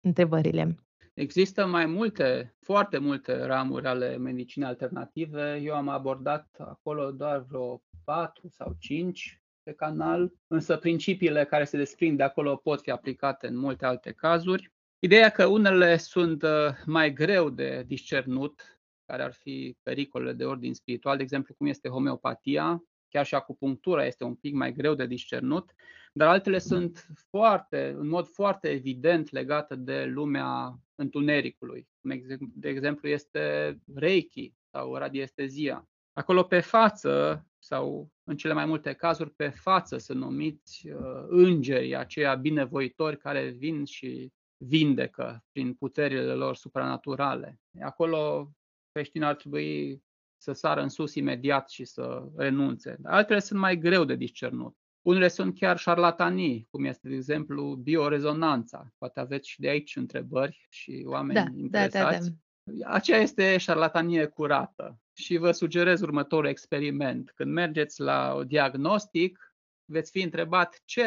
întrebările. 0.00 0.76
Există 1.14 1.66
mai 1.66 1.86
multe, 1.86 2.54
foarte 2.60 2.98
multe 2.98 3.44
ramuri 3.44 3.86
ale 3.86 4.16
medicinei 4.16 4.68
alternative. 4.68 5.60
Eu 5.62 5.74
am 5.74 5.88
abordat 5.88 6.56
acolo 6.58 7.10
doar 7.10 7.44
vreo 7.48 7.82
patru 8.04 8.48
sau 8.48 8.76
cinci 8.78 9.42
pe 9.62 9.72
canal, 9.72 10.32
însă 10.46 10.76
principiile 10.76 11.44
care 11.44 11.64
se 11.64 11.76
desprind 11.76 12.16
de 12.16 12.22
acolo 12.22 12.56
pot 12.56 12.80
fi 12.80 12.90
aplicate 12.90 13.46
în 13.46 13.56
multe 13.56 13.86
alte 13.86 14.12
cazuri. 14.12 14.72
Ideea 14.98 15.28
că 15.28 15.46
unele 15.46 15.96
sunt 15.96 16.42
uh, 16.42 16.50
mai 16.86 17.12
greu 17.12 17.50
de 17.50 17.84
discernut, 17.86 18.78
care 19.06 19.22
ar 19.22 19.32
fi 19.32 19.76
pericolele 19.82 20.32
de 20.32 20.44
ordin 20.44 20.74
spiritual, 20.74 21.16
de 21.16 21.22
exemplu 21.22 21.54
cum 21.54 21.66
este 21.66 21.88
homeopatia, 21.88 22.84
chiar 23.14 23.26
și 23.26 23.34
acupunctura 23.34 24.06
este 24.06 24.24
un 24.24 24.34
pic 24.34 24.54
mai 24.54 24.72
greu 24.72 24.94
de 24.94 25.06
discernut, 25.06 25.74
dar 26.12 26.28
altele 26.28 26.58
sunt 26.58 27.06
foarte, 27.30 27.94
în 27.98 28.08
mod 28.08 28.26
foarte 28.26 28.68
evident 28.68 29.30
legate 29.30 29.74
de 29.74 30.04
lumea 30.04 30.78
întunericului. 30.94 31.88
De 32.38 32.68
exemplu 32.68 33.08
este 33.08 33.76
Reiki 33.94 34.54
sau 34.70 34.96
radiestezia. 34.96 35.88
Acolo 36.12 36.42
pe 36.42 36.60
față 36.60 37.46
sau 37.58 38.10
în 38.24 38.36
cele 38.36 38.52
mai 38.52 38.64
multe 38.66 38.92
cazuri 38.92 39.30
pe 39.30 39.48
față 39.48 39.98
să 39.98 40.12
numiți 40.12 40.88
uh, 40.88 41.24
îngerii 41.28 41.96
aceia 41.96 42.34
binevoitori 42.34 43.18
care 43.18 43.48
vin 43.48 43.84
și 43.84 44.32
vindecă 44.56 45.44
prin 45.52 45.74
puterile 45.74 46.32
lor 46.32 46.56
supranaturale. 46.56 47.60
Acolo 47.80 48.50
creștinul 48.92 49.28
ar 49.28 49.34
trebui 49.34 50.02
să 50.44 50.52
sară 50.52 50.82
în 50.82 50.88
sus 50.88 51.14
imediat 51.14 51.70
și 51.70 51.84
să 51.84 52.28
renunțe. 52.36 52.96
Altele 53.02 53.38
sunt 53.38 53.60
mai 53.60 53.76
greu 53.78 54.04
de 54.04 54.14
discernut. 54.14 54.76
Unele 55.02 55.28
sunt 55.28 55.58
chiar 55.58 55.78
șarlatanii, 55.78 56.66
cum 56.70 56.84
este, 56.84 57.08
de 57.08 57.14
exemplu, 57.14 57.74
biorezonanța. 57.74 58.92
Poate 58.98 59.20
aveți 59.20 59.48
și 59.48 59.60
de 59.60 59.68
aici 59.68 59.96
întrebări 59.96 60.66
și 60.68 61.04
oameni 61.06 61.34
da, 61.34 61.60
interesați. 61.60 62.30
Da, 62.30 62.36
da, 62.62 62.72
da. 62.78 62.94
Aceea 62.94 63.18
este 63.18 63.56
șarlatanie 63.56 64.26
curată. 64.26 64.98
Și 65.12 65.36
vă 65.36 65.50
sugerez 65.50 66.00
următorul 66.00 66.48
experiment. 66.48 67.32
Când 67.34 67.52
mergeți 67.52 68.00
la 68.00 68.34
o 68.34 68.44
diagnostic, 68.44 69.56
veți 69.84 70.10
fi 70.10 70.22
întrebat 70.22 70.80
ce 70.84 71.04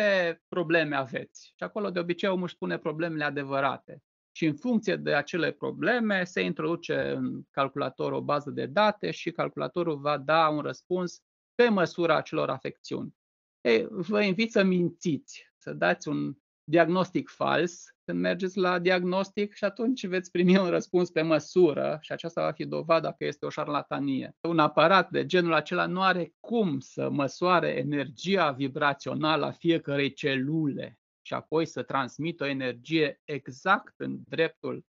probleme 0.48 0.96
aveți. 0.96 1.46
Și 1.46 1.64
acolo 1.64 1.90
de 1.90 2.00
obicei 2.00 2.30
omul 2.30 2.44
își 2.44 2.54
spune 2.54 2.78
problemele 2.78 3.24
adevărate 3.24 4.02
și 4.38 4.46
în 4.46 4.56
funcție 4.56 4.96
de 4.96 5.14
acele 5.14 5.52
probleme 5.52 6.24
se 6.24 6.42
introduce 6.42 7.10
în 7.16 7.42
calculator 7.52 8.12
o 8.12 8.22
bază 8.22 8.50
de 8.50 8.66
date 8.66 9.12
și 9.12 9.32
calculatorul 9.32 9.98
va 9.98 10.18
da 10.18 10.48
un 10.48 10.60
răspuns 10.60 11.22
pe 11.56 11.70
măsura 11.70 12.16
acelor 12.16 12.50
afecțiuni. 12.50 13.16
Ei, 13.62 13.88
vă 13.90 14.22
invit 14.22 14.52
să 14.52 14.64
mințiți, 14.64 15.52
să 15.58 15.74
dați 15.74 16.08
un 16.08 16.38
diagnostic 16.64 17.30
fals 17.30 17.84
când 18.06 18.20
mergeți 18.20 18.58
la 18.58 18.80
diagnostic 18.80 19.54
și 19.54 19.64
atunci 19.64 20.08
veți 20.08 20.32
primi 20.32 20.58
un 20.58 20.70
răspuns 20.70 21.10
pe 21.10 21.22
măsură 21.22 21.98
și 22.02 22.12
aceasta 22.12 22.42
va 22.42 22.52
fi 22.52 22.66
dovada 22.66 23.12
că 23.12 23.26
este 23.26 23.46
o 23.46 23.50
șarlatanie. 23.50 24.36
Un 24.42 24.60
aparat 24.60 25.10
de 25.10 25.26
genul 25.26 25.54
acela 25.54 25.86
nu 25.86 26.02
are 26.02 26.34
cum 26.40 26.80
să 26.80 27.10
măsoare 27.10 27.70
energia 27.70 28.52
vibrațională 28.52 29.46
a 29.46 29.52
fiecărei 29.52 30.14
celule 30.14 31.00
și 31.28 31.34
apoi 31.34 31.66
să 31.66 31.84
transmită 31.84 32.44
o 32.44 32.48
energie 32.48 33.22
exact 33.24 33.94
în 33.98 34.20
dreptul 34.30 34.86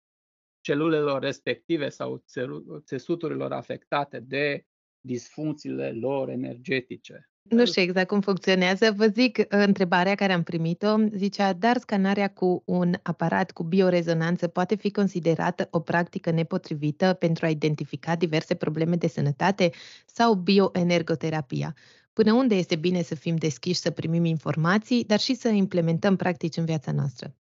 celulelor 0.60 1.22
respective 1.22 1.88
sau 1.88 2.24
țesuturilor 2.84 3.52
afectate 3.52 4.20
de 4.20 4.66
disfuncțiile 5.00 5.92
lor 5.92 6.28
energetice. 6.28 7.30
Nu 7.42 7.66
știu 7.66 7.82
exact 7.82 8.08
cum 8.08 8.20
funcționează. 8.20 8.92
Vă 8.96 9.06
zic 9.06 9.38
uh, 9.38 9.44
întrebarea 9.48 10.14
care 10.14 10.32
am 10.32 10.42
primit-o. 10.42 10.96
Zicea, 11.12 11.52
dar 11.52 11.76
scanarea 11.76 12.28
cu 12.28 12.62
un 12.66 12.94
aparat 13.02 13.50
cu 13.50 13.62
biorezonanță 13.62 14.48
poate 14.48 14.74
fi 14.74 14.90
considerată 14.90 15.68
o 15.70 15.80
practică 15.80 16.30
nepotrivită 16.30 17.12
pentru 17.12 17.46
a 17.46 17.48
identifica 17.48 18.16
diverse 18.16 18.54
probleme 18.54 18.96
de 18.96 19.06
sănătate 19.06 19.70
sau 20.06 20.34
bioenergoterapia? 20.34 21.74
Până 22.14 22.32
unde 22.32 22.54
este 22.54 22.76
bine 22.76 23.02
să 23.02 23.14
fim 23.14 23.36
deschiși 23.36 23.80
să 23.80 23.90
primim 23.90 24.24
informații, 24.24 25.04
dar 25.04 25.18
și 25.18 25.34
să 25.34 25.48
implementăm 25.48 26.16
practici 26.16 26.56
în 26.56 26.64
viața 26.64 26.92
noastră? 26.92 27.36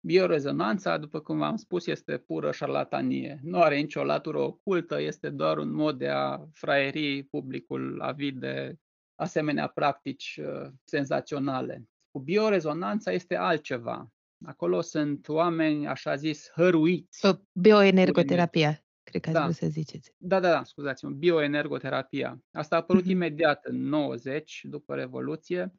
Biorezonanța, 0.00 0.98
după 0.98 1.20
cum 1.20 1.38
v-am 1.38 1.56
spus, 1.56 1.86
este 1.86 2.18
pură 2.18 2.52
șarlatanie. 2.52 3.40
Nu 3.42 3.60
are 3.60 3.76
nicio 3.76 4.04
latură 4.04 4.38
ocultă, 4.38 5.00
este 5.00 5.30
doar 5.30 5.58
un 5.58 5.74
mod 5.74 5.98
de 5.98 6.08
a 6.08 6.40
fraieri 6.52 7.22
publicul 7.22 8.00
avid 8.00 8.40
de 8.40 8.76
asemenea 9.14 9.66
practici 9.66 10.40
uh, 10.42 10.70
senzaționale. 10.84 11.88
Cu 12.10 12.20
biorezonanța 12.20 13.12
este 13.12 13.36
altceva. 13.36 14.12
Acolo 14.44 14.80
sunt 14.80 15.28
oameni, 15.28 15.86
așa 15.86 16.14
zis, 16.14 16.50
hăruiți. 16.54 17.26
Bioenergoterapia 17.52 18.83
cred 19.18 19.34
că 19.34 19.38
ați 19.38 19.38
da. 19.38 19.42
vrut 19.44 19.70
să 19.70 19.80
ziceți. 19.80 20.12
Da, 20.18 20.40
da, 20.40 20.50
da, 20.50 20.64
scuzați-mă, 20.64 21.10
bioenergoterapia. 21.10 22.38
Asta 22.52 22.76
a 22.76 22.78
apărut 22.78 23.02
uh-huh. 23.02 23.10
imediat 23.10 23.64
în 23.64 23.76
90, 23.76 24.60
după 24.62 24.94
Revoluție. 24.94 25.72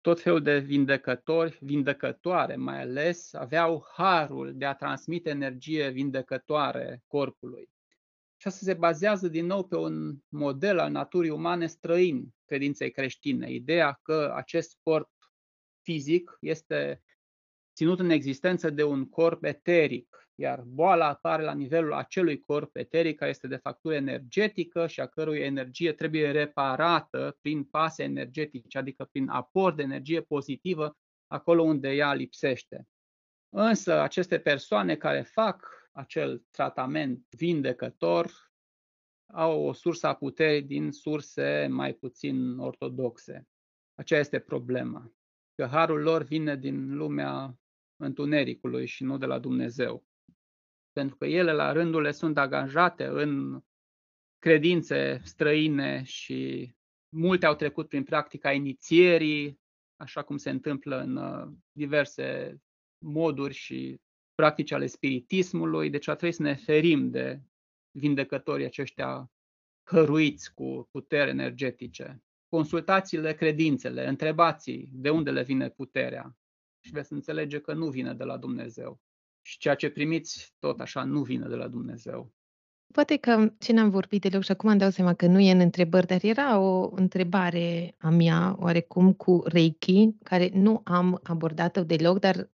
Tot 0.00 0.20
felul 0.20 0.42
de 0.42 0.58
vindecători, 0.58 1.58
vindecătoare 1.60 2.56
mai 2.56 2.80
ales, 2.80 3.34
aveau 3.34 3.86
harul 3.96 4.52
de 4.56 4.64
a 4.64 4.74
transmite 4.74 5.30
energie 5.30 5.88
vindecătoare 5.88 7.02
corpului. 7.06 7.70
Și 8.36 8.46
asta 8.46 8.64
se 8.64 8.74
bazează 8.74 9.28
din 9.28 9.46
nou 9.46 9.64
pe 9.64 9.76
un 9.76 10.16
model 10.28 10.78
al 10.78 10.90
naturii 10.90 11.30
umane 11.30 11.66
străin 11.66 12.34
credinței 12.44 12.90
creștine. 12.90 13.52
Ideea 13.52 14.00
că 14.02 14.32
acest 14.36 14.78
corp 14.82 15.10
fizic 15.82 16.36
este 16.40 17.02
ținut 17.74 17.98
în 17.98 18.10
existență 18.10 18.70
de 18.70 18.82
un 18.82 19.08
corp 19.08 19.44
eteric, 19.44 20.23
iar 20.34 20.60
boala 20.60 21.08
apare 21.08 21.42
la 21.42 21.54
nivelul 21.54 21.92
acelui 21.92 22.40
corp 22.40 22.76
eteric 22.76 23.18
care 23.18 23.30
este 23.30 23.46
de 23.46 23.56
factură 23.56 23.94
energetică 23.94 24.86
și 24.86 25.00
a 25.00 25.06
cărui 25.06 25.38
energie 25.38 25.92
trebuie 25.92 26.30
reparată 26.30 27.38
prin 27.40 27.64
pase 27.64 28.02
energetice, 28.02 28.78
adică 28.78 29.04
prin 29.04 29.28
aport 29.28 29.76
de 29.76 29.82
energie 29.82 30.20
pozitivă 30.20 30.96
acolo 31.26 31.62
unde 31.62 31.88
ea 31.88 32.14
lipsește. 32.14 32.88
Însă 33.48 34.00
aceste 34.00 34.38
persoane 34.38 34.96
care 34.96 35.22
fac 35.22 35.88
acel 35.92 36.44
tratament 36.50 37.26
vindecător 37.36 38.52
au 39.26 39.64
o 39.66 39.72
sursă 39.72 40.06
a 40.06 40.14
puterii 40.14 40.62
din 40.62 40.90
surse 40.90 41.66
mai 41.70 41.92
puțin 41.92 42.58
ortodoxe. 42.58 43.48
Aceea 43.94 44.20
este 44.20 44.38
problema. 44.38 45.12
Că 45.54 45.66
harul 45.66 46.00
lor 46.00 46.22
vine 46.22 46.56
din 46.56 46.96
lumea 46.96 47.58
întunericului 47.96 48.86
și 48.86 49.04
nu 49.04 49.18
de 49.18 49.26
la 49.26 49.38
Dumnezeu 49.38 50.04
pentru 50.94 51.16
că 51.16 51.26
ele 51.26 51.52
la 51.52 51.72
rândul 51.72 52.02
le 52.02 52.10
sunt 52.10 52.38
angajate 52.38 53.04
în 53.04 53.62
credințe 54.38 55.20
străine 55.24 56.02
și 56.02 56.72
multe 57.08 57.46
au 57.46 57.54
trecut 57.54 57.88
prin 57.88 58.04
practica 58.04 58.52
inițierii, 58.52 59.60
așa 59.96 60.22
cum 60.22 60.36
se 60.36 60.50
întâmplă 60.50 61.00
în 61.00 61.16
uh, 61.16 61.52
diverse 61.72 62.58
moduri 62.98 63.54
și 63.54 64.00
practici 64.34 64.72
ale 64.72 64.86
spiritismului, 64.86 65.90
deci 65.90 66.08
ar 66.08 66.16
trebui 66.16 66.34
să 66.34 66.42
ne 66.42 66.54
ferim 66.54 67.10
de 67.10 67.40
vindecătorii 67.90 68.66
aceștia 68.66 69.32
hăruiți 69.82 70.54
cu 70.54 70.88
putere 70.90 71.30
energetice. 71.30 72.22
Consultați-le 72.48 73.34
credințele, 73.34 74.06
întrebați 74.06 74.88
de 74.92 75.10
unde 75.10 75.30
le 75.30 75.42
vine 75.42 75.70
puterea 75.70 76.36
și 76.84 76.92
veți 76.92 77.12
înțelege 77.12 77.60
că 77.60 77.72
nu 77.72 77.88
vine 77.88 78.14
de 78.14 78.24
la 78.24 78.36
Dumnezeu. 78.36 79.00
Și 79.46 79.58
ceea 79.58 79.74
ce 79.74 79.90
primiți 79.90 80.54
tot 80.58 80.80
așa 80.80 81.04
nu 81.04 81.22
vine 81.22 81.46
de 81.48 81.54
la 81.54 81.68
Dumnezeu. 81.68 82.32
Poate 82.92 83.16
că 83.16 83.52
ce 83.58 83.72
n-am 83.72 83.90
vorbit 83.90 84.20
deloc 84.20 84.42
și 84.42 84.50
acum 84.50 84.68
îmi 84.68 84.78
dau 84.78 84.90
seama 84.90 85.14
că 85.14 85.26
nu 85.26 85.40
e 85.40 85.52
în 85.52 85.60
întrebări, 85.60 86.06
dar 86.06 86.24
era 86.24 86.58
o 86.58 86.90
întrebare 86.94 87.94
a 87.98 88.10
mea, 88.10 88.56
oarecum, 88.58 89.12
cu 89.12 89.42
Reiki, 89.44 90.12
care 90.22 90.50
nu 90.52 90.80
am 90.84 91.20
abordat-o 91.22 91.84
deloc, 91.84 92.18
dar 92.18 92.50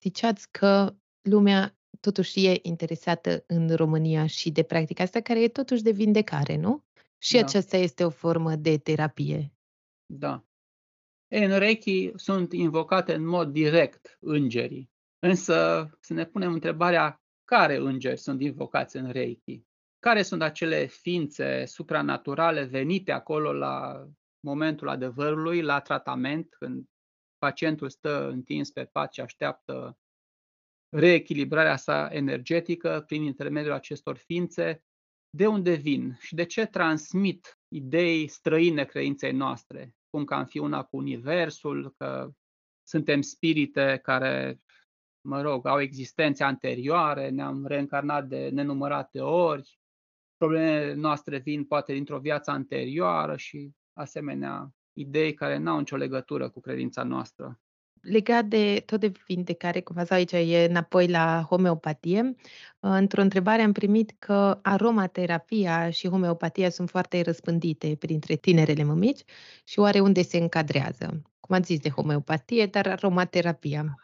ziceați 0.00 0.50
că 0.50 0.96
lumea 1.22 1.78
totuși 2.00 2.46
e 2.46 2.58
interesată 2.62 3.44
în 3.46 3.74
România 3.74 4.26
și 4.26 4.50
de 4.50 4.62
practica 4.62 5.02
asta, 5.02 5.20
care 5.20 5.42
e 5.42 5.48
totuși 5.48 5.82
de 5.82 5.90
vindecare, 5.90 6.56
nu? 6.56 6.84
Și 7.18 7.32
Da. 7.32 7.40
aceasta 7.40 7.76
este 7.76 8.04
o 8.04 8.10
formă 8.10 8.56
de 8.56 8.78
terapie. 8.78 9.52
Da. 10.06 10.44
Ei, 11.28 11.44
în 11.44 11.58
Reiki 11.58 12.12
sunt 12.14 12.52
invocate 12.52 13.14
în 13.14 13.26
mod 13.26 13.52
direct 13.52 14.18
îngerii. 14.20 14.90
Însă 15.18 15.88
să 16.00 16.12
ne 16.12 16.24
punem 16.24 16.52
întrebarea 16.52 17.20
care 17.44 17.76
îngeri 17.76 18.18
sunt 18.18 18.40
invocați 18.40 18.96
în 18.96 19.10
Reiki? 19.10 19.64
Care 19.98 20.22
sunt 20.22 20.42
acele 20.42 20.86
ființe 20.86 21.64
supranaturale 21.64 22.64
venite 22.64 23.12
acolo 23.12 23.52
la 23.52 24.06
momentul 24.40 24.88
adevărului, 24.88 25.62
la 25.62 25.80
tratament, 25.80 26.54
când 26.54 26.86
pacientul 27.38 27.88
stă 27.88 28.28
întins 28.28 28.70
pe 28.70 28.84
pat 28.84 29.12
și 29.12 29.20
așteaptă 29.20 29.98
reechilibrarea 30.88 31.76
sa 31.76 32.08
energetică 32.12 33.02
prin 33.06 33.22
intermediul 33.22 33.72
acestor 33.72 34.16
ființe? 34.16 34.84
De 35.30 35.46
unde 35.46 35.74
vin 35.74 36.16
și 36.20 36.34
de 36.34 36.44
ce 36.44 36.66
transmit 36.66 37.58
idei 37.68 38.28
străine 38.28 38.84
credinței 38.84 39.32
noastre? 39.32 39.94
Cum 40.10 40.24
că 40.24 40.34
am 40.34 40.46
fi 40.46 40.58
una 40.58 40.82
cu 40.82 40.96
Universul, 40.96 41.94
că 41.96 42.30
suntem 42.88 43.20
spirite 43.20 43.98
care, 44.02 44.60
mă 45.26 45.40
rog, 45.40 45.66
au 45.66 45.80
existențe 45.80 46.44
anterioare, 46.44 47.28
ne-am 47.28 47.66
reîncarnat 47.66 48.26
de 48.26 48.48
nenumărate 48.52 49.20
ori, 49.20 49.78
problemele 50.36 50.94
noastre 50.94 51.38
vin 51.38 51.64
poate 51.64 51.92
dintr-o 51.92 52.18
viață 52.18 52.50
anterioară 52.50 53.36
și 53.36 53.70
asemenea 53.92 54.70
idei 54.92 55.34
care 55.34 55.58
nu 55.58 55.70
au 55.70 55.78
nicio 55.78 55.96
legătură 55.96 56.48
cu 56.48 56.60
credința 56.60 57.02
noastră. 57.02 57.60
Legat 58.00 58.44
de 58.44 58.82
tot 58.86 59.00
de 59.00 59.12
vindecare, 59.26 59.80
cum 59.80 60.04
v 60.04 60.10
aici 60.10 60.32
e 60.32 60.66
înapoi 60.68 61.08
la 61.08 61.46
homeopatie, 61.48 62.34
într-o 62.80 63.20
întrebare 63.20 63.62
am 63.62 63.72
primit 63.72 64.14
că 64.18 64.58
aromaterapia 64.62 65.90
și 65.90 66.08
homeopatia 66.08 66.70
sunt 66.70 66.90
foarte 66.90 67.22
răspândite 67.22 67.96
printre 67.98 68.36
tinerele 68.36 68.82
mămici 68.82 69.24
și 69.64 69.78
oare 69.78 70.00
unde 70.00 70.22
se 70.22 70.36
încadrează? 70.36 71.22
Cum 71.46 71.56
ați 71.56 71.66
zis 71.66 71.80
de 71.80 71.88
homeopatie, 71.88 72.66
dar 72.66 72.86
aromaterapia. 72.86 73.94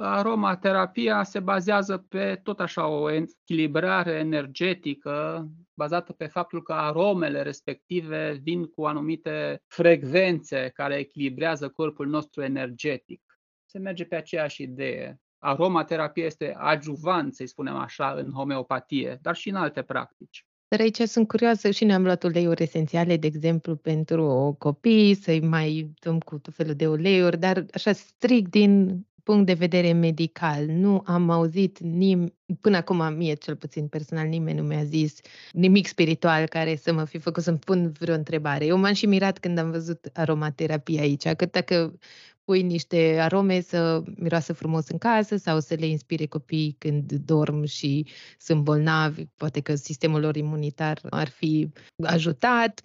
Aromaterapia 0.00 1.22
se 1.22 1.40
bazează 1.40 1.96
pe 2.08 2.40
tot 2.42 2.60
așa 2.60 2.86
o 2.86 3.10
echilibrare 3.10 4.12
energetică 4.12 5.46
bazată 5.74 6.12
pe 6.12 6.26
faptul 6.26 6.62
că 6.62 6.72
aromele 6.72 7.42
respective 7.42 8.40
vin 8.42 8.64
cu 8.64 8.84
anumite 8.84 9.62
frecvențe 9.66 10.70
care 10.74 10.94
echilibrează 10.94 11.68
corpul 11.68 12.06
nostru 12.06 12.42
energetic. 12.42 13.22
Se 13.64 13.78
merge 13.78 14.04
pe 14.04 14.14
aceeași 14.14 14.62
idee. 14.62 15.20
Aromaterapia 15.38 16.24
este 16.24 16.54
adjuvant, 16.58 17.34
să-i 17.34 17.46
spunem 17.46 17.76
așa, 17.76 18.12
în 18.12 18.32
homeopatie, 18.32 19.18
dar 19.22 19.34
și 19.34 19.48
în 19.48 19.56
alte 19.56 19.82
practici. 19.82 20.46
Dar 20.72 20.80
aici 20.80 21.00
sunt 21.00 21.28
curioasă 21.28 21.70
și 21.70 21.84
ne-am 21.84 22.02
luat 22.02 22.22
uleiuri 22.22 22.62
esențiale, 22.62 23.16
de 23.16 23.26
exemplu, 23.26 23.76
pentru 23.76 24.56
copii, 24.58 25.14
să-i 25.14 25.40
mai 25.40 25.90
dăm 26.00 26.18
cu 26.18 26.38
tot 26.38 26.54
felul 26.54 26.74
de 26.74 26.88
uleiuri, 26.88 27.38
dar 27.38 27.66
așa 27.72 27.92
strict 27.92 28.50
din 28.50 29.04
punct 29.22 29.46
de 29.46 29.52
vedere 29.52 29.92
medical. 29.92 30.66
Nu 30.66 31.02
am 31.04 31.30
auzit 31.30 31.78
nim- 31.78 32.32
până 32.60 32.76
acum 32.76 33.14
mie 33.14 33.34
cel 33.34 33.56
puțin 33.56 33.86
personal 33.88 34.26
nimeni 34.26 34.58
nu 34.58 34.66
mi-a 34.66 34.84
zis 34.84 35.20
nimic 35.50 35.86
spiritual 35.86 36.46
care 36.46 36.76
să 36.76 36.92
mă 36.92 37.04
fi 37.04 37.18
făcut 37.18 37.42
să-mi 37.42 37.58
pun 37.58 37.92
vreo 37.98 38.14
întrebare. 38.14 38.64
Eu 38.64 38.78
m-am 38.78 38.92
și 38.92 39.06
mirat 39.06 39.38
când 39.38 39.58
am 39.58 39.70
văzut 39.70 40.10
aromaterapia 40.12 41.00
aici, 41.00 41.28
că 41.28 41.46
dacă 41.46 41.98
pui 42.44 42.62
niște 42.62 43.18
arome 43.20 43.60
să 43.60 44.02
miroasă 44.16 44.52
frumos 44.52 44.88
în 44.88 44.98
casă 44.98 45.36
sau 45.36 45.60
să 45.60 45.74
le 45.74 45.86
inspire 45.86 46.26
copiii 46.26 46.76
când 46.78 47.12
dorm 47.12 47.64
și 47.64 48.06
sunt 48.38 48.62
bolnavi, 48.62 49.24
poate 49.36 49.60
că 49.60 49.74
sistemul 49.74 50.20
lor 50.20 50.36
imunitar 50.36 51.00
ar 51.10 51.28
fi 51.28 51.72
ajutat. 52.04 52.80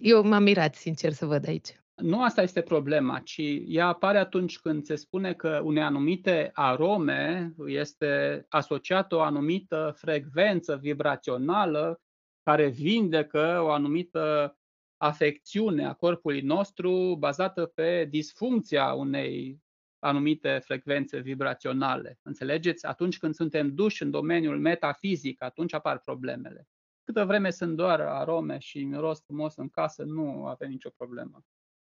Eu 0.00 0.26
m-am 0.26 0.42
mirat, 0.42 0.74
sincer, 0.74 1.12
să 1.12 1.26
văd 1.26 1.46
aici. 1.46 1.68
Nu 2.02 2.22
asta 2.22 2.42
este 2.42 2.60
problema, 2.60 3.18
ci 3.18 3.40
ea 3.66 3.86
apare 3.86 4.18
atunci 4.18 4.58
când 4.58 4.84
se 4.84 4.94
spune 4.94 5.34
că 5.34 5.60
unei 5.64 5.82
anumite 5.82 6.50
arome 6.52 7.54
este 7.66 8.44
asociată 8.48 9.16
o 9.16 9.20
anumită 9.20 9.94
frecvență 9.96 10.76
vibrațională 10.76 12.00
care 12.42 12.68
vindecă 12.68 13.60
o 13.62 13.70
anumită 13.70 14.56
afecțiune 14.98 15.86
a 15.86 15.92
corpului 15.92 16.40
nostru 16.40 17.16
bazată 17.18 17.66
pe 17.66 18.06
disfuncția 18.10 18.92
unei 18.92 19.62
anumite 19.98 20.60
frecvențe 20.64 21.18
vibraționale. 21.18 22.18
Înțelegeți? 22.22 22.86
Atunci 22.86 23.18
când 23.18 23.34
suntem 23.34 23.74
duși 23.74 24.02
în 24.02 24.10
domeniul 24.10 24.58
metafizic, 24.58 25.42
atunci 25.42 25.74
apar 25.74 25.98
problemele. 25.98 26.68
Câtă 27.04 27.24
vreme 27.24 27.50
sunt 27.50 27.76
doar 27.76 28.00
arome 28.00 28.58
și 28.58 28.84
miros 28.84 29.22
frumos 29.24 29.56
în 29.56 29.68
casă, 29.68 30.02
nu 30.02 30.46
avem 30.46 30.68
nicio 30.70 30.90
problemă. 30.96 31.44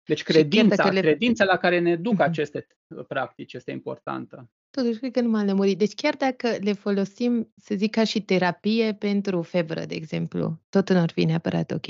Deci 0.04 0.22
credința, 0.22 0.90
le... 0.90 1.00
credința 1.00 1.44
la 1.44 1.56
care 1.56 1.78
ne 1.78 1.96
duc 1.96 2.20
aceste 2.20 2.66
practici 3.08 3.52
este 3.52 3.70
importantă. 3.70 4.50
Totuși, 4.70 4.98
cred 4.98 5.12
că 5.12 5.20
nu 5.20 5.28
m-am 5.28 5.46
lămurit. 5.46 5.78
Deci 5.78 5.94
chiar 5.94 6.14
dacă 6.14 6.56
le 6.60 6.72
folosim, 6.72 7.52
să 7.56 7.74
zic, 7.74 7.90
ca 7.90 8.04
și 8.04 8.22
terapie 8.22 8.94
pentru 8.94 9.42
febră, 9.42 9.84
de 9.84 9.94
exemplu, 9.94 10.60
tot 10.68 10.90
nu 10.90 10.98
ar 10.98 11.10
fi 11.10 11.24
neapărat 11.24 11.70
ok. 11.70 11.86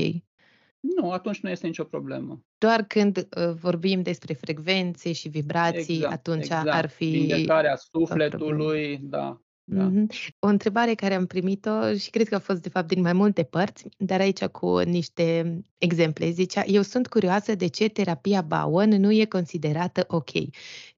Nu, 0.81 1.11
atunci 1.11 1.41
nu 1.41 1.51
este 1.51 1.67
nicio 1.67 1.85
problemă. 1.85 2.43
Doar 2.59 2.83
când 2.83 3.17
uh, 3.17 3.53
vorbim 3.55 4.03
despre 4.03 4.35
frecvențe 4.35 5.13
și 5.13 5.29
vibrații, 5.29 5.95
exact, 5.95 6.13
atunci 6.13 6.43
exact. 6.43 6.69
ar 6.69 6.89
fi... 6.89 7.05
Vindecarea 7.05 7.77
sufletului, 7.77 8.99
da. 8.99 9.41
Da. 9.71 9.91
Mm-hmm. 9.91 10.07
O 10.39 10.47
întrebare 10.47 10.95
care 10.95 11.15
am 11.15 11.27
primit-o 11.27 11.95
și 11.95 12.11
cred 12.11 12.29
că 12.29 12.35
a 12.35 12.39
fost 12.39 12.63
de 12.63 12.69
fapt 12.69 12.89
din 12.89 13.01
mai 13.01 13.13
multe 13.13 13.43
părți, 13.43 13.85
dar 13.97 14.21
aici 14.21 14.45
cu 14.45 14.79
niște 14.79 15.59
exemple. 15.79 16.31
Zicea, 16.31 16.65
eu 16.67 16.83
sunt 16.83 17.07
curioasă 17.07 17.55
de 17.55 17.67
ce 17.67 17.89
terapia 17.89 18.41
Bowen 18.43 18.91
nu 18.91 19.13
e 19.13 19.25
considerată 19.25 20.05
ok. 20.07 20.31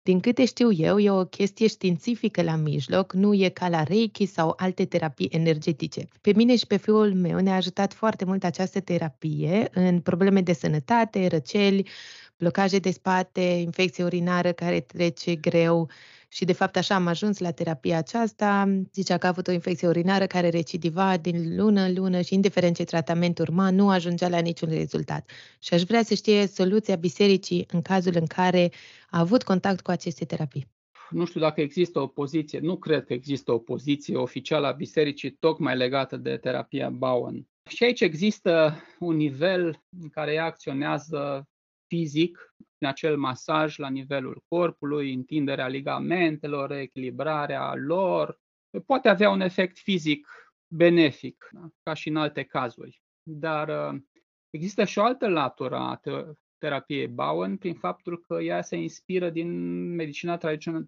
Din 0.02 0.20
câte 0.20 0.44
știu 0.44 0.72
eu, 0.72 0.98
e 0.98 1.10
o 1.10 1.24
chestie 1.24 1.66
științifică 1.66 2.42
la 2.42 2.56
mijloc, 2.56 3.12
nu 3.12 3.34
e 3.34 3.48
ca 3.48 3.68
la 3.68 3.82
Reiki 3.82 4.26
sau 4.26 4.54
alte 4.56 4.84
terapii 4.84 5.28
energetice. 5.32 6.08
Pe 6.20 6.32
mine 6.36 6.56
și 6.56 6.66
pe 6.66 6.76
fiul 6.76 7.14
meu 7.14 7.38
ne-a 7.38 7.56
ajutat 7.56 7.92
foarte 7.92 8.24
mult 8.24 8.44
această 8.44 8.80
terapie 8.80 9.68
în 9.74 10.00
probleme 10.00 10.40
de 10.40 10.52
sănătate, 10.52 11.26
răceli, 11.26 11.88
blocaje 12.36 12.78
de 12.78 12.90
spate, 12.90 13.40
infecție 13.40 14.04
urinară 14.04 14.52
care 14.52 14.80
trece 14.80 15.34
greu, 15.34 15.88
și 16.32 16.44
de 16.44 16.52
fapt 16.52 16.76
așa 16.76 16.94
am 16.94 17.06
ajuns 17.06 17.38
la 17.38 17.50
terapia 17.50 17.98
aceasta. 17.98 18.82
Zicea 18.92 19.18
că 19.18 19.26
a 19.26 19.28
avut 19.28 19.46
o 19.46 19.52
infecție 19.52 19.88
urinară 19.88 20.26
care 20.26 20.48
recidiva 20.48 21.16
din 21.16 21.56
lună 21.56 21.80
în 21.80 21.94
lună 21.94 22.20
și 22.20 22.34
indiferent 22.34 22.76
ce 22.76 22.84
tratament 22.84 23.38
urma, 23.38 23.70
nu 23.70 23.90
ajungea 23.90 24.28
la 24.28 24.38
niciun 24.38 24.68
rezultat. 24.68 25.30
Și 25.58 25.74
aș 25.74 25.82
vrea 25.82 26.02
să 26.02 26.14
știe 26.14 26.46
soluția 26.46 26.96
bisericii 26.96 27.66
în 27.72 27.82
cazul 27.82 28.12
în 28.16 28.26
care 28.26 28.70
a 29.10 29.18
avut 29.18 29.42
contact 29.42 29.80
cu 29.80 29.90
aceste 29.90 30.24
terapii. 30.24 30.68
Nu 31.10 31.24
știu 31.24 31.40
dacă 31.40 31.60
există 31.60 32.00
o 32.00 32.06
poziție, 32.06 32.58
nu 32.58 32.76
cred 32.76 33.04
că 33.04 33.12
există 33.12 33.52
o 33.52 33.58
poziție 33.58 34.16
oficială 34.16 34.66
a 34.66 34.72
bisericii 34.72 35.30
tocmai 35.30 35.76
legată 35.76 36.16
de 36.16 36.36
terapia 36.36 36.90
Bowen. 36.90 37.48
Și 37.68 37.84
aici 37.84 38.00
există 38.00 38.82
un 38.98 39.16
nivel 39.16 39.82
în 40.00 40.08
care 40.08 40.32
ea 40.32 40.44
acționează 40.44 41.48
fizic, 41.86 42.54
în 42.80 42.88
acel 42.88 43.16
masaj 43.16 43.76
la 43.76 43.88
nivelul 43.88 44.44
corpului, 44.48 45.12
întinderea 45.12 45.68
ligamentelor, 45.68 46.72
echilibrarea 46.72 47.74
lor, 47.74 48.40
poate 48.86 49.08
avea 49.08 49.30
un 49.30 49.40
efect 49.40 49.78
fizic 49.78 50.28
benefic, 50.66 51.50
da? 51.52 51.68
ca 51.82 51.94
și 51.94 52.08
în 52.08 52.16
alte 52.16 52.42
cazuri. 52.42 53.02
Dar 53.22 53.92
uh, 53.92 54.00
există 54.50 54.84
și 54.84 54.98
o 54.98 55.04
altă 55.04 55.28
latură 55.28 55.76
a 55.76 56.00
terapiei 56.58 57.08
Bowen 57.08 57.56
prin 57.56 57.74
faptul 57.74 58.20
că 58.20 58.34
ea 58.34 58.62
se 58.62 58.76
inspiră 58.76 59.30
din 59.30 59.50
medicina 59.94 60.36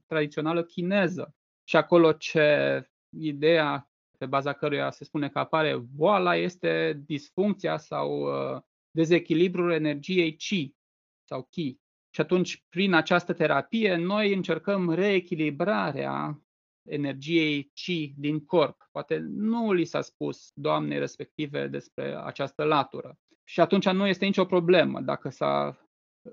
tradițională 0.07 0.65
chineză. 0.65 1.35
Și 1.65 1.77
acolo 1.77 2.13
ce 2.13 2.87
ideea 3.19 3.91
pe 4.19 4.27
baza 4.27 4.53
căruia 4.53 4.91
se 4.91 5.05
spune 5.05 5.29
că 5.29 5.39
apare 5.39 5.77
boala 5.77 6.37
este 6.37 7.03
disfuncția 7.07 7.77
sau 7.77 8.21
uh, 8.21 8.63
dezechilibrul 8.91 9.73
energiei 9.73 10.37
Qi, 10.37 10.75
sau 11.25 11.47
chi. 11.51 11.81
Și 12.15 12.21
atunci, 12.21 12.65
prin 12.69 12.95
această 12.95 13.33
terapie, 13.33 13.95
noi 13.95 14.35
încercăm 14.35 14.91
reechilibrarea 14.91 16.43
energiei 16.83 17.71
chi 17.75 18.15
din 18.17 18.45
corp. 18.45 18.89
Poate 18.91 19.19
nu 19.29 19.73
li 19.73 19.85
s-a 19.85 20.01
spus 20.01 20.51
doamnei 20.55 20.99
respective 20.99 21.67
despre 21.67 22.17
această 22.25 22.65
latură. 22.65 23.19
Și 23.45 23.61
atunci 23.61 23.89
nu 23.89 24.07
este 24.07 24.25
nicio 24.25 24.45
problemă 24.45 25.01
dacă 25.01 25.29
s-a 25.29 25.87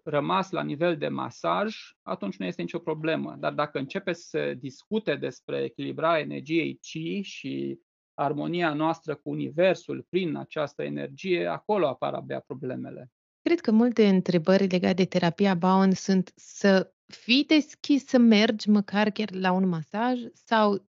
rămas 0.03 0.51
la 0.51 0.63
nivel 0.63 0.97
de 0.97 1.07
masaj, 1.07 1.75
atunci 2.01 2.38
nu 2.38 2.45
este 2.45 2.61
nicio 2.61 2.80
problemă. 2.80 3.36
Dar 3.39 3.53
dacă 3.53 3.77
începe 3.80 4.13
să 4.13 4.53
discute 4.53 5.15
despre 5.15 5.63
echilibrarea 5.63 6.21
energiei 6.21 6.80
Qi 6.82 7.21
și 7.21 7.80
armonia 8.13 8.73
noastră 8.73 9.15
cu 9.15 9.30
Universul 9.30 10.05
prin 10.09 10.36
această 10.36 10.84
energie, 10.84 11.45
acolo 11.45 11.88
apar 11.88 12.13
abia 12.13 12.39
problemele. 12.39 13.11
Cred 13.42 13.60
că 13.60 13.72
multe 13.72 14.08
întrebări 14.08 14.68
legate 14.68 14.94
de 14.94 15.06
terapia 15.06 15.56
Bowen 15.56 15.92
sunt 15.92 16.32
să 16.36 16.94
fii 17.06 17.46
deschis 17.46 18.06
să 18.06 18.18
mergi 18.18 18.70
măcar 18.70 19.10
chiar 19.10 19.32
la 19.32 19.52
un 19.52 19.68
masaj 19.68 20.20
sau 20.34 20.88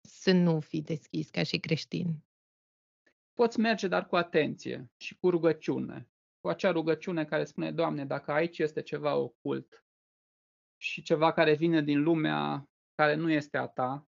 să 0.00 0.32
nu 0.32 0.60
fii 0.60 0.82
deschis 0.82 1.30
ca 1.30 1.42
și 1.42 1.58
creștin? 1.58 2.24
Poți 3.34 3.60
merge, 3.60 3.88
dar 3.88 4.06
cu 4.06 4.16
atenție 4.16 4.90
și 4.96 5.16
cu 5.18 5.30
rugăciune. 5.30 6.08
Cu 6.40 6.48
acea 6.48 6.70
rugăciune 6.70 7.24
care 7.24 7.44
spune, 7.44 7.72
Doamne, 7.72 8.04
dacă 8.04 8.32
aici 8.32 8.58
este 8.58 8.82
ceva 8.82 9.14
ocult 9.14 9.84
și 10.76 11.02
ceva 11.02 11.32
care 11.32 11.54
vine 11.54 11.82
din 11.82 12.02
lumea 12.02 12.68
care 12.94 13.14
nu 13.14 13.30
este 13.30 13.56
a 13.56 13.66
Ta, 13.66 14.08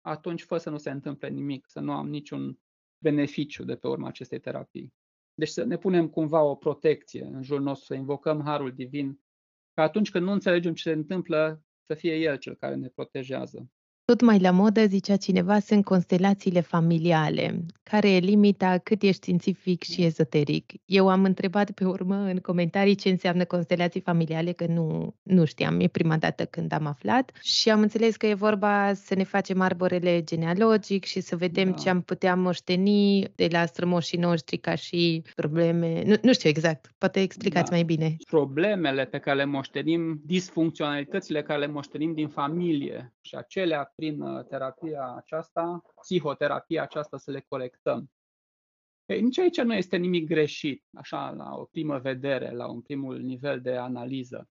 atunci 0.00 0.42
fă 0.42 0.58
să 0.58 0.70
nu 0.70 0.78
se 0.78 0.90
întâmple 0.90 1.28
nimic, 1.28 1.66
să 1.68 1.80
nu 1.80 1.92
am 1.92 2.08
niciun 2.08 2.60
beneficiu 2.98 3.64
de 3.64 3.76
pe 3.76 3.88
urma 3.88 4.08
acestei 4.08 4.40
terapii. 4.40 4.94
Deci 5.38 5.48
să 5.48 5.64
ne 5.64 5.76
punem 5.76 6.08
cumva 6.08 6.42
o 6.42 6.54
protecție 6.54 7.24
în 7.24 7.42
jurul 7.42 7.62
nostru, 7.62 7.86
să 7.86 7.94
invocăm 7.94 8.42
Harul 8.44 8.72
Divin, 8.72 9.20
ca 9.74 9.82
atunci 9.82 10.10
când 10.10 10.24
nu 10.24 10.32
înțelegem 10.32 10.74
ce 10.74 10.82
se 10.82 10.94
întâmplă, 10.94 11.62
să 11.86 11.94
fie 11.94 12.14
El 12.16 12.36
cel 12.36 12.54
care 12.54 12.74
ne 12.74 12.88
protejează. 12.88 13.70
Tot 14.12 14.20
mai 14.20 14.38
la 14.38 14.50
modă, 14.50 14.86
zicea 14.86 15.16
cineva, 15.16 15.58
sunt 15.58 15.84
constelațiile 15.84 16.60
familiale. 16.60 17.64
Care 17.82 18.10
e 18.10 18.18
limita 18.18 18.78
cât 18.78 19.02
ești 19.02 19.14
științific 19.14 19.82
și 19.82 20.04
ezoteric? 20.04 20.72
Eu 20.84 21.08
am 21.08 21.24
întrebat 21.24 21.70
pe 21.70 21.84
urmă 21.84 22.14
în 22.14 22.36
comentarii 22.36 22.94
ce 22.94 23.08
înseamnă 23.08 23.44
constelații 23.44 24.00
familiale, 24.00 24.52
că 24.52 24.66
nu, 24.66 25.14
nu 25.22 25.44
știam, 25.44 25.80
e 25.80 25.86
prima 25.86 26.16
dată 26.16 26.44
când 26.44 26.72
am 26.72 26.86
aflat 26.86 27.32
și 27.42 27.70
am 27.70 27.80
înțeles 27.80 28.16
că 28.16 28.26
e 28.26 28.34
vorba 28.34 28.94
să 28.94 29.14
ne 29.14 29.24
facem 29.24 29.60
arborele 29.60 30.22
genealogic 30.22 31.04
și 31.04 31.20
să 31.20 31.36
vedem 31.36 31.70
da. 31.70 31.76
ce 31.76 31.88
am 31.88 32.00
putea 32.00 32.34
moșteni 32.34 33.24
de 33.34 33.48
la 33.50 33.66
strămoșii 33.66 34.18
noștri 34.18 34.56
ca 34.56 34.74
și 34.74 35.22
probleme. 35.34 36.02
Nu, 36.04 36.14
nu 36.22 36.32
știu 36.32 36.48
exact, 36.48 36.94
poate 36.98 37.20
explicați 37.20 37.70
da. 37.70 37.76
mai 37.76 37.84
bine. 37.84 38.16
Problemele 38.28 39.04
pe 39.04 39.18
care 39.18 39.36
le 39.36 39.44
moștenim, 39.44 40.20
disfuncționalitățile 40.24 41.42
care 41.42 41.58
le 41.58 41.66
moștenim 41.66 42.14
din 42.14 42.28
familie 42.28 43.14
și 43.20 43.34
acelea 43.34 43.92
prin 43.96 44.20
uh, 44.20 44.44
terapia 44.44 45.14
aceasta, 45.16 45.82
psihoterapia 46.00 46.82
aceasta, 46.82 47.18
să 47.18 47.30
le 47.30 47.40
corectăm. 47.40 48.10
Ei, 49.06 49.20
nici 49.20 49.38
aici 49.38 49.60
nu 49.60 49.74
este 49.74 49.96
nimic 49.96 50.26
greșit, 50.26 50.84
așa, 50.92 51.30
la 51.30 51.54
o 51.54 51.64
primă 51.64 51.98
vedere, 51.98 52.50
la 52.50 52.70
un 52.70 52.80
primul 52.80 53.18
nivel 53.18 53.60
de 53.60 53.76
analiză. 53.76 54.48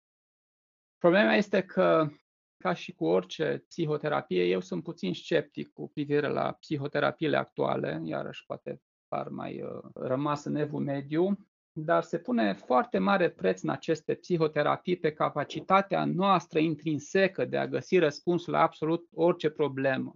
Problema 0.98 1.34
este 1.34 1.62
că, 1.62 2.08
ca 2.56 2.72
și 2.72 2.92
cu 2.92 3.04
orice 3.04 3.64
psihoterapie, 3.68 4.44
eu 4.44 4.60
sunt 4.60 4.82
puțin 4.82 5.14
sceptic 5.14 5.72
cu 5.72 5.88
privire 5.88 6.28
la 6.28 6.52
psihoterapiile 6.52 7.36
actuale, 7.36 8.00
iarăși 8.04 8.44
poate 8.46 8.80
par 9.08 9.28
mai 9.28 9.62
uh, 9.62 9.82
rămas 9.94 10.44
în 10.44 10.54
evul 10.54 10.80
mediu, 10.80 11.38
dar 11.76 12.02
se 12.02 12.18
pune 12.18 12.52
foarte 12.52 12.98
mare 12.98 13.30
preț 13.30 13.62
în 13.62 13.68
aceste 13.68 14.14
psihoterapii 14.14 14.96
pe 14.96 15.12
capacitatea 15.12 16.04
noastră 16.04 16.58
intrinsecă 16.58 17.44
de 17.44 17.56
a 17.56 17.68
găsi 17.68 17.98
răspunsul 17.98 18.52
la 18.52 18.60
absolut 18.60 19.08
orice 19.14 19.50
problemă. 19.50 20.14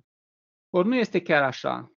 Ori 0.70 0.88
nu 0.88 0.96
este 0.96 1.22
chiar 1.22 1.42
așa. 1.42 1.92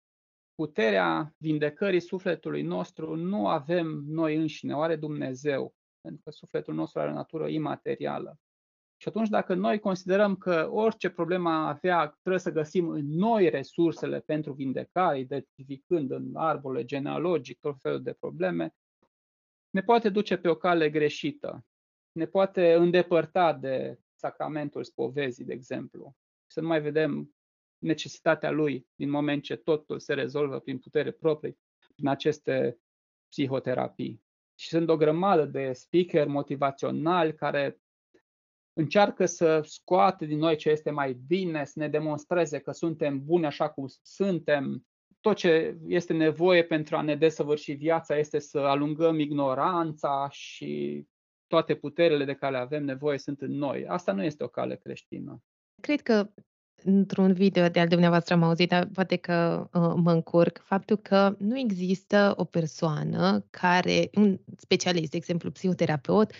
Puterea 0.55 1.33
vindecării 1.37 1.99
sufletului 1.99 2.61
nostru 2.61 3.15
nu 3.15 3.47
avem 3.47 3.87
noi 4.07 4.35
înșine, 4.35 4.73
o 4.73 4.79
are 4.79 4.95
Dumnezeu, 4.95 5.73
pentru 6.01 6.21
că 6.23 6.31
sufletul 6.31 6.73
nostru 6.73 6.99
are 6.99 7.09
o 7.09 7.13
natură 7.13 7.47
imaterială. 7.47 8.37
Și 9.01 9.07
atunci, 9.07 9.29
dacă 9.29 9.53
noi 9.53 9.79
considerăm 9.79 10.35
că 10.35 10.69
orice 10.71 11.09
problemă 11.09 11.49
avea, 11.49 12.07
trebuie 12.07 12.41
să 12.41 12.51
găsim 12.51 12.89
în 12.89 13.05
noi 13.05 13.49
resursele 13.49 14.19
pentru 14.19 14.53
vindecare, 14.53 15.19
identificând 15.19 16.11
în 16.11 16.35
arbole 16.35 16.85
genealogic 16.85 17.59
tot 17.59 17.75
felul 17.79 18.01
de 18.01 18.13
probleme, 18.19 18.73
ne 19.69 19.81
poate 19.81 20.09
duce 20.09 20.37
pe 20.37 20.49
o 20.49 20.55
cale 20.55 20.89
greșită, 20.89 21.65
ne 22.11 22.25
poate 22.25 22.73
îndepărta 22.73 23.53
de 23.53 23.99
sacramentul 24.15 24.83
spovezii, 24.83 25.45
de 25.45 25.53
exemplu, 25.53 26.15
să 26.47 26.61
nu 26.61 26.67
mai 26.67 26.81
vedem 26.81 27.35
necesitatea 27.77 28.51
lui 28.51 28.87
din 28.95 29.09
moment 29.09 29.43
ce 29.43 29.55
totul 29.55 29.99
se 29.99 30.13
rezolvă 30.13 30.59
prin 30.59 30.79
putere 30.79 31.11
proprie, 31.11 31.57
prin 31.95 32.07
aceste 32.07 32.79
psihoterapii. 33.29 34.23
Și 34.55 34.67
sunt 34.67 34.89
o 34.89 34.97
grămadă 34.97 35.45
de 35.45 35.73
speaker 35.73 36.27
motivaționali 36.27 37.35
care 37.35 37.81
încearcă 38.73 39.25
să 39.25 39.61
scoate 39.61 40.25
din 40.25 40.37
noi 40.37 40.55
ce 40.55 40.69
este 40.69 40.89
mai 40.89 41.13
bine, 41.13 41.65
să 41.65 41.79
ne 41.79 41.87
demonstreze 41.87 42.59
că 42.59 42.71
suntem 42.71 43.25
buni 43.25 43.45
așa 43.45 43.69
cum 43.69 43.85
suntem, 44.01 44.87
tot 45.21 45.35
ce 45.35 45.77
este 45.87 46.13
nevoie 46.13 46.63
pentru 46.63 46.95
a 46.95 47.01
ne 47.01 47.15
desăvârși 47.15 47.71
viața 47.71 48.17
este 48.17 48.39
să 48.39 48.57
alungăm 48.57 49.19
ignoranța 49.19 50.27
și 50.31 51.05
toate 51.47 51.75
puterile 51.75 52.25
de 52.25 52.33
care 52.33 52.57
avem 52.57 52.83
nevoie 52.83 53.17
sunt 53.17 53.41
în 53.41 53.51
noi. 53.51 53.85
Asta 53.87 54.11
nu 54.11 54.23
este 54.23 54.43
o 54.43 54.47
cale 54.47 54.75
creștină. 54.75 55.43
Cred 55.81 56.01
că 56.01 56.29
într-un 56.83 57.33
video 57.33 57.67
de 57.67 57.79
al 57.79 57.87
dumneavoastră 57.87 58.33
am 58.33 58.43
auzit, 58.43 58.69
dar 58.69 58.87
poate 58.93 59.15
că 59.15 59.67
uh, 59.73 59.93
mă 59.95 60.11
încurc, 60.11 60.61
faptul 60.63 60.97
că 60.97 61.35
nu 61.37 61.57
există 61.57 62.33
o 62.37 62.43
persoană 62.43 63.45
care, 63.49 64.09
un 64.13 64.39
specialist, 64.57 65.11
de 65.11 65.17
exemplu 65.17 65.51
psihoterapeut, 65.51 66.31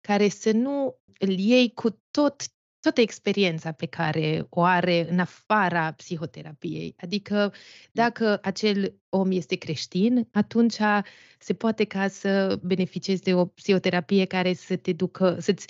care 0.00 0.28
să 0.28 0.52
nu 0.52 1.00
îl 1.18 1.28
iei 1.28 1.72
cu 1.72 2.00
tot 2.10 2.42
toată 2.82 3.00
experiența 3.00 3.72
pe 3.72 3.86
care 3.86 4.46
o 4.48 4.62
are 4.62 5.10
în 5.10 5.18
afara 5.18 5.92
psihoterapiei. 5.92 6.94
Adică 7.00 7.52
dacă 7.92 8.38
acel 8.42 8.94
om 9.08 9.30
este 9.30 9.56
creștin, 9.56 10.28
atunci 10.32 10.76
se 11.38 11.54
poate 11.54 11.84
ca 11.84 12.08
să 12.08 12.58
beneficiezi 12.62 13.22
de 13.22 13.34
o 13.34 13.44
psihoterapie 13.44 14.24
care 14.24 14.52
să 14.52 14.76
te 14.76 14.92
ducă, 14.92 15.36
să-ți 15.40 15.66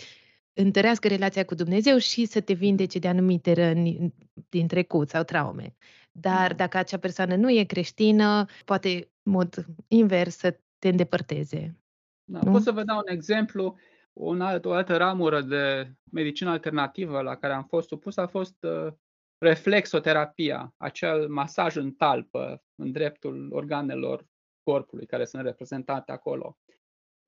întărească 0.52 1.08
relația 1.08 1.44
cu 1.44 1.54
Dumnezeu 1.54 1.98
și 1.98 2.24
să 2.24 2.40
te 2.40 2.52
vindece 2.52 2.98
de 2.98 3.08
anumite 3.08 3.52
răni 3.52 4.14
din 4.48 4.66
trecut 4.66 5.08
sau 5.08 5.22
traume. 5.22 5.74
Dar 6.12 6.48
da. 6.48 6.54
dacă 6.54 6.76
acea 6.76 6.98
persoană 6.98 7.36
nu 7.36 7.50
e 7.50 7.64
creștină, 7.64 8.44
poate 8.64 9.10
în 9.22 9.32
mod 9.32 9.66
invers 9.88 10.36
să 10.36 10.60
te 10.78 10.88
îndepărteze. 10.88 11.76
Da, 12.24 12.38
pot 12.38 12.62
să 12.62 12.72
vă 12.72 12.82
dau 12.82 12.96
un 12.96 13.12
exemplu 13.14 13.76
un 14.12 14.40
alt, 14.40 14.64
o 14.64 14.72
altă 14.72 14.96
ramură 14.96 15.40
de 15.40 15.92
medicină 16.12 16.50
alternativă 16.50 17.20
la 17.20 17.36
care 17.36 17.52
am 17.52 17.64
fost 17.64 17.88
supus 17.88 18.16
a 18.16 18.26
fost 18.26 18.56
uh, 18.62 18.92
reflexoterapia, 19.38 20.74
acel 20.76 21.28
masaj 21.28 21.76
în 21.76 21.92
talpă 21.92 22.62
în 22.74 22.92
dreptul 22.92 23.48
organelor 23.52 24.26
corpului 24.62 25.06
care 25.06 25.24
sunt 25.24 25.42
reprezentate 25.42 26.12
acolo. 26.12 26.58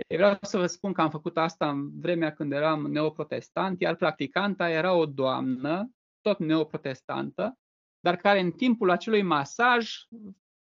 Eu 0.06 0.16
vreau 0.16 0.38
să 0.40 0.58
vă 0.58 0.66
spun 0.66 0.92
că 0.92 1.00
am 1.00 1.10
făcut 1.10 1.36
asta 1.36 1.70
în 1.70 2.00
vremea 2.00 2.32
când 2.32 2.52
eram 2.52 2.86
neoprotestant, 2.86 3.80
iar 3.80 3.96
practicanta 3.96 4.70
era 4.70 4.92
o 4.92 5.06
doamnă, 5.06 5.90
tot 6.20 6.38
neoprotestantă, 6.38 7.58
dar 8.00 8.16
care 8.16 8.40
în 8.40 8.50
timpul 8.50 8.90
acelui 8.90 9.22
masaj 9.22 9.90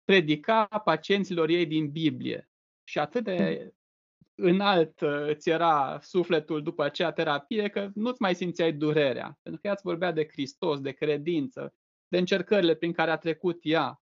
predica 0.04 0.66
pacienților 0.66 1.50
ei 1.50 1.66
din 1.66 1.92
Biblie. 1.92 2.50
Și 2.84 3.00
atât 3.00 3.24
de 3.24 3.74
înalt 4.36 5.02
uh, 5.02 5.28
îți 5.28 5.50
era 5.50 6.00
sufletul 6.02 6.64
după 6.64 6.84
acea 6.84 7.12
terapie 7.12 7.68
că 7.68 7.90
nu-ți 7.94 8.22
mai 8.22 8.36
simțeai 8.36 8.74
durerea. 8.74 9.40
Pentru 9.42 9.62
că 9.62 9.68
ea 9.68 9.74
îți 9.74 9.84
vorbea 9.84 10.12
de 10.12 10.28
Hristos, 10.32 10.80
de 10.80 10.92
credință, 10.92 11.74
de 12.08 12.18
încercările 12.18 12.76
prin 12.76 12.92
care 12.92 13.12
a 13.12 13.18
trecut 13.18 13.60
ea. 13.62 14.00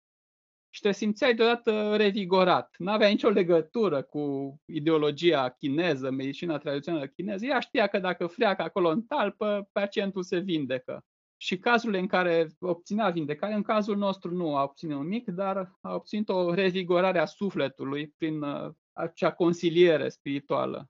Și 0.69 0.81
te 0.81 0.91
simțeai 0.91 1.35
deodată 1.35 1.95
revigorat. 1.95 2.75
Nu 2.77 2.91
avea 2.91 3.07
nicio 3.07 3.29
legătură 3.29 4.01
cu 4.01 4.55
ideologia 4.65 5.49
chineză, 5.49 6.11
medicina 6.11 6.57
tradițională 6.57 7.07
chineză. 7.07 7.45
Ea 7.45 7.59
știa 7.59 7.87
că 7.87 7.99
dacă 7.99 8.27
freacă 8.27 8.61
acolo 8.61 8.89
în 8.89 9.03
talpă, 9.03 9.69
pacientul 9.71 10.23
se 10.23 10.39
vindecă. 10.39 11.05
Și 11.43 11.57
cazurile 11.57 11.99
în 11.99 12.07
care 12.07 12.47
obținea 12.59 13.09
vindecare, 13.09 13.53
în 13.53 13.61
cazul 13.61 13.97
nostru 13.97 14.35
nu 14.35 14.55
a 14.55 14.63
obținut 14.63 15.01
nimic, 15.01 15.29
dar 15.29 15.71
a 15.81 15.93
obținut 15.93 16.29
o 16.29 16.53
revigorare 16.53 17.19
a 17.19 17.25
sufletului 17.25 18.13
prin 18.17 18.41
uh, 18.41 18.69
acea 18.93 19.31
consiliere 19.31 20.09
spirituală. 20.09 20.89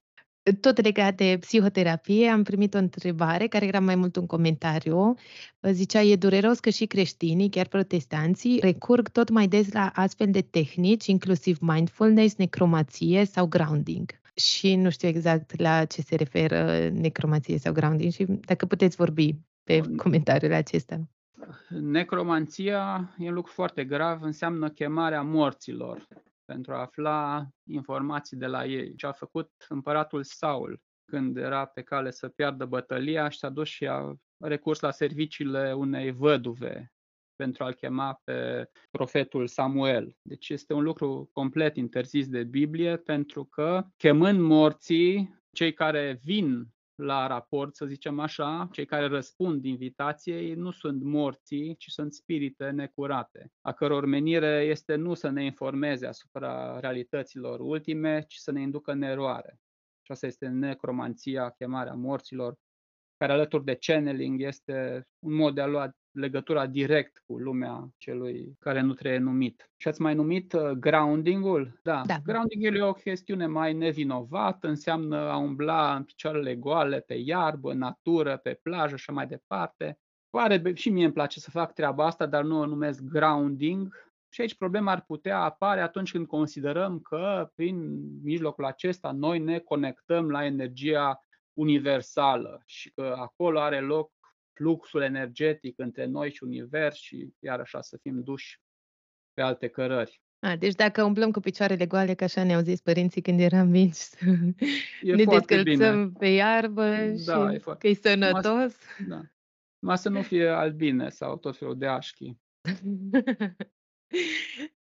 Tot 0.61 0.81
legat 0.81 1.15
de 1.15 1.37
psihoterapie, 1.39 2.27
am 2.27 2.43
primit 2.43 2.73
o 2.73 2.77
întrebare 2.77 3.47
care 3.47 3.65
era 3.65 3.79
mai 3.79 3.95
mult 3.95 4.15
un 4.15 4.25
comentariu. 4.25 5.13
Zicea, 5.61 6.01
e 6.01 6.15
dureros 6.15 6.59
că 6.59 6.69
și 6.69 6.85
creștinii, 6.85 7.49
chiar 7.49 7.67
protestanții, 7.67 8.59
recurg 8.59 9.09
tot 9.09 9.29
mai 9.29 9.47
des 9.47 9.71
la 9.71 9.91
astfel 9.93 10.31
de 10.31 10.41
tehnici, 10.41 11.05
inclusiv 11.05 11.57
mindfulness, 11.61 12.35
necromație 12.35 13.25
sau 13.25 13.47
grounding. 13.47 14.11
Și 14.35 14.75
nu 14.75 14.89
știu 14.89 15.07
exact 15.07 15.59
la 15.59 15.85
ce 15.85 16.01
se 16.01 16.15
referă 16.15 16.89
necromație 16.89 17.57
sau 17.57 17.73
grounding 17.73 18.11
și 18.11 18.25
dacă 18.25 18.65
puteți 18.65 18.95
vorbi 18.95 19.35
pe 19.64 19.82
comentariul 19.95 20.53
acesta. 20.53 20.99
Necromanția 21.70 23.14
e 23.18 23.28
un 23.28 23.34
lucru 23.34 23.51
foarte 23.51 23.86
grav, 23.86 24.22
înseamnă 24.22 24.70
chemarea 24.70 25.22
morților 25.22 26.07
pentru 26.45 26.74
a 26.74 26.80
afla 26.80 27.47
informații 27.70 28.38
de 28.38 28.45
la 28.45 28.66
ei. 28.66 28.95
Ce 28.95 29.05
a 29.05 29.11
făcut 29.11 29.51
împăratul 29.70 30.24
Saul 30.24 30.82
când 31.05 31.38
era 31.38 31.66
pe 31.66 31.82
cale 31.82 32.11
să 32.11 32.30
piardă 32.30 32.66
bătălia 32.66 33.30
și 33.30 33.38
s-a 33.38 33.49
dus 33.49 33.68
și 33.68 33.88
a 33.88 34.14
recurs 34.38 34.80
la 34.80 34.91
serviciile 34.91 35.74
unei 35.74 36.11
văduve 36.11 36.93
pentru 37.36 37.64
a-l 37.64 37.74
chema 37.74 38.22
pe 38.24 38.70
profetul 38.91 39.47
Samuel. 39.47 40.16
Deci 40.22 40.49
este 40.49 40.74
un 40.74 40.84
lucru 40.84 41.30
complet 41.34 41.78
interzis 41.78 42.28
de 42.28 42.43
Biblie 42.43 42.97
pentru 42.97 43.45
că 43.45 43.86
chemând 43.97 44.39
morții, 44.39 45.41
cei 45.51 45.74
care 45.74 46.20
vin 46.24 46.72
la 46.95 47.27
raport, 47.27 47.75
să 47.75 47.85
zicem 47.85 48.19
așa, 48.19 48.69
cei 48.71 48.85
care 48.85 49.07
răspund 49.07 49.65
invitației 49.65 50.53
nu 50.53 50.71
sunt 50.71 51.03
morții, 51.03 51.75
ci 51.75 51.85
sunt 51.87 52.13
spirite 52.13 52.69
necurate, 52.69 53.51
a 53.61 53.71
căror 53.71 54.05
menire 54.05 54.65
este 54.69 54.95
nu 54.95 55.13
să 55.13 55.29
ne 55.29 55.43
informeze 55.43 56.07
asupra 56.07 56.79
realităților 56.79 57.59
ultime, 57.59 58.23
ci 58.27 58.35
să 58.35 58.51
ne 58.51 58.61
inducă 58.61 58.91
în 58.91 59.01
eroare. 59.01 59.59
Și 60.01 60.11
asta 60.11 60.25
este 60.25 60.47
necromanția, 60.47 61.49
chemarea 61.49 61.93
morților, 61.93 62.55
care 63.17 63.31
alături 63.31 63.63
de 63.63 63.75
channeling 63.75 64.41
este 64.41 65.07
un 65.19 65.33
mod 65.33 65.55
de 65.55 65.61
a 65.61 65.65
lua 65.65 65.91
legătura 66.14 66.68
direct 66.68 67.24
cu 67.26 67.38
lumea 67.38 67.89
celui 67.97 68.55
care 68.59 68.82
nu 68.82 68.93
trebuie 68.93 69.20
numit. 69.20 69.72
Și 69.78 69.88
ați 69.88 70.01
mai 70.01 70.16
numit 70.16 70.53
uh, 70.53 70.70
grounding-ul? 70.70 71.80
Da. 71.84 72.01
Da. 72.05 72.16
Grounding-ul 72.26 72.76
e 72.76 72.82
o 72.82 72.93
chestiune 72.93 73.45
mai 73.45 73.74
nevinovată, 73.74 74.68
înseamnă 74.68 75.18
a 75.18 75.38
umbla 75.38 75.95
în 75.95 76.03
picioarele 76.03 76.55
goale 76.55 76.99
pe 76.99 77.14
iarbă, 77.14 77.72
în 77.72 77.78
natură, 77.78 78.38
pe 78.38 78.59
plajă 78.61 78.95
și 78.95 79.11
mai 79.11 79.28
departe. 79.28 79.97
Pare, 80.30 80.74
și 80.74 80.89
mie 80.89 81.03
îmi 81.03 81.14
place 81.14 81.39
să 81.39 81.49
fac 81.49 81.74
treaba 81.74 82.05
asta, 82.05 82.26
dar 82.26 82.43
nu 82.43 82.59
o 82.59 82.66
numesc 82.66 83.01
grounding. 83.01 84.11
Și 84.30 84.41
aici 84.41 84.55
problema 84.55 84.91
ar 84.91 85.01
putea 85.01 85.39
apare 85.39 85.82
atunci 85.82 86.11
când 86.11 86.28
considerăm 86.28 86.99
că 86.99 87.51
prin 87.55 87.99
mijlocul 88.24 88.66
acesta 88.66 89.11
noi 89.11 89.39
ne 89.39 89.59
conectăm 89.59 90.30
la 90.30 90.45
energia 90.45 91.26
universală 91.53 92.61
și 92.66 92.91
că 92.91 93.16
acolo 93.18 93.59
are 93.59 93.80
loc 93.80 94.11
fluxul 94.53 95.01
energetic 95.01 95.79
între 95.79 96.05
noi 96.05 96.31
și 96.31 96.43
univers 96.43 96.95
și 96.95 97.29
iar 97.39 97.59
așa 97.59 97.81
să 97.81 97.97
fim 98.01 98.21
duși 98.23 98.59
pe 99.33 99.41
alte 99.41 99.67
cărări. 99.67 100.21
A, 100.39 100.55
deci 100.55 100.73
dacă 100.75 101.03
umblăm 101.03 101.31
cu 101.31 101.39
picioarele 101.39 101.85
goale, 101.85 102.13
ca 102.13 102.25
așa 102.25 102.43
ne-au 102.43 102.61
zis 102.61 102.81
părinții 102.81 103.21
când 103.21 103.39
eram 103.39 103.67
mici, 103.67 103.93
să 103.93 104.17
E 105.01 105.15
ne 105.15 105.23
foarte 105.23 105.55
descălțăm 105.55 106.05
bine. 106.07 106.17
pe 106.19 106.27
iarbă 106.27 106.89
Da, 107.25 107.49
și 107.49 107.55
e 107.55 107.57
foarte- 107.57 107.79
că 107.79 107.87
e 107.87 107.93
sănătos. 107.93 108.75
Da. 109.07 109.21
Numai 109.79 109.97
să 109.97 110.09
nu 110.09 110.21
fie 110.21 110.47
albine 110.47 111.09
sau 111.09 111.37
tot 111.37 111.57
felul 111.57 111.77
de 111.77 111.87
așchi. 111.87 112.31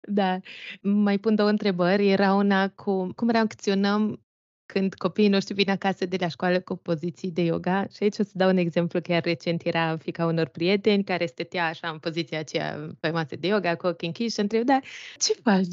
Da. 0.07 0.39
Mai 0.81 1.17
pun 1.17 1.35
două 1.35 1.49
întrebări. 1.49 2.09
Era 2.09 2.33
una 2.33 2.69
cu 2.69 3.13
cum 3.13 3.29
reacționăm 3.29 4.25
când 4.73 4.93
copiii 4.93 5.27
noștri 5.27 5.53
vin 5.53 5.69
acasă 5.69 6.05
de 6.05 6.15
la 6.19 6.27
școală 6.27 6.59
cu 6.59 6.75
poziții 6.75 7.31
de 7.31 7.41
yoga. 7.41 7.87
Și 7.95 8.03
aici 8.03 8.17
o 8.19 8.23
să 8.23 8.31
dau 8.33 8.49
un 8.49 8.57
exemplu. 8.57 9.01
Chiar 9.01 9.23
recent 9.23 9.65
era 9.65 9.97
fica 9.97 10.25
unor 10.25 10.47
prieteni 10.47 11.03
care 11.03 11.25
stătea 11.25 11.65
așa 11.67 11.89
în 11.89 11.99
poziția 11.99 12.39
aceea 12.39 12.95
pe 12.99 13.09
masă 13.09 13.35
de 13.35 13.47
yoga 13.47 13.75
cu 13.75 13.87
ochii 13.87 14.07
închiși 14.07 14.33
și 14.33 14.39
întreb, 14.39 14.63
da, 14.65 14.79
ce 15.17 15.33
faci? 15.43 15.65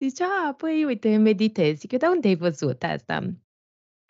Zice, 0.00 0.22
a, 0.22 0.52
păi 0.54 0.84
uite, 0.84 1.16
meditez. 1.16 1.78
Zic 1.78 1.92
eu, 1.92 1.98
dar 1.98 2.10
unde 2.10 2.28
ai 2.28 2.36
văzut 2.36 2.82
asta? 2.82 3.34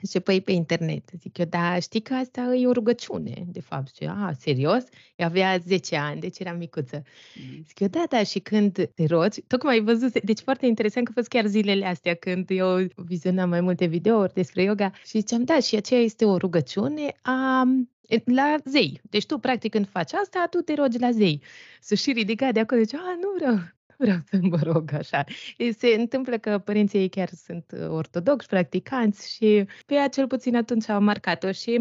Zice, 0.02 0.20
păi 0.20 0.40
pe 0.40 0.52
internet. 0.52 1.10
Zic 1.20 1.38
eu, 1.38 1.44
da, 1.44 1.78
știi 1.78 2.00
că 2.00 2.14
asta 2.14 2.54
e 2.54 2.66
o 2.66 2.72
rugăciune, 2.72 3.44
de 3.46 3.60
fapt. 3.60 3.86
Zice, 3.86 4.06
a, 4.06 4.32
serios? 4.38 4.84
Eu 5.16 5.26
avea 5.26 5.58
10 5.58 5.96
ani, 5.96 6.20
deci 6.20 6.38
eram 6.38 6.56
micuță. 6.56 7.02
Mhm. 7.34 7.64
Zic 7.66 7.80
eu, 7.80 7.88
da, 7.88 8.04
da, 8.08 8.22
și 8.22 8.38
când 8.38 8.90
te 8.94 9.06
rogi, 9.06 9.40
tocmai 9.40 9.74
ai 9.74 9.80
văzut, 9.80 10.20
deci 10.20 10.40
foarte 10.40 10.66
interesant 10.66 11.04
că 11.04 11.10
a 11.14 11.18
fost 11.18 11.28
chiar 11.28 11.46
zilele 11.46 11.86
astea 11.86 12.14
când 12.14 12.50
eu 12.50 12.86
vizionam 12.96 13.48
mai 13.48 13.60
multe 13.60 13.86
videouri 13.86 14.32
despre 14.32 14.62
yoga 14.62 14.90
și 14.90 15.18
ziceam, 15.18 15.44
da, 15.44 15.60
și 15.60 15.76
aceea 15.76 16.00
este 16.00 16.24
o 16.24 16.36
rugăciune 16.36 17.12
a, 17.22 17.64
la 18.24 18.56
zei. 18.64 19.00
Deci 19.02 19.26
tu, 19.26 19.38
practic, 19.38 19.70
când 19.70 19.88
faci 19.88 20.12
asta, 20.12 20.46
tu 20.50 20.58
te 20.58 20.74
rogi 20.74 20.98
la 20.98 21.10
zei. 21.10 21.42
Să 21.80 21.94
și 21.94 22.12
ridica 22.12 22.52
de 22.52 22.60
acolo, 22.60 22.80
zice, 22.80 22.96
a, 22.96 23.16
nu 23.20 23.28
vreau, 23.36 23.54
nu 23.54 23.75
vreau 23.98 24.18
să 24.24 24.38
mă 24.40 24.58
rog 24.62 24.92
așa. 24.92 25.24
E, 25.56 25.72
Se 25.72 25.88
întâmplă 25.88 26.38
că 26.38 26.58
părinții 26.58 26.98
ei 26.98 27.08
chiar 27.08 27.28
sunt 27.28 27.72
uh, 27.72 27.88
ortodoxi, 27.88 28.48
practicanți 28.48 29.34
și 29.34 29.66
pe 29.86 29.94
ea 29.94 30.08
cel 30.08 30.26
puțin 30.26 30.56
atunci 30.56 30.88
au 30.88 31.00
marcat-o 31.00 31.52
și 31.52 31.76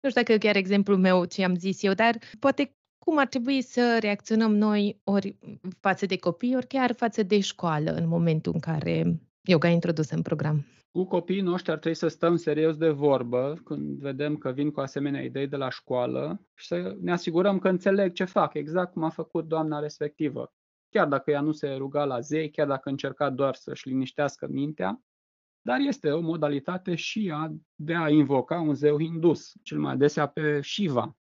nu 0.00 0.08
știu 0.08 0.22
dacă 0.22 0.32
e 0.32 0.38
chiar 0.38 0.56
exemplul 0.56 0.98
meu 0.98 1.24
ce 1.24 1.44
am 1.44 1.54
zis 1.54 1.82
eu, 1.82 1.92
dar 1.92 2.18
poate 2.38 2.72
cum 2.98 3.18
ar 3.18 3.26
trebui 3.26 3.62
să 3.62 3.98
reacționăm 4.00 4.54
noi 4.54 5.00
ori 5.04 5.36
față 5.80 6.06
de 6.06 6.16
copii, 6.16 6.56
ori 6.56 6.66
chiar 6.66 6.94
față 6.94 7.22
de 7.22 7.40
școală 7.40 7.90
în 7.90 8.08
momentul 8.08 8.52
în 8.54 8.60
care 8.60 9.20
yoga 9.42 9.68
e 9.68 9.72
introdusă 9.72 10.14
în 10.14 10.22
program. 10.22 10.66
Cu 10.90 11.04
copiii 11.04 11.40
noștri 11.40 11.72
ar 11.72 11.78
trebui 11.78 11.98
să 11.98 12.08
stăm 12.08 12.36
serios 12.36 12.76
de 12.76 12.88
vorbă 12.88 13.60
când 13.64 13.98
vedem 13.98 14.36
că 14.36 14.50
vin 14.50 14.70
cu 14.70 14.80
asemenea 14.80 15.22
idei 15.22 15.46
de 15.46 15.56
la 15.56 15.70
școală 15.70 16.40
și 16.54 16.66
să 16.66 16.96
ne 17.00 17.12
asigurăm 17.12 17.58
că 17.58 17.68
înțeleg 17.68 18.12
ce 18.12 18.24
fac, 18.24 18.54
exact 18.54 18.92
cum 18.92 19.02
a 19.02 19.08
făcut 19.08 19.48
doamna 19.48 19.78
respectivă. 19.78 20.52
Chiar 20.90 21.06
dacă 21.06 21.30
ea 21.30 21.40
nu 21.40 21.52
se 21.52 21.74
ruga 21.74 22.04
la 22.04 22.20
zei, 22.20 22.50
chiar 22.50 22.66
dacă 22.66 22.88
încerca 22.88 23.30
doar 23.30 23.54
să-și 23.54 23.88
liniștească 23.88 24.46
mintea, 24.50 25.02
dar 25.60 25.78
este 25.80 26.10
o 26.10 26.20
modalitate 26.20 26.94
și 26.94 27.30
a, 27.34 27.52
de 27.74 27.94
a 27.94 28.08
invoca 28.08 28.60
un 28.60 28.74
zeu 28.74 28.98
hindus, 28.98 29.52
cel 29.62 29.78
mai 29.78 29.92
adesea 29.92 30.26
pe 30.26 30.60
Shiva. 30.62 31.16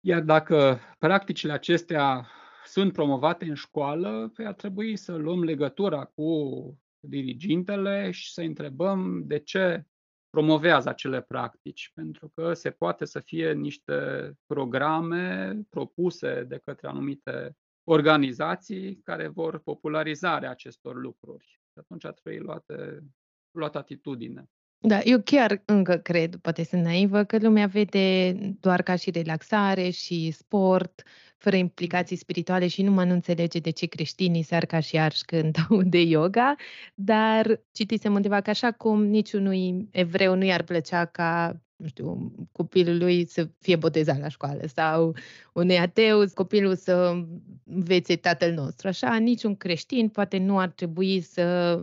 Iar 0.00 0.20
dacă 0.20 0.78
practicile 0.98 1.52
acestea 1.52 2.28
sunt 2.64 2.92
promovate 2.92 3.44
în 3.44 3.54
școală, 3.54 4.30
păi 4.34 4.46
ar 4.46 4.54
trebui 4.54 4.96
să 4.96 5.14
luăm 5.14 5.44
legătura 5.44 6.04
cu 6.04 6.78
dirigintele 7.00 8.10
și 8.10 8.32
să 8.32 8.40
întrebăm 8.40 9.22
de 9.26 9.38
ce 9.38 9.86
promovează 10.30 10.88
acele 10.88 11.20
practici, 11.20 11.90
pentru 11.94 12.28
că 12.34 12.52
se 12.52 12.70
poate 12.70 13.04
să 13.04 13.20
fie 13.20 13.52
niște 13.52 14.32
programe 14.46 15.54
propuse 15.68 16.44
de 16.48 16.60
către 16.64 16.88
anumite 16.88 17.56
organizații 17.90 19.00
care 19.04 19.28
vor 19.28 19.58
popularizarea 19.58 20.50
acestor 20.50 20.96
lucruri. 20.96 21.44
Și 21.44 21.78
atunci 21.78 22.04
ar 22.04 22.12
trebui 22.12 22.38
luate, 22.38 23.04
luat 23.50 23.76
atitudine. 23.76 24.50
Da, 24.80 25.00
eu 25.00 25.20
chiar 25.24 25.62
încă 25.64 25.96
cred, 25.96 26.36
poate 26.36 26.64
sunt 26.64 26.82
naivă, 26.82 27.24
că 27.24 27.38
lumea 27.38 27.66
vede 27.66 28.32
doar 28.60 28.82
ca 28.82 28.96
și 28.96 29.10
relaxare 29.10 29.90
și 29.90 30.30
sport, 30.30 31.02
fără 31.36 31.56
implicații 31.56 32.16
spirituale 32.16 32.66
și 32.66 32.82
nu 32.82 32.90
mă 32.90 33.04
nu 33.04 33.12
înțelege 33.12 33.58
de 33.58 33.70
ce 33.70 33.86
creștinii 33.86 34.42
sar 34.42 34.66
ca 34.66 34.80
și 34.80 34.98
arși 34.98 35.24
când 35.24 35.56
aud 35.68 35.90
de 35.90 36.02
yoga, 36.02 36.54
dar 36.94 37.60
citisem 37.72 38.14
undeva 38.14 38.40
că 38.40 38.50
așa 38.50 38.72
cum 38.72 39.04
niciunui 39.04 39.88
evreu 39.90 40.34
nu 40.34 40.44
i-ar 40.44 40.62
plăcea 40.62 41.04
ca 41.04 41.60
nu 41.78 41.86
știu, 41.86 42.32
copilul 42.52 42.98
lui 42.98 43.28
să 43.28 43.48
fie 43.58 43.76
botezat 43.76 44.20
la 44.20 44.28
școală 44.28 44.66
sau 44.74 45.16
unui 45.52 45.78
ateu, 45.78 46.24
copilul 46.34 46.76
să 46.76 47.24
învețe 47.64 48.16
tatăl 48.16 48.52
nostru. 48.52 48.88
Așa, 48.88 49.16
niciun 49.16 49.56
creștin 49.56 50.08
poate 50.08 50.38
nu 50.38 50.58
ar 50.58 50.68
trebui 50.68 51.20
să 51.20 51.76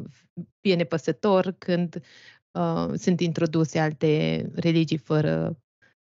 fie 0.60 0.76
nepăsător 0.76 1.56
când 1.58 2.02
uh, 2.52 2.94
sunt 2.96 3.20
introduse 3.20 3.80
alte 3.80 4.46
religii 4.56 4.98
fără 4.98 5.60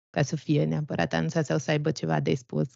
ca 0.09 0.21
să 0.21 0.35
fie 0.35 0.63
neapărat 0.63 1.13
anunțat 1.13 1.45
sau 1.45 1.57
să 1.57 1.71
aibă 1.71 1.91
ceva 1.91 2.19
de 2.19 2.35
spus. 2.35 2.67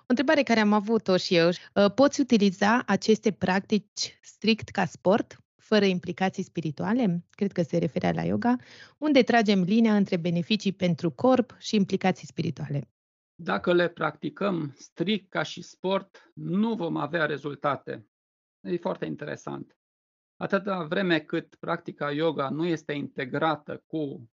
O 0.00 0.06
întrebare 0.06 0.42
care 0.42 0.60
am 0.60 0.72
avut-o 0.72 1.16
și 1.16 1.34
eu. 1.34 1.48
Uh, 1.48 1.92
poți 1.94 2.20
utiliza 2.20 2.82
aceste 2.86 3.30
practici 3.30 4.18
strict 4.22 4.68
ca 4.68 4.84
sport, 4.84 5.45
fără 5.66 5.84
implicații 5.84 6.42
spirituale? 6.42 7.24
Cred 7.30 7.52
că 7.52 7.62
se 7.62 7.78
referea 7.78 8.12
la 8.12 8.22
yoga. 8.22 8.56
Unde 8.98 9.22
tragem 9.22 9.62
linia 9.62 9.96
între 9.96 10.16
beneficii 10.16 10.72
pentru 10.72 11.10
corp 11.10 11.56
și 11.58 11.76
implicații 11.76 12.26
spirituale? 12.26 12.88
Dacă 13.34 13.72
le 13.72 13.88
practicăm 13.88 14.72
strict 14.76 15.30
ca 15.30 15.42
și 15.42 15.62
sport, 15.62 16.30
nu 16.34 16.74
vom 16.74 16.96
avea 16.96 17.26
rezultate. 17.26 18.06
E 18.60 18.76
foarte 18.76 19.04
interesant. 19.04 19.76
Atâta 20.36 20.84
vreme 20.84 21.20
cât 21.20 21.54
practica 21.54 22.12
yoga 22.12 22.48
nu 22.48 22.66
este 22.66 22.92
integrată 22.92 23.82
cu 23.86 24.30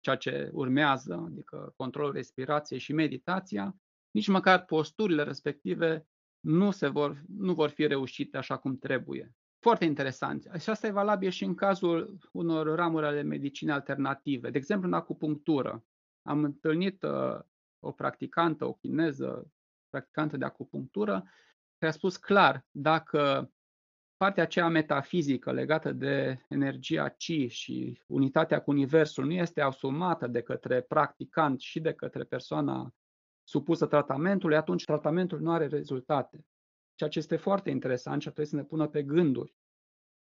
ceea 0.00 0.16
ce 0.16 0.50
urmează, 0.52 1.24
adică 1.26 1.72
controlul 1.76 2.12
respirației 2.12 2.78
și 2.78 2.92
meditația, 2.92 3.76
nici 4.10 4.28
măcar 4.28 4.64
posturile 4.64 5.22
respective 5.22 6.06
nu, 6.40 6.70
se 6.70 6.88
vor, 6.88 7.22
nu 7.28 7.54
vor 7.54 7.68
fi 7.68 7.86
reușite 7.86 8.36
așa 8.36 8.56
cum 8.58 8.78
trebuie. 8.78 9.34
Foarte 9.60 9.84
interesant. 9.84 10.50
Și 10.58 10.70
asta 10.70 10.86
e 10.86 10.90
valabil 10.90 11.30
și 11.30 11.44
în 11.44 11.54
cazul 11.54 12.18
unor 12.32 12.74
ramuri 12.74 13.06
ale 13.06 13.22
medicinei 13.22 13.74
alternative. 13.74 14.50
De 14.50 14.58
exemplu, 14.58 14.88
în 14.88 14.94
acupunctură. 14.94 15.84
Am 16.22 16.44
întâlnit 16.44 17.02
uh, 17.02 17.38
o 17.78 17.92
practicantă, 17.92 18.64
o 18.64 18.72
chineză, 18.72 19.50
practicantă 19.88 20.36
de 20.36 20.44
acupunctură, 20.44 21.12
care 21.78 21.92
a 21.92 21.96
spus 21.96 22.16
clar, 22.16 22.66
dacă 22.70 23.52
partea 24.16 24.42
aceea 24.42 24.68
metafizică 24.68 25.52
legată 25.52 25.92
de 25.92 26.44
energia 26.48 27.08
chi 27.08 27.46
și 27.46 28.02
unitatea 28.06 28.60
cu 28.60 28.70
Universul 28.70 29.24
nu 29.24 29.32
este 29.32 29.60
asumată 29.60 30.26
de 30.26 30.42
către 30.42 30.80
practicant 30.80 31.60
și 31.60 31.80
de 31.80 31.92
către 31.92 32.24
persoana 32.24 32.94
supusă 33.44 33.86
tratamentului, 33.86 34.56
atunci 34.56 34.84
tratamentul 34.84 35.40
nu 35.40 35.50
are 35.50 35.66
rezultate. 35.66 36.44
Ceea 37.00 37.12
ce 37.12 37.18
este 37.18 37.36
foarte 37.36 37.70
interesant 37.70 38.20
și 38.22 38.28
ar 38.28 38.34
trebui 38.34 38.50
să 38.50 38.56
ne 38.56 38.64
pună 38.64 38.88
pe 38.88 39.02
gânduri. 39.02 39.54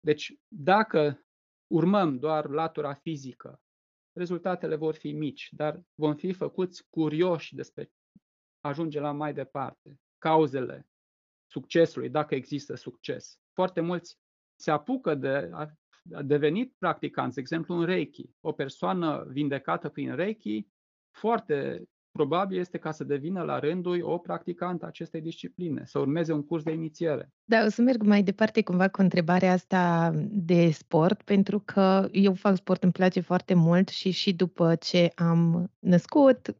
Deci, 0.00 0.34
dacă 0.48 1.26
urmăm 1.66 2.18
doar 2.18 2.48
latura 2.48 2.94
fizică 2.94 3.60
rezultatele 4.12 4.74
vor 4.74 4.94
fi 4.94 5.12
mici, 5.12 5.48
dar 5.52 5.82
vom 5.94 6.14
fi 6.14 6.32
făcuți 6.32 6.88
curioși 6.90 7.54
despre 7.54 7.92
ajunge 8.60 9.00
la 9.00 9.12
mai 9.12 9.34
departe, 9.34 10.00
cauzele 10.18 10.88
succesului, 11.50 12.10
dacă 12.10 12.34
există 12.34 12.74
succes. 12.74 13.40
Foarte 13.52 13.80
mulți 13.80 14.18
se 14.60 14.70
apucă 14.70 15.14
de 15.14 15.50
a 16.12 16.22
devenit 16.22 16.74
practicanți, 16.78 17.34
de 17.34 17.40
exemplu 17.40 17.74
în 17.74 17.84
Reiki. 17.84 18.30
O 18.40 18.52
persoană 18.52 19.24
vindecată 19.28 19.88
prin 19.88 20.14
Reiki, 20.14 20.68
foarte 21.10 21.88
probabil 22.12 22.58
este 22.58 22.78
ca 22.78 22.90
să 22.90 23.04
devină 23.04 23.42
la 23.42 23.58
rândul 23.58 24.02
o 24.02 24.18
practicantă 24.18 24.86
acestei 24.86 25.20
discipline, 25.20 25.82
să 25.86 25.98
urmeze 25.98 26.32
un 26.32 26.42
curs 26.42 26.62
de 26.62 26.72
inițiere. 26.72 27.32
Da, 27.44 27.64
o 27.64 27.68
să 27.68 27.82
merg 27.82 28.02
mai 28.02 28.22
departe 28.22 28.62
cumva 28.62 28.88
cu 28.88 29.00
întrebarea 29.00 29.52
asta 29.52 30.12
de 30.30 30.70
sport, 30.70 31.22
pentru 31.22 31.58
că 31.58 32.08
eu 32.12 32.34
fac 32.34 32.56
sport, 32.56 32.82
îmi 32.82 32.92
place 32.92 33.20
foarte 33.20 33.54
mult 33.54 33.88
și 33.88 34.10
și 34.10 34.32
după 34.34 34.74
ce 34.74 35.12
am 35.14 35.70
născut, 35.78 36.56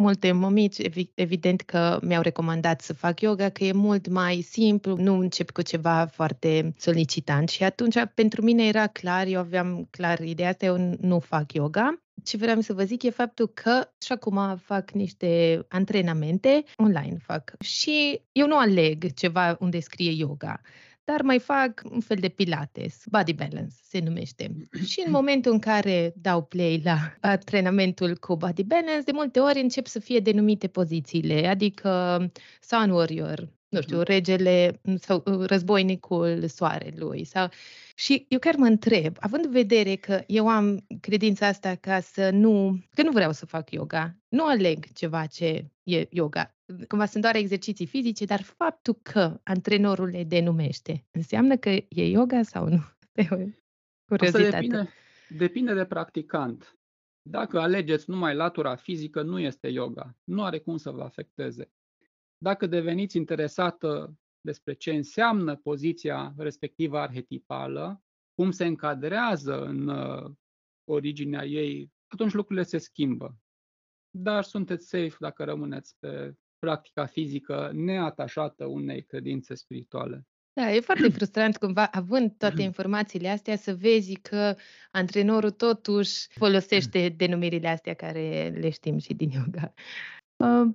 multe 0.00 0.32
mămici, 0.32 0.76
evident 1.14 1.60
că 1.60 1.98
mi-au 2.02 2.22
recomandat 2.22 2.80
să 2.80 2.92
fac 2.92 3.20
yoga, 3.20 3.48
că 3.48 3.64
e 3.64 3.72
mult 3.72 4.08
mai 4.08 4.40
simplu, 4.40 4.96
nu 4.96 5.18
încep 5.18 5.50
cu 5.50 5.62
ceva 5.62 6.06
foarte 6.06 6.74
solicitant. 6.76 7.48
Și 7.48 7.64
atunci, 7.64 7.94
pentru 8.14 8.42
mine 8.42 8.66
era 8.66 8.86
clar, 8.86 9.26
eu 9.26 9.38
aveam 9.40 9.86
clar 9.90 10.20
ideea 10.20 10.48
asta, 10.48 10.64
eu 10.64 10.96
nu 11.00 11.18
fac 11.18 11.52
yoga. 11.52 12.02
Ce 12.24 12.36
vreau 12.36 12.60
să 12.60 12.72
vă 12.72 12.84
zic 12.84 13.02
e 13.02 13.10
faptul 13.10 13.48
că 13.48 13.90
și 14.02 14.12
acum 14.12 14.56
fac 14.56 14.90
niște 14.90 15.60
antrenamente 15.68 16.64
online 16.76 17.16
fac 17.22 17.52
și 17.60 18.22
eu 18.32 18.46
nu 18.46 18.58
aleg 18.58 19.12
ceva 19.14 19.56
unde 19.60 19.80
scrie 19.80 20.10
yoga 20.10 20.60
dar 21.10 21.22
mai 21.22 21.38
fac 21.38 21.82
un 21.90 22.00
fel 22.00 22.16
de 22.20 22.28
pilates, 22.28 23.02
body 23.10 23.32
balance 23.32 23.74
se 23.82 24.00
numește. 24.04 24.68
Și 24.86 25.02
în 25.06 25.12
momentul 25.18 25.52
în 25.52 25.58
care 25.58 26.12
dau 26.16 26.42
play 26.42 26.80
la 26.84 27.14
antrenamentul 27.20 28.16
cu 28.16 28.36
body 28.36 28.64
balance, 28.64 29.02
de 29.04 29.12
multe 29.12 29.40
ori 29.40 29.60
încep 29.60 29.86
să 29.86 29.98
fie 29.98 30.18
denumite 30.18 30.66
pozițiile, 30.66 31.46
adică 31.46 32.18
sun 32.60 32.90
warrior, 32.90 33.48
nu 33.68 33.80
știu, 33.80 33.96
mhm. 33.96 34.06
regele 34.06 34.80
sau 34.98 35.22
uh, 35.24 35.46
războinicul 35.46 36.44
soarelui. 36.48 37.24
Sau... 37.24 37.48
Și 38.00 38.26
eu 38.28 38.38
chiar 38.38 38.54
mă 38.56 38.66
întreb, 38.66 39.16
având 39.18 39.44
în 39.44 39.50
vedere 39.50 39.94
că 39.94 40.22
eu 40.26 40.48
am 40.48 40.86
credința 41.00 41.46
asta 41.46 41.74
ca 41.74 42.00
să 42.00 42.30
nu, 42.30 42.78
că 42.94 43.02
nu 43.02 43.10
vreau 43.10 43.32
să 43.32 43.46
fac 43.46 43.70
yoga, 43.70 44.16
nu 44.28 44.44
aleg 44.44 44.92
ceva 44.92 45.26
ce 45.26 45.70
e 45.82 46.06
yoga. 46.10 46.54
Cumva 46.88 47.06
sunt 47.06 47.22
doar 47.22 47.34
exerciții 47.34 47.86
fizice, 47.86 48.24
dar 48.24 48.42
faptul 48.42 48.94
că 49.02 49.40
antrenorul 49.42 50.08
le 50.08 50.24
denumește, 50.24 51.06
înseamnă 51.10 51.56
că 51.56 51.68
e 51.68 52.08
yoga 52.08 52.42
sau 52.42 52.68
nu? 52.68 52.78
Pe 53.12 53.28
curiozitate. 54.06 54.46
Asta 54.46 54.60
depinde, 54.60 54.88
depinde 55.28 55.74
de 55.74 55.84
practicant. 55.84 56.78
Dacă 57.22 57.60
alegeți 57.60 58.10
numai 58.10 58.34
latura 58.34 58.74
fizică, 58.74 59.22
nu 59.22 59.38
este 59.38 59.68
yoga. 59.68 60.16
Nu 60.24 60.44
are 60.44 60.58
cum 60.58 60.76
să 60.76 60.90
vă 60.90 61.02
afecteze. 61.02 61.70
Dacă 62.38 62.66
deveniți 62.66 63.16
interesată 63.16 64.18
despre 64.40 64.72
ce 64.72 64.90
înseamnă 64.94 65.56
poziția 65.56 66.34
respectivă 66.36 66.98
arhetipală, 66.98 68.02
cum 68.34 68.50
se 68.50 68.64
încadrează 68.64 69.64
în 69.64 69.88
uh, 69.88 70.30
originea 70.84 71.44
ei, 71.44 71.92
atunci 72.06 72.32
lucrurile 72.32 72.64
se 72.64 72.78
schimbă. 72.78 73.36
Dar 74.10 74.42
sunteți 74.42 74.88
safe 74.88 75.16
dacă 75.18 75.44
rămâneți 75.44 75.96
pe 75.98 76.34
practica 76.58 77.06
fizică 77.06 77.70
neatașată 77.74 78.64
unei 78.64 79.02
credințe 79.02 79.54
spirituale. 79.54 80.26
Da, 80.52 80.72
e 80.72 80.80
foarte 80.80 81.08
frustrant 81.18 81.56
cumva, 81.56 81.86
având 81.86 82.34
toate 82.38 82.62
informațiile 82.62 83.28
astea, 83.28 83.56
să 83.56 83.74
vezi 83.74 84.14
că 84.14 84.56
antrenorul 84.90 85.50
totuși 85.50 86.26
folosește 86.30 87.08
denumirile 87.20 87.68
astea 87.68 87.94
care 87.94 88.52
le 88.60 88.70
știm 88.70 88.98
și 88.98 89.14
din 89.14 89.30
yoga. 89.30 89.72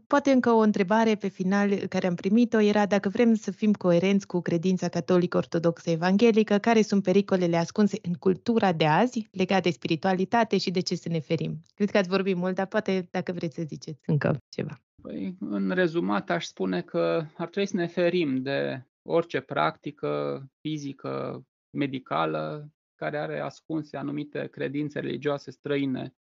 Poate 0.07 0.31
încă 0.31 0.49
o 0.51 0.57
întrebare 0.57 1.15
pe 1.15 1.27
final 1.27 1.69
care 1.69 2.07
am 2.07 2.15
primit-o 2.15 2.59
era 2.59 2.85
dacă 2.85 3.09
vrem 3.09 3.33
să 3.33 3.51
fim 3.51 3.73
coerenți 3.73 4.27
cu 4.27 4.41
credința 4.41 4.87
catolică 4.89 5.37
ortodoxă 5.37 5.89
evanghelică, 5.89 6.57
care 6.57 6.81
sunt 6.81 7.03
pericolele 7.03 7.57
ascunse 7.57 7.97
în 8.01 8.13
cultura 8.13 8.73
de 8.73 8.85
azi 8.85 9.27
legate 9.31 9.61
de 9.61 9.69
spiritualitate 9.69 10.57
și 10.57 10.71
de 10.71 10.79
ce 10.79 10.95
să 10.95 11.09
ne 11.09 11.19
ferim. 11.19 11.61
Cred 11.75 11.89
că 11.89 11.97
ați 11.97 12.09
vorbit 12.09 12.35
mult, 12.35 12.55
dar 12.55 12.65
poate 12.65 13.07
dacă 13.11 13.31
vreți 13.31 13.55
să 13.55 13.63
ziceți 13.63 14.01
încă 14.05 14.37
ceva. 14.49 14.81
Păi, 15.01 15.35
în 15.39 15.69
rezumat, 15.69 16.29
aș 16.29 16.45
spune 16.45 16.81
că 16.81 17.25
ar 17.37 17.47
trebui 17.47 17.69
să 17.69 17.75
ne 17.75 17.87
ferim 17.87 18.41
de 18.41 18.85
orice 19.01 19.39
practică 19.39 20.43
fizică, 20.61 21.45
medicală, 21.77 22.69
care 22.95 23.17
are 23.17 23.39
ascunse 23.39 23.97
anumite 23.97 24.47
credințe 24.47 24.99
religioase 24.99 25.51
străine 25.51 26.13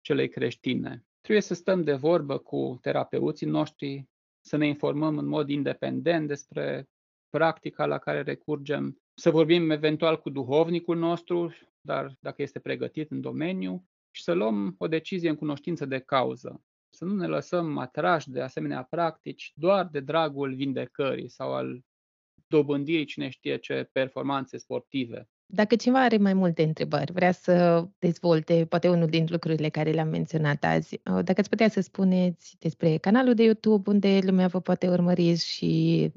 celei 0.00 0.28
creștine. 0.28 1.04
Trebuie 1.24 1.44
să 1.44 1.54
stăm 1.54 1.82
de 1.82 1.94
vorbă 1.94 2.38
cu 2.38 2.78
terapeuții 2.80 3.46
noștri, 3.46 4.08
să 4.40 4.56
ne 4.56 4.66
informăm 4.66 5.18
în 5.18 5.26
mod 5.26 5.48
independent 5.48 6.28
despre 6.28 6.88
practica 7.30 7.86
la 7.86 7.98
care 7.98 8.22
recurgem, 8.22 9.02
să 9.14 9.30
vorbim 9.30 9.70
eventual 9.70 10.20
cu 10.20 10.30
duhovnicul 10.30 10.96
nostru, 10.96 11.52
dar 11.80 12.16
dacă 12.20 12.42
este 12.42 12.58
pregătit 12.58 13.10
în 13.10 13.20
domeniu, 13.20 13.88
și 14.10 14.22
să 14.22 14.32
luăm 14.32 14.74
o 14.78 14.86
decizie 14.86 15.28
în 15.28 15.36
cunoștință 15.36 15.86
de 15.86 15.98
cauză. 15.98 16.64
Să 16.90 17.04
nu 17.04 17.14
ne 17.14 17.26
lăsăm 17.26 17.78
atrași 17.78 18.30
de 18.30 18.40
asemenea 18.40 18.82
practici 18.82 19.52
doar 19.54 19.88
de 19.88 20.00
dragul 20.00 20.54
vindecării 20.54 21.28
sau 21.28 21.54
al 21.54 21.84
dobândirii 22.46 23.04
cine 23.04 23.28
știe 23.28 23.56
ce 23.56 23.88
performanțe 23.92 24.56
sportive. 24.56 25.28
Dacă 25.46 25.76
cineva 25.76 26.02
are 26.02 26.16
mai 26.16 26.34
multe 26.34 26.62
întrebări, 26.62 27.12
vrea 27.12 27.32
să 27.32 27.86
dezvolte 27.98 28.66
poate 28.68 28.88
unul 28.88 29.06
din 29.06 29.26
lucrurile 29.28 29.68
care 29.68 29.90
le-am 29.90 30.08
menționat 30.08 30.64
azi, 30.64 30.94
uh, 30.94 31.24
dacă 31.24 31.34
ați 31.40 31.48
putea 31.48 31.68
să 31.68 31.80
spuneți 31.80 32.56
despre 32.58 32.96
canalul 32.96 33.34
de 33.34 33.42
YouTube 33.42 33.90
unde 33.90 34.18
lumea 34.22 34.46
vă 34.46 34.60
poate 34.60 34.88
urmări 34.88 35.36
și 35.36 36.12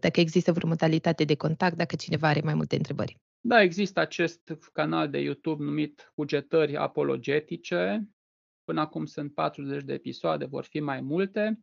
dacă 0.00 0.20
există 0.20 0.52
vreo 0.52 0.68
modalitate 0.68 1.24
de 1.24 1.34
contact, 1.34 1.76
dacă 1.76 1.96
cineva 1.96 2.28
are 2.28 2.40
mai 2.44 2.54
multe 2.54 2.76
întrebări. 2.76 3.20
Da, 3.40 3.62
există 3.62 4.00
acest 4.00 4.58
canal 4.72 5.10
de 5.10 5.18
YouTube 5.18 5.64
numit 5.64 6.12
Cugetări 6.14 6.76
Apologetice. 6.76 8.08
Până 8.64 8.80
acum 8.80 9.04
sunt 9.04 9.34
40 9.34 9.82
de 9.82 9.92
episoade, 9.92 10.44
vor 10.44 10.64
fi 10.64 10.80
mai 10.80 11.00
multe. 11.00 11.60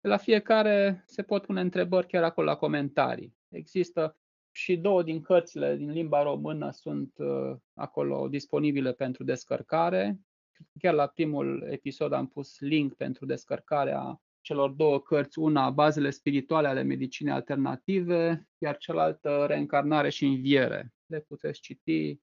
La 0.00 0.16
fiecare 0.16 1.04
se 1.06 1.22
pot 1.22 1.44
pune 1.44 1.60
întrebări 1.60 2.06
chiar 2.06 2.22
acolo 2.22 2.46
la 2.46 2.56
comentarii. 2.56 3.34
Există 3.48 4.16
și 4.52 4.76
două 4.76 5.02
din 5.02 5.20
cărțile 5.20 5.76
din 5.76 5.90
limba 5.90 6.22
română 6.22 6.70
sunt 6.70 7.12
uh, 7.16 7.56
acolo 7.74 8.28
disponibile 8.28 8.92
pentru 8.92 9.24
descărcare. 9.24 10.20
Chiar 10.78 10.94
la 10.94 11.06
primul 11.06 11.66
episod 11.70 12.12
am 12.12 12.26
pus 12.26 12.60
link 12.60 12.94
pentru 12.94 13.26
descărcarea 13.26 14.20
celor 14.40 14.70
două 14.70 15.00
cărți, 15.00 15.38
una 15.38 15.70
Bazele 15.70 16.10
spirituale 16.10 16.68
ale 16.68 16.82
medicinei 16.82 17.32
alternative, 17.32 18.48
iar 18.58 18.76
cealaltă 18.76 19.44
Reîncarnare 19.48 20.08
și 20.08 20.24
înviere. 20.24 20.92
Le 21.06 21.20
puteți 21.20 21.60
citi 21.60 22.20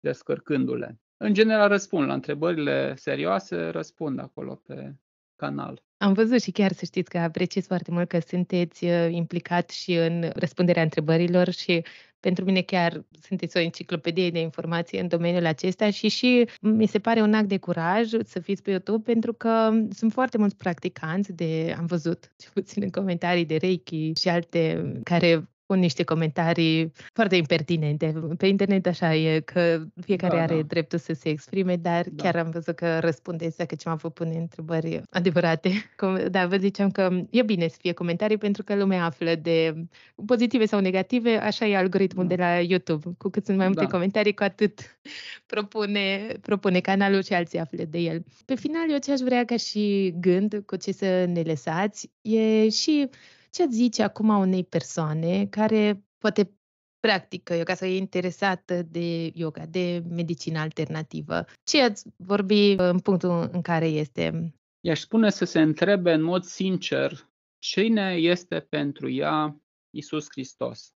descărcându-le. 0.00 0.98
În 1.16 1.34
general 1.34 1.68
răspund 1.68 2.06
la 2.06 2.14
întrebările 2.14 2.94
serioase, 2.96 3.68
răspund 3.68 4.18
acolo 4.18 4.54
pe 4.54 4.94
canal. 5.36 5.82
Am 5.96 6.12
văzut 6.12 6.42
și 6.42 6.50
chiar 6.50 6.72
să 6.72 6.84
știți 6.84 7.10
că 7.10 7.18
apreciez 7.18 7.66
foarte 7.66 7.90
mult 7.90 8.08
că 8.08 8.18
sunteți 8.26 8.84
uh, 8.84 9.08
implicat 9.10 9.70
și 9.70 9.94
în 9.94 10.30
răspunderea 10.34 10.82
întrebărilor 10.82 11.50
și 11.50 11.84
pentru 12.20 12.44
mine 12.44 12.62
chiar 12.62 13.04
sunteți 13.20 13.56
o 13.56 13.60
enciclopedie 13.60 14.30
de 14.30 14.40
informații 14.40 14.98
în 14.98 15.08
domeniul 15.08 15.46
acesta 15.46 15.90
și 15.90 16.08
și 16.08 16.48
mi 16.60 16.86
se 16.86 16.98
pare 16.98 17.20
un 17.20 17.34
act 17.34 17.48
de 17.48 17.58
curaj 17.58 18.08
să 18.24 18.40
fiți 18.40 18.62
pe 18.62 18.70
YouTube 18.70 19.12
pentru 19.12 19.32
că 19.32 19.70
sunt 19.90 20.12
foarte 20.12 20.38
mulți 20.38 20.56
practicanți 20.56 21.32
de, 21.32 21.74
am 21.78 21.86
văzut, 21.86 22.30
ce 22.40 22.48
puțin 22.52 22.82
în 22.82 22.90
comentarii 22.90 23.44
de 23.44 23.56
Reiki 23.56 24.12
și 24.20 24.28
alte 24.28 24.92
care 25.02 25.48
pun 25.74 25.82
niște 25.82 26.02
comentarii 26.02 26.92
foarte 27.12 27.36
impertinente. 27.36 28.14
Pe 28.36 28.46
internet 28.46 28.86
așa 28.86 29.14
e, 29.14 29.40
că 29.40 29.84
fiecare 30.00 30.36
da, 30.36 30.42
are 30.42 30.54
da. 30.54 30.62
dreptul 30.62 30.98
să 30.98 31.12
se 31.12 31.28
exprime, 31.28 31.76
dar 31.76 32.06
da. 32.10 32.22
chiar 32.22 32.36
am 32.36 32.50
văzut 32.50 32.74
că 32.74 32.98
răspundeți 32.98 33.56
dacă 33.56 33.74
cineva 33.74 33.98
vă 34.02 34.10
pune 34.10 34.36
întrebări 34.36 35.02
adevărate. 35.10 35.70
Da, 36.30 36.46
vă 36.46 36.56
ziceam 36.56 36.90
că 36.90 37.08
e 37.30 37.42
bine 37.42 37.68
să 37.68 37.76
fie 37.80 37.92
comentarii 37.92 38.36
pentru 38.36 38.62
că 38.62 38.74
lumea 38.74 39.04
află 39.04 39.34
de 39.34 39.86
pozitive 40.26 40.66
sau 40.66 40.80
negative, 40.80 41.36
așa 41.36 41.66
e 41.66 41.76
algoritmul 41.76 42.26
da. 42.26 42.34
de 42.34 42.42
la 42.42 42.58
YouTube. 42.58 43.14
Cu 43.18 43.28
cât 43.28 43.44
sunt 43.44 43.56
mai 43.56 43.66
multe 43.66 43.82
da. 43.82 43.90
comentarii, 43.90 44.34
cu 44.34 44.42
atât 44.42 44.98
propune, 45.46 46.36
propune 46.40 46.80
canalul 46.80 47.22
și 47.22 47.32
alții 47.32 47.58
află 47.58 47.84
de 47.84 47.98
el. 47.98 48.24
Pe 48.44 48.54
final, 48.54 48.90
eu 48.90 48.98
ce 48.98 49.12
aș 49.12 49.20
vrea 49.20 49.44
ca 49.44 49.56
și 49.56 50.14
gând 50.20 50.62
cu 50.66 50.76
ce 50.76 50.92
să 50.92 51.24
ne 51.24 51.40
lăsați 51.40 52.10
e 52.22 52.68
și 52.68 53.08
ce 53.54 53.66
zice 53.70 54.02
acum 54.02 54.28
unei 54.28 54.64
persoane 54.64 55.46
care 55.46 56.04
poate 56.18 56.58
practică 57.00 57.54
yoga 57.54 57.74
sau 57.74 57.88
e 57.88 57.96
interesată 57.96 58.82
de 58.82 59.30
yoga, 59.34 59.66
de 59.66 60.02
medicină 60.08 60.58
alternativă? 60.58 61.44
Ce 61.62 61.82
ați 61.82 62.04
vorbi 62.16 62.74
în 62.76 62.98
punctul 62.98 63.48
în 63.52 63.62
care 63.62 63.86
este? 63.86 64.54
I-aș 64.80 65.00
spune 65.00 65.30
să 65.30 65.44
se 65.44 65.60
întrebe 65.60 66.12
în 66.12 66.22
mod 66.22 66.42
sincer 66.42 67.28
cine 67.58 68.14
este 68.14 68.60
pentru 68.60 69.10
ea 69.10 69.60
Isus 69.90 70.26
Hristos. 70.28 70.94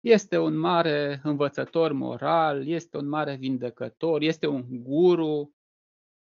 Este 0.00 0.38
un 0.38 0.58
mare 0.58 1.20
învățător 1.22 1.92
moral, 1.92 2.66
este 2.66 2.96
un 2.96 3.08
mare 3.08 3.34
vindecător, 3.36 4.22
este 4.22 4.46
un 4.46 4.64
guru, 4.68 5.54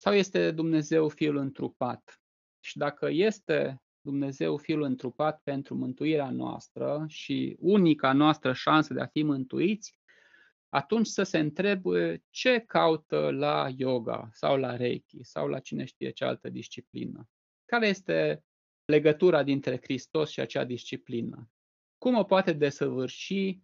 Sau 0.01 0.13
este 0.13 0.51
Dumnezeu 0.51 1.09
Fiul 1.09 1.37
întrupat? 1.37 2.23
Și 2.61 2.79
dacă 2.79 3.09
este 3.11 3.83
Dumnezeu 4.09 4.57
Fiul 4.57 4.83
întrupat 4.83 5.41
pentru 5.43 5.75
mântuirea 5.75 6.31
noastră 6.31 7.05
și 7.09 7.57
unica 7.61 8.13
noastră 8.13 8.53
șansă 8.53 8.95
de 8.95 9.01
a 9.01 9.07
fi 9.07 9.23
mântuiți, 9.23 9.99
atunci 10.69 11.07
să 11.07 11.23
se 11.23 11.39
întrebe 11.39 12.25
ce 12.31 12.59
caută 12.59 13.31
la 13.31 13.69
yoga 13.77 14.29
sau 14.33 14.57
la 14.57 14.77
reiki 14.77 15.23
sau 15.23 15.49
la 15.49 15.59
cine 15.59 15.85
știe 15.85 16.11
ce 16.11 16.25
altă 16.25 16.49
disciplină. 16.49 17.29
Care 17.65 17.87
este 17.89 18.45
legătura 18.85 19.43
dintre 19.43 19.77
Hristos 19.77 20.31
și 20.31 20.41
acea 20.41 20.65
disciplină? 20.65 21.51
Cum 21.99 22.17
o 22.17 22.25
poate 22.25 22.53
desăvârși 22.53 23.59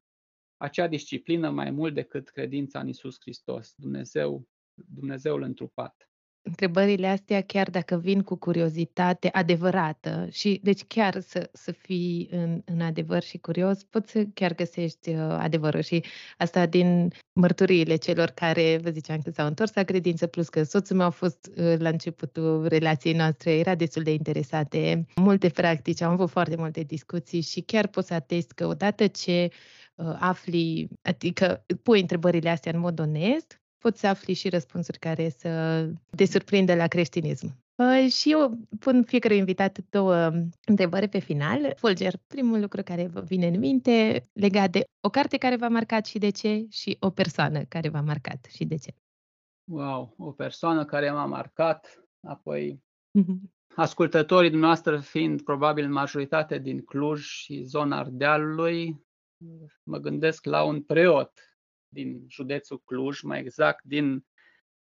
acea 0.57 0.87
disciplină 0.87 1.51
mai 1.51 1.71
mult 1.71 1.95
decât 1.95 2.29
credința 2.29 2.81
în 2.81 2.89
Isus 2.89 3.17
Hristos, 3.21 3.75
Dumnezeu, 3.77 4.49
Dumnezeul 4.75 5.43
întrupat? 5.43 6.09
Întrebările 6.47 7.07
astea, 7.07 7.41
chiar 7.41 7.71
dacă 7.71 7.97
vin 7.97 8.23
cu 8.23 8.37
curiozitate 8.37 9.29
adevărată 9.33 10.29
și 10.31 10.61
deci 10.63 10.85
chiar 10.85 11.21
să, 11.21 11.49
să 11.53 11.73
fii 11.73 12.29
în, 12.31 12.63
în 12.65 12.81
adevăr 12.81 13.23
și 13.23 13.39
curios, 13.39 13.83
poți 13.83 14.11
să 14.11 14.25
chiar 14.35 14.55
găsești 14.55 15.11
uh, 15.11 15.19
adevărul 15.19 15.81
și 15.81 16.05
asta 16.39 16.67
din 16.67 17.13
mărturiile 17.33 17.97
celor 17.97 18.29
care, 18.29 18.79
vă 18.83 18.91
ziceam 18.91 19.21
că 19.21 19.31
s-au 19.31 19.47
întors 19.47 19.75
la 19.75 19.83
credință, 19.83 20.27
plus 20.27 20.49
că 20.49 20.63
soțul 20.63 20.97
meu 20.97 21.07
a 21.07 21.11
fost 21.11 21.51
uh, 21.57 21.75
la 21.79 21.89
începutul 21.89 22.67
relației 22.67 23.15
noastre, 23.15 23.59
era 23.59 23.75
destul 23.75 24.03
de 24.03 24.13
interesate, 24.13 25.07
multe 25.15 25.49
practici, 25.49 26.01
am 26.01 26.13
avut 26.13 26.31
foarte 26.31 26.57
multe 26.57 26.83
discuții 26.83 27.41
și 27.41 27.61
chiar 27.61 27.87
pot 27.87 28.05
să 28.05 28.15
atest 28.15 28.53
că 28.53 28.67
odată 28.67 29.07
ce 29.07 29.49
uh, 29.95 30.17
afli, 30.19 30.89
adică 31.03 31.65
pui 31.83 32.01
întrebările 32.01 32.51
astea 32.51 32.73
în 32.75 32.81
mod 32.81 32.99
onest, 32.99 33.63
poți 33.85 34.01
să 34.01 34.07
afli 34.07 34.35
și 34.35 34.49
răspunsuri 34.49 34.99
care 34.99 35.29
să 35.29 35.51
te 36.17 36.25
surprindă 36.25 36.75
la 36.75 36.87
creștinism. 36.87 37.57
Uh, 37.75 38.11
și 38.11 38.31
eu 38.31 38.59
pun 38.79 39.05
fiecare 39.05 39.35
invitat 39.35 39.79
două 39.91 40.31
întrebări 40.67 41.09
pe 41.09 41.19
final. 41.19 41.73
Folger, 41.77 42.15
primul 42.27 42.61
lucru 42.61 42.83
care 42.83 43.07
vă 43.07 43.21
vine 43.21 43.47
în 43.47 43.59
minte 43.59 44.23
legat 44.33 44.71
de 44.71 44.85
o 45.01 45.09
carte 45.09 45.37
care 45.37 45.57
v-a 45.57 45.69
marcat 45.69 46.07
și 46.07 46.19
de 46.19 46.31
ce 46.31 46.67
și 46.71 46.97
o 47.01 47.11
persoană 47.11 47.65
care 47.65 47.89
v-a 47.89 48.01
marcat 48.01 48.45
și 48.51 48.65
de 48.65 48.77
ce. 48.77 48.95
Wow, 49.71 50.15
o 50.19 50.31
persoană 50.33 50.85
care 50.85 51.11
m-a 51.11 51.27
marcat, 51.27 52.05
apoi 52.27 52.83
ascultătorii 53.87 54.51
dumneavoastră 54.51 55.01
fiind 55.01 55.43
probabil 55.43 55.89
majoritate 55.89 56.59
din 56.59 56.85
Cluj 56.85 57.23
și 57.23 57.63
zona 57.63 57.99
Ardealului, 57.99 59.07
mă 59.83 59.99
gândesc 59.99 60.45
la 60.45 60.63
un 60.63 60.83
preot 60.83 61.54
din 61.95 62.25
județul 62.29 62.83
Cluj, 62.85 63.21
mai 63.21 63.41
exact 63.41 63.85
din 63.85 64.27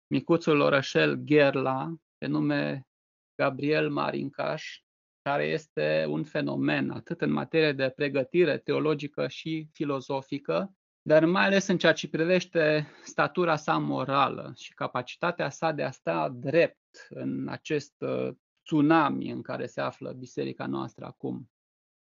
micuțul 0.07 0.59
orășel 0.59 1.15
Gherla, 1.15 1.93
pe 2.17 2.25
nume 2.25 2.87
Gabriel 3.35 3.89
Marincaș, 3.89 4.81
care 5.21 5.45
este 5.45 6.05
un 6.09 6.23
fenomen 6.23 6.89
atât 6.89 7.21
în 7.21 7.31
materie 7.31 7.71
de 7.71 7.89
pregătire 7.89 8.57
teologică 8.57 9.27
și 9.27 9.67
filozofică, 9.71 10.73
dar 11.01 11.25
mai 11.25 11.45
ales 11.45 11.67
în 11.67 11.77
ceea 11.77 11.93
ce 11.93 12.09
privește 12.09 12.87
statura 13.03 13.55
sa 13.55 13.77
morală 13.77 14.53
și 14.55 14.73
capacitatea 14.73 15.49
sa 15.49 15.71
de 15.71 15.83
a 15.83 15.91
sta 15.91 16.29
drept 16.29 17.07
în 17.09 17.47
acest 17.47 17.93
uh, 17.97 18.29
tsunami 18.63 19.31
în 19.31 19.41
care 19.41 19.65
se 19.65 19.81
află 19.81 20.11
biserica 20.11 20.65
noastră 20.65 21.05
acum. 21.05 21.49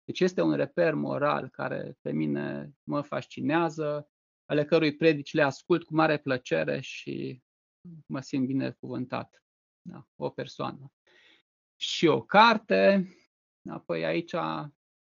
Deci 0.04 0.20
este 0.20 0.42
un 0.42 0.56
reper 0.56 0.94
moral 0.94 1.50
care 1.50 1.98
pe 2.02 2.12
mine 2.12 2.72
mă 2.84 3.02
fascinează, 3.02 4.10
ale 4.48 4.66
cărui 4.66 4.96
predici 4.96 5.34
le 5.34 5.42
ascult 5.42 5.84
cu 5.84 5.96
mare 5.96 6.18
plăcere 6.18 6.80
și 6.80 7.42
mă 8.06 8.22
simt 8.22 8.48
binecuvântat. 8.48 9.44
Da, 9.82 10.08
o 10.16 10.30
persoană. 10.30 10.92
Și 11.76 12.08
o 12.08 12.22
carte, 12.22 13.08
apoi 13.70 14.06
aici 14.06 14.36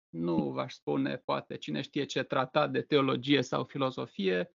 nu 0.08 0.50
v-aș 0.50 0.74
spune, 0.74 1.16
poate, 1.16 1.56
cine 1.56 1.80
știe 1.80 2.04
ce 2.04 2.22
tratat 2.22 2.70
de 2.70 2.82
teologie 2.82 3.42
sau 3.42 3.64
filozofie, 3.64 4.50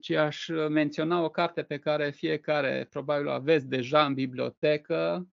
ci 0.00 0.10
aș 0.10 0.48
menționa 0.68 1.22
o 1.22 1.30
carte 1.30 1.62
pe 1.62 1.78
care 1.78 2.10
fiecare 2.10 2.86
probabil 2.90 3.26
o 3.26 3.32
aveți 3.32 3.68
deja 3.68 4.04
în 4.04 4.14
bibliotecă 4.14 5.28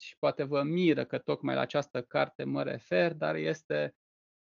și 0.00 0.18
poate 0.18 0.42
vă 0.42 0.62
miră 0.62 1.04
că 1.04 1.18
tocmai 1.18 1.54
la 1.54 1.60
această 1.60 2.02
carte 2.02 2.44
mă 2.44 2.62
refer, 2.62 3.14
dar 3.14 3.34
este 3.34 3.96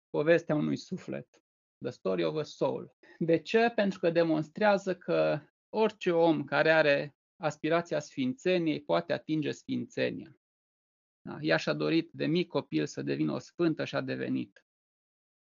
povestea 0.10 0.56
unui 0.56 0.78
suflet. 0.78 1.45
The 1.78 1.92
Story 1.92 2.24
of 2.24 2.36
a 2.36 2.44
Soul. 2.44 2.96
De 3.18 3.38
ce? 3.38 3.72
Pentru 3.76 4.00
că 4.00 4.10
demonstrează 4.10 4.96
că 4.96 5.42
orice 5.70 6.12
om 6.12 6.44
care 6.44 6.72
are 6.72 7.16
aspirația 7.42 8.00
sfințeniei 8.00 8.82
poate 8.82 9.14
atinge 9.14 9.52
sfințenia. 9.52 10.38
Da? 11.22 11.38
Ea 11.42 11.58
și-a 11.58 11.74
dorit 11.74 12.10
de 12.12 12.26
mic 12.26 12.48
copil 12.48 12.86
să 12.86 13.02
devină 13.02 13.34
o 13.34 13.40
sfântă 13.40 13.86
și 13.86 13.96
a 13.96 14.02
devenit. 14.02 14.66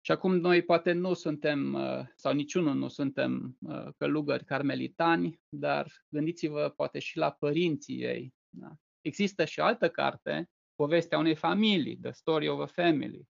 Și 0.04 0.12
acum 0.12 0.36
noi 0.36 0.62
poate 0.62 0.92
nu 0.92 1.14
suntem, 1.14 1.74
uh, 1.74 2.04
sau 2.16 2.32
niciunul 2.32 2.74
nu 2.74 2.88
suntem 2.88 3.56
uh, 3.60 3.88
călugări 3.96 4.44
carmelitani, 4.44 5.40
dar 5.48 5.92
gândiți-vă 6.08 6.72
poate 6.76 6.98
și 6.98 7.16
la 7.16 7.30
părinții 7.30 8.02
ei. 8.02 8.34
Da? 8.48 8.72
Există 9.00 9.44
și 9.44 9.60
altă 9.60 9.90
carte, 9.90 10.50
povestea 10.74 11.18
unei 11.18 11.34
familii, 11.34 11.96
The 11.96 12.10
Story 12.10 12.48
of 12.48 12.60
a 12.60 12.66
Family, 12.66 13.28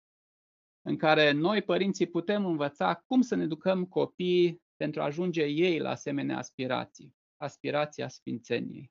în 0.83 0.97
care 0.97 1.33
noi, 1.33 1.62
părinții, 1.62 2.07
putem 2.07 2.45
învăța 2.45 3.05
cum 3.07 3.20
să 3.20 3.35
ne 3.35 3.43
educăm 3.43 3.85
copiii 3.85 4.62
pentru 4.76 5.01
a 5.01 5.05
ajunge 5.05 5.45
ei 5.45 5.78
la 5.78 5.91
asemenea 5.91 6.39
aspirații, 6.39 7.14
aspirația 7.37 8.09
sfințeniei. 8.09 8.91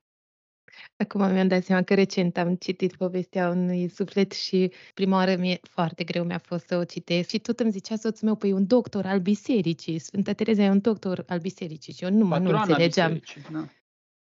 Acum 0.96 1.32
mi-am 1.32 1.48
dat 1.48 1.64
seama 1.64 1.82
că 1.82 1.94
recent 1.94 2.36
am 2.36 2.54
citit 2.54 2.96
povestea 2.96 3.48
unui 3.48 3.88
suflet 3.88 4.32
și 4.32 4.72
prima 4.94 5.16
oară 5.16 5.36
mi-e 5.36 5.60
foarte 5.62 6.04
greu 6.04 6.24
mi-a 6.24 6.38
fost 6.38 6.66
să 6.66 6.76
o 6.76 6.84
citesc 6.84 7.28
și 7.28 7.38
tot 7.38 7.60
îmi 7.60 7.70
zicea 7.70 7.96
soțul 7.96 8.26
meu, 8.26 8.36
păi 8.36 8.52
un 8.52 8.66
doctor 8.66 9.06
al 9.06 9.20
bisericii, 9.20 9.98
Sfânta 9.98 10.32
Tereza 10.32 10.62
e 10.62 10.70
un 10.70 10.80
doctor 10.80 11.24
al 11.26 11.38
bisericii 11.38 11.92
și 11.92 12.04
eu 12.04 12.10
nu, 12.10 12.24
mă, 12.24 12.38
nu 12.38 12.50
înțelegeam. 12.50 13.20
Da. 13.52 13.68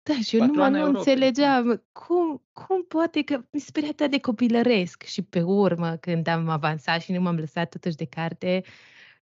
Da, 0.08 0.14
și 0.14 0.38
eu 0.38 0.46
nu 0.46 0.70
nu 0.70 0.84
înțelegeam 0.86 1.84
cum, 1.92 2.44
cum 2.54 2.84
poate 2.84 3.24
că 3.24 3.46
mi 3.52 3.60
se 3.60 3.72
părea 3.72 3.90
atât 3.90 4.12
de 4.12 4.20
copilăresc 4.20 5.04
și 5.04 5.22
pe 5.22 5.42
urmă, 5.42 5.96
când 5.96 6.28
am 6.28 6.50
avansat 6.50 7.02
și 7.02 7.12
nu 7.12 7.22
m-am 7.22 7.36
lăsat 7.36 7.70
totuși 7.70 7.96
de 7.96 8.06
carte, 8.06 8.64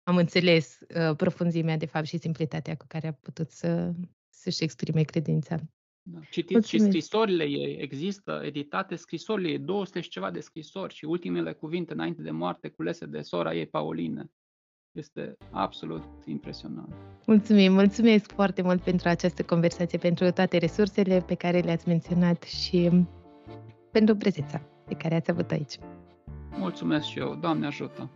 am 0.03 0.17
înțeles 0.17 0.80
uh, 0.80 1.15
profunzimea 1.15 1.78
de 1.78 1.86
fapt 1.86 2.05
și 2.05 2.17
simplitatea 2.17 2.76
cu 2.76 2.86
care 2.88 3.07
a 3.07 3.13
putut 3.13 3.49
să, 3.49 3.91
să-și 4.30 4.63
exprime 4.63 5.01
credința. 5.01 5.55
Da. 6.01 6.19
Citiți 6.19 6.53
Mulțumesc. 6.53 6.86
și 6.86 7.01
scrisorile 7.01 7.43
ei, 7.43 7.78
există 7.82 8.41
editate 8.43 8.95
scrisorile 8.95 9.49
ei, 9.49 9.59
200 9.59 10.01
și 10.01 10.09
ceva 10.09 10.32
de 10.32 10.39
scrisori 10.39 10.93
și 10.93 11.05
ultimele 11.05 11.53
cuvinte 11.53 11.93
înainte 11.93 12.21
de 12.21 12.32
moarte 12.32 12.67
culese 12.67 13.05
de 13.05 13.21
sora 13.21 13.53
ei, 13.53 13.65
Pauline. 13.65 14.32
Este 14.95 15.37
absolut 15.51 16.03
impresionant. 16.25 16.93
Mulțumim, 17.25 17.73
mulțumesc 17.73 18.31
foarte 18.31 18.61
mult 18.61 18.81
pentru 18.81 19.09
această 19.09 19.43
conversație, 19.43 19.97
pentru 19.97 20.31
toate 20.31 20.57
resursele 20.57 21.23
pe 21.25 21.35
care 21.35 21.59
le-ați 21.59 21.87
menționat 21.87 22.43
și 22.43 23.05
pentru 23.91 24.15
prezența 24.15 24.61
pe 24.87 24.93
care 24.93 25.15
ați 25.15 25.31
avut 25.31 25.51
aici. 25.51 25.73
Mulțumesc 26.57 27.05
și 27.05 27.20
eu, 27.20 27.36
Doamne 27.41 27.65
ajută! 27.65 28.09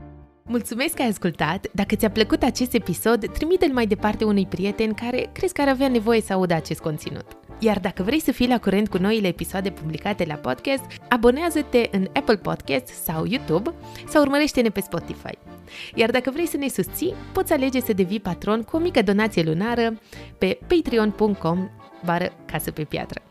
Mulțumesc 0.44 0.96
că 0.96 1.02
ai 1.02 1.08
ascultat! 1.08 1.68
Dacă 1.74 1.96
ți-a 1.96 2.10
plăcut 2.12 2.42
acest 2.44 2.74
episod, 2.74 3.32
trimite-l 3.32 3.74
mai 3.74 3.88
departe 3.88 4.24
unui 4.24 4.46
prieten 4.46 4.94
care 4.94 5.30
crezi 5.34 5.54
că 5.54 5.62
ar 5.62 5.68
avea 5.68 5.88
nevoie 5.88 6.22
să 6.22 6.34
audă 6.34 6.54
acest 6.54 6.80
conținut. 6.80 7.39
Iar 7.60 7.80
dacă 7.80 8.04
vrei 8.04 8.20
să 8.20 8.32
fii 8.32 8.48
la 8.48 8.60
curent 8.60 8.90
cu 8.90 8.98
noile 8.98 9.28
episoade 9.28 9.70
publicate 9.70 10.26
la 10.28 10.34
podcast, 10.34 10.84
abonează-te 11.10 11.88
în 11.92 12.08
Apple 12.14 12.38
Podcast 12.38 12.88
sau 12.88 13.26
YouTube 13.26 13.74
sau 14.08 14.22
urmărește-ne 14.22 14.70
pe 14.70 14.82
Spotify. 14.82 15.38
Iar 15.96 16.12
dacă 16.12 16.32
vrei 16.32 16.48
să 16.48 16.58
ne 16.58 16.68
susții, 16.68 17.14
poți 17.34 17.54
alege 17.54 17.80
să 17.80 17.94
devii 17.94 18.20
patron 18.20 18.64
cu 18.64 18.76
o 18.76 18.80
mică 18.80 19.02
donație 19.02 19.44
lunară 19.44 20.00
pe 20.38 20.60
patreon.com 20.68 21.70
bară 22.06 22.32
casă 22.46 22.72
pe 22.72 22.84
piatră. 22.84 23.22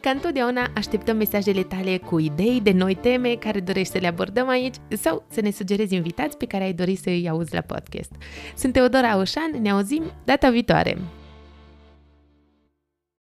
Ca 0.00 0.10
întotdeauna, 0.10 0.70
așteptăm 0.74 1.16
mesajele 1.16 1.62
tale 1.62 1.98
cu 1.98 2.18
idei 2.18 2.60
de 2.62 2.72
noi 2.72 2.94
teme 2.94 3.34
care 3.34 3.60
dorești 3.60 3.92
să 3.92 3.98
le 3.98 4.06
abordăm 4.06 4.48
aici 4.48 4.74
sau 4.88 5.24
să 5.30 5.40
ne 5.40 5.50
sugerezi 5.50 5.94
invitați 5.94 6.36
pe 6.36 6.46
care 6.46 6.64
ai 6.64 6.72
dori 6.72 6.96
să 6.96 7.08
îi 7.08 7.28
auzi 7.28 7.54
la 7.54 7.60
podcast. 7.60 8.10
Sunt 8.56 8.72
Teodora 8.72 9.10
Aușan, 9.10 9.50
ne 9.60 9.70
auzim 9.70 10.02
data 10.24 10.50
viitoare! 10.50 10.98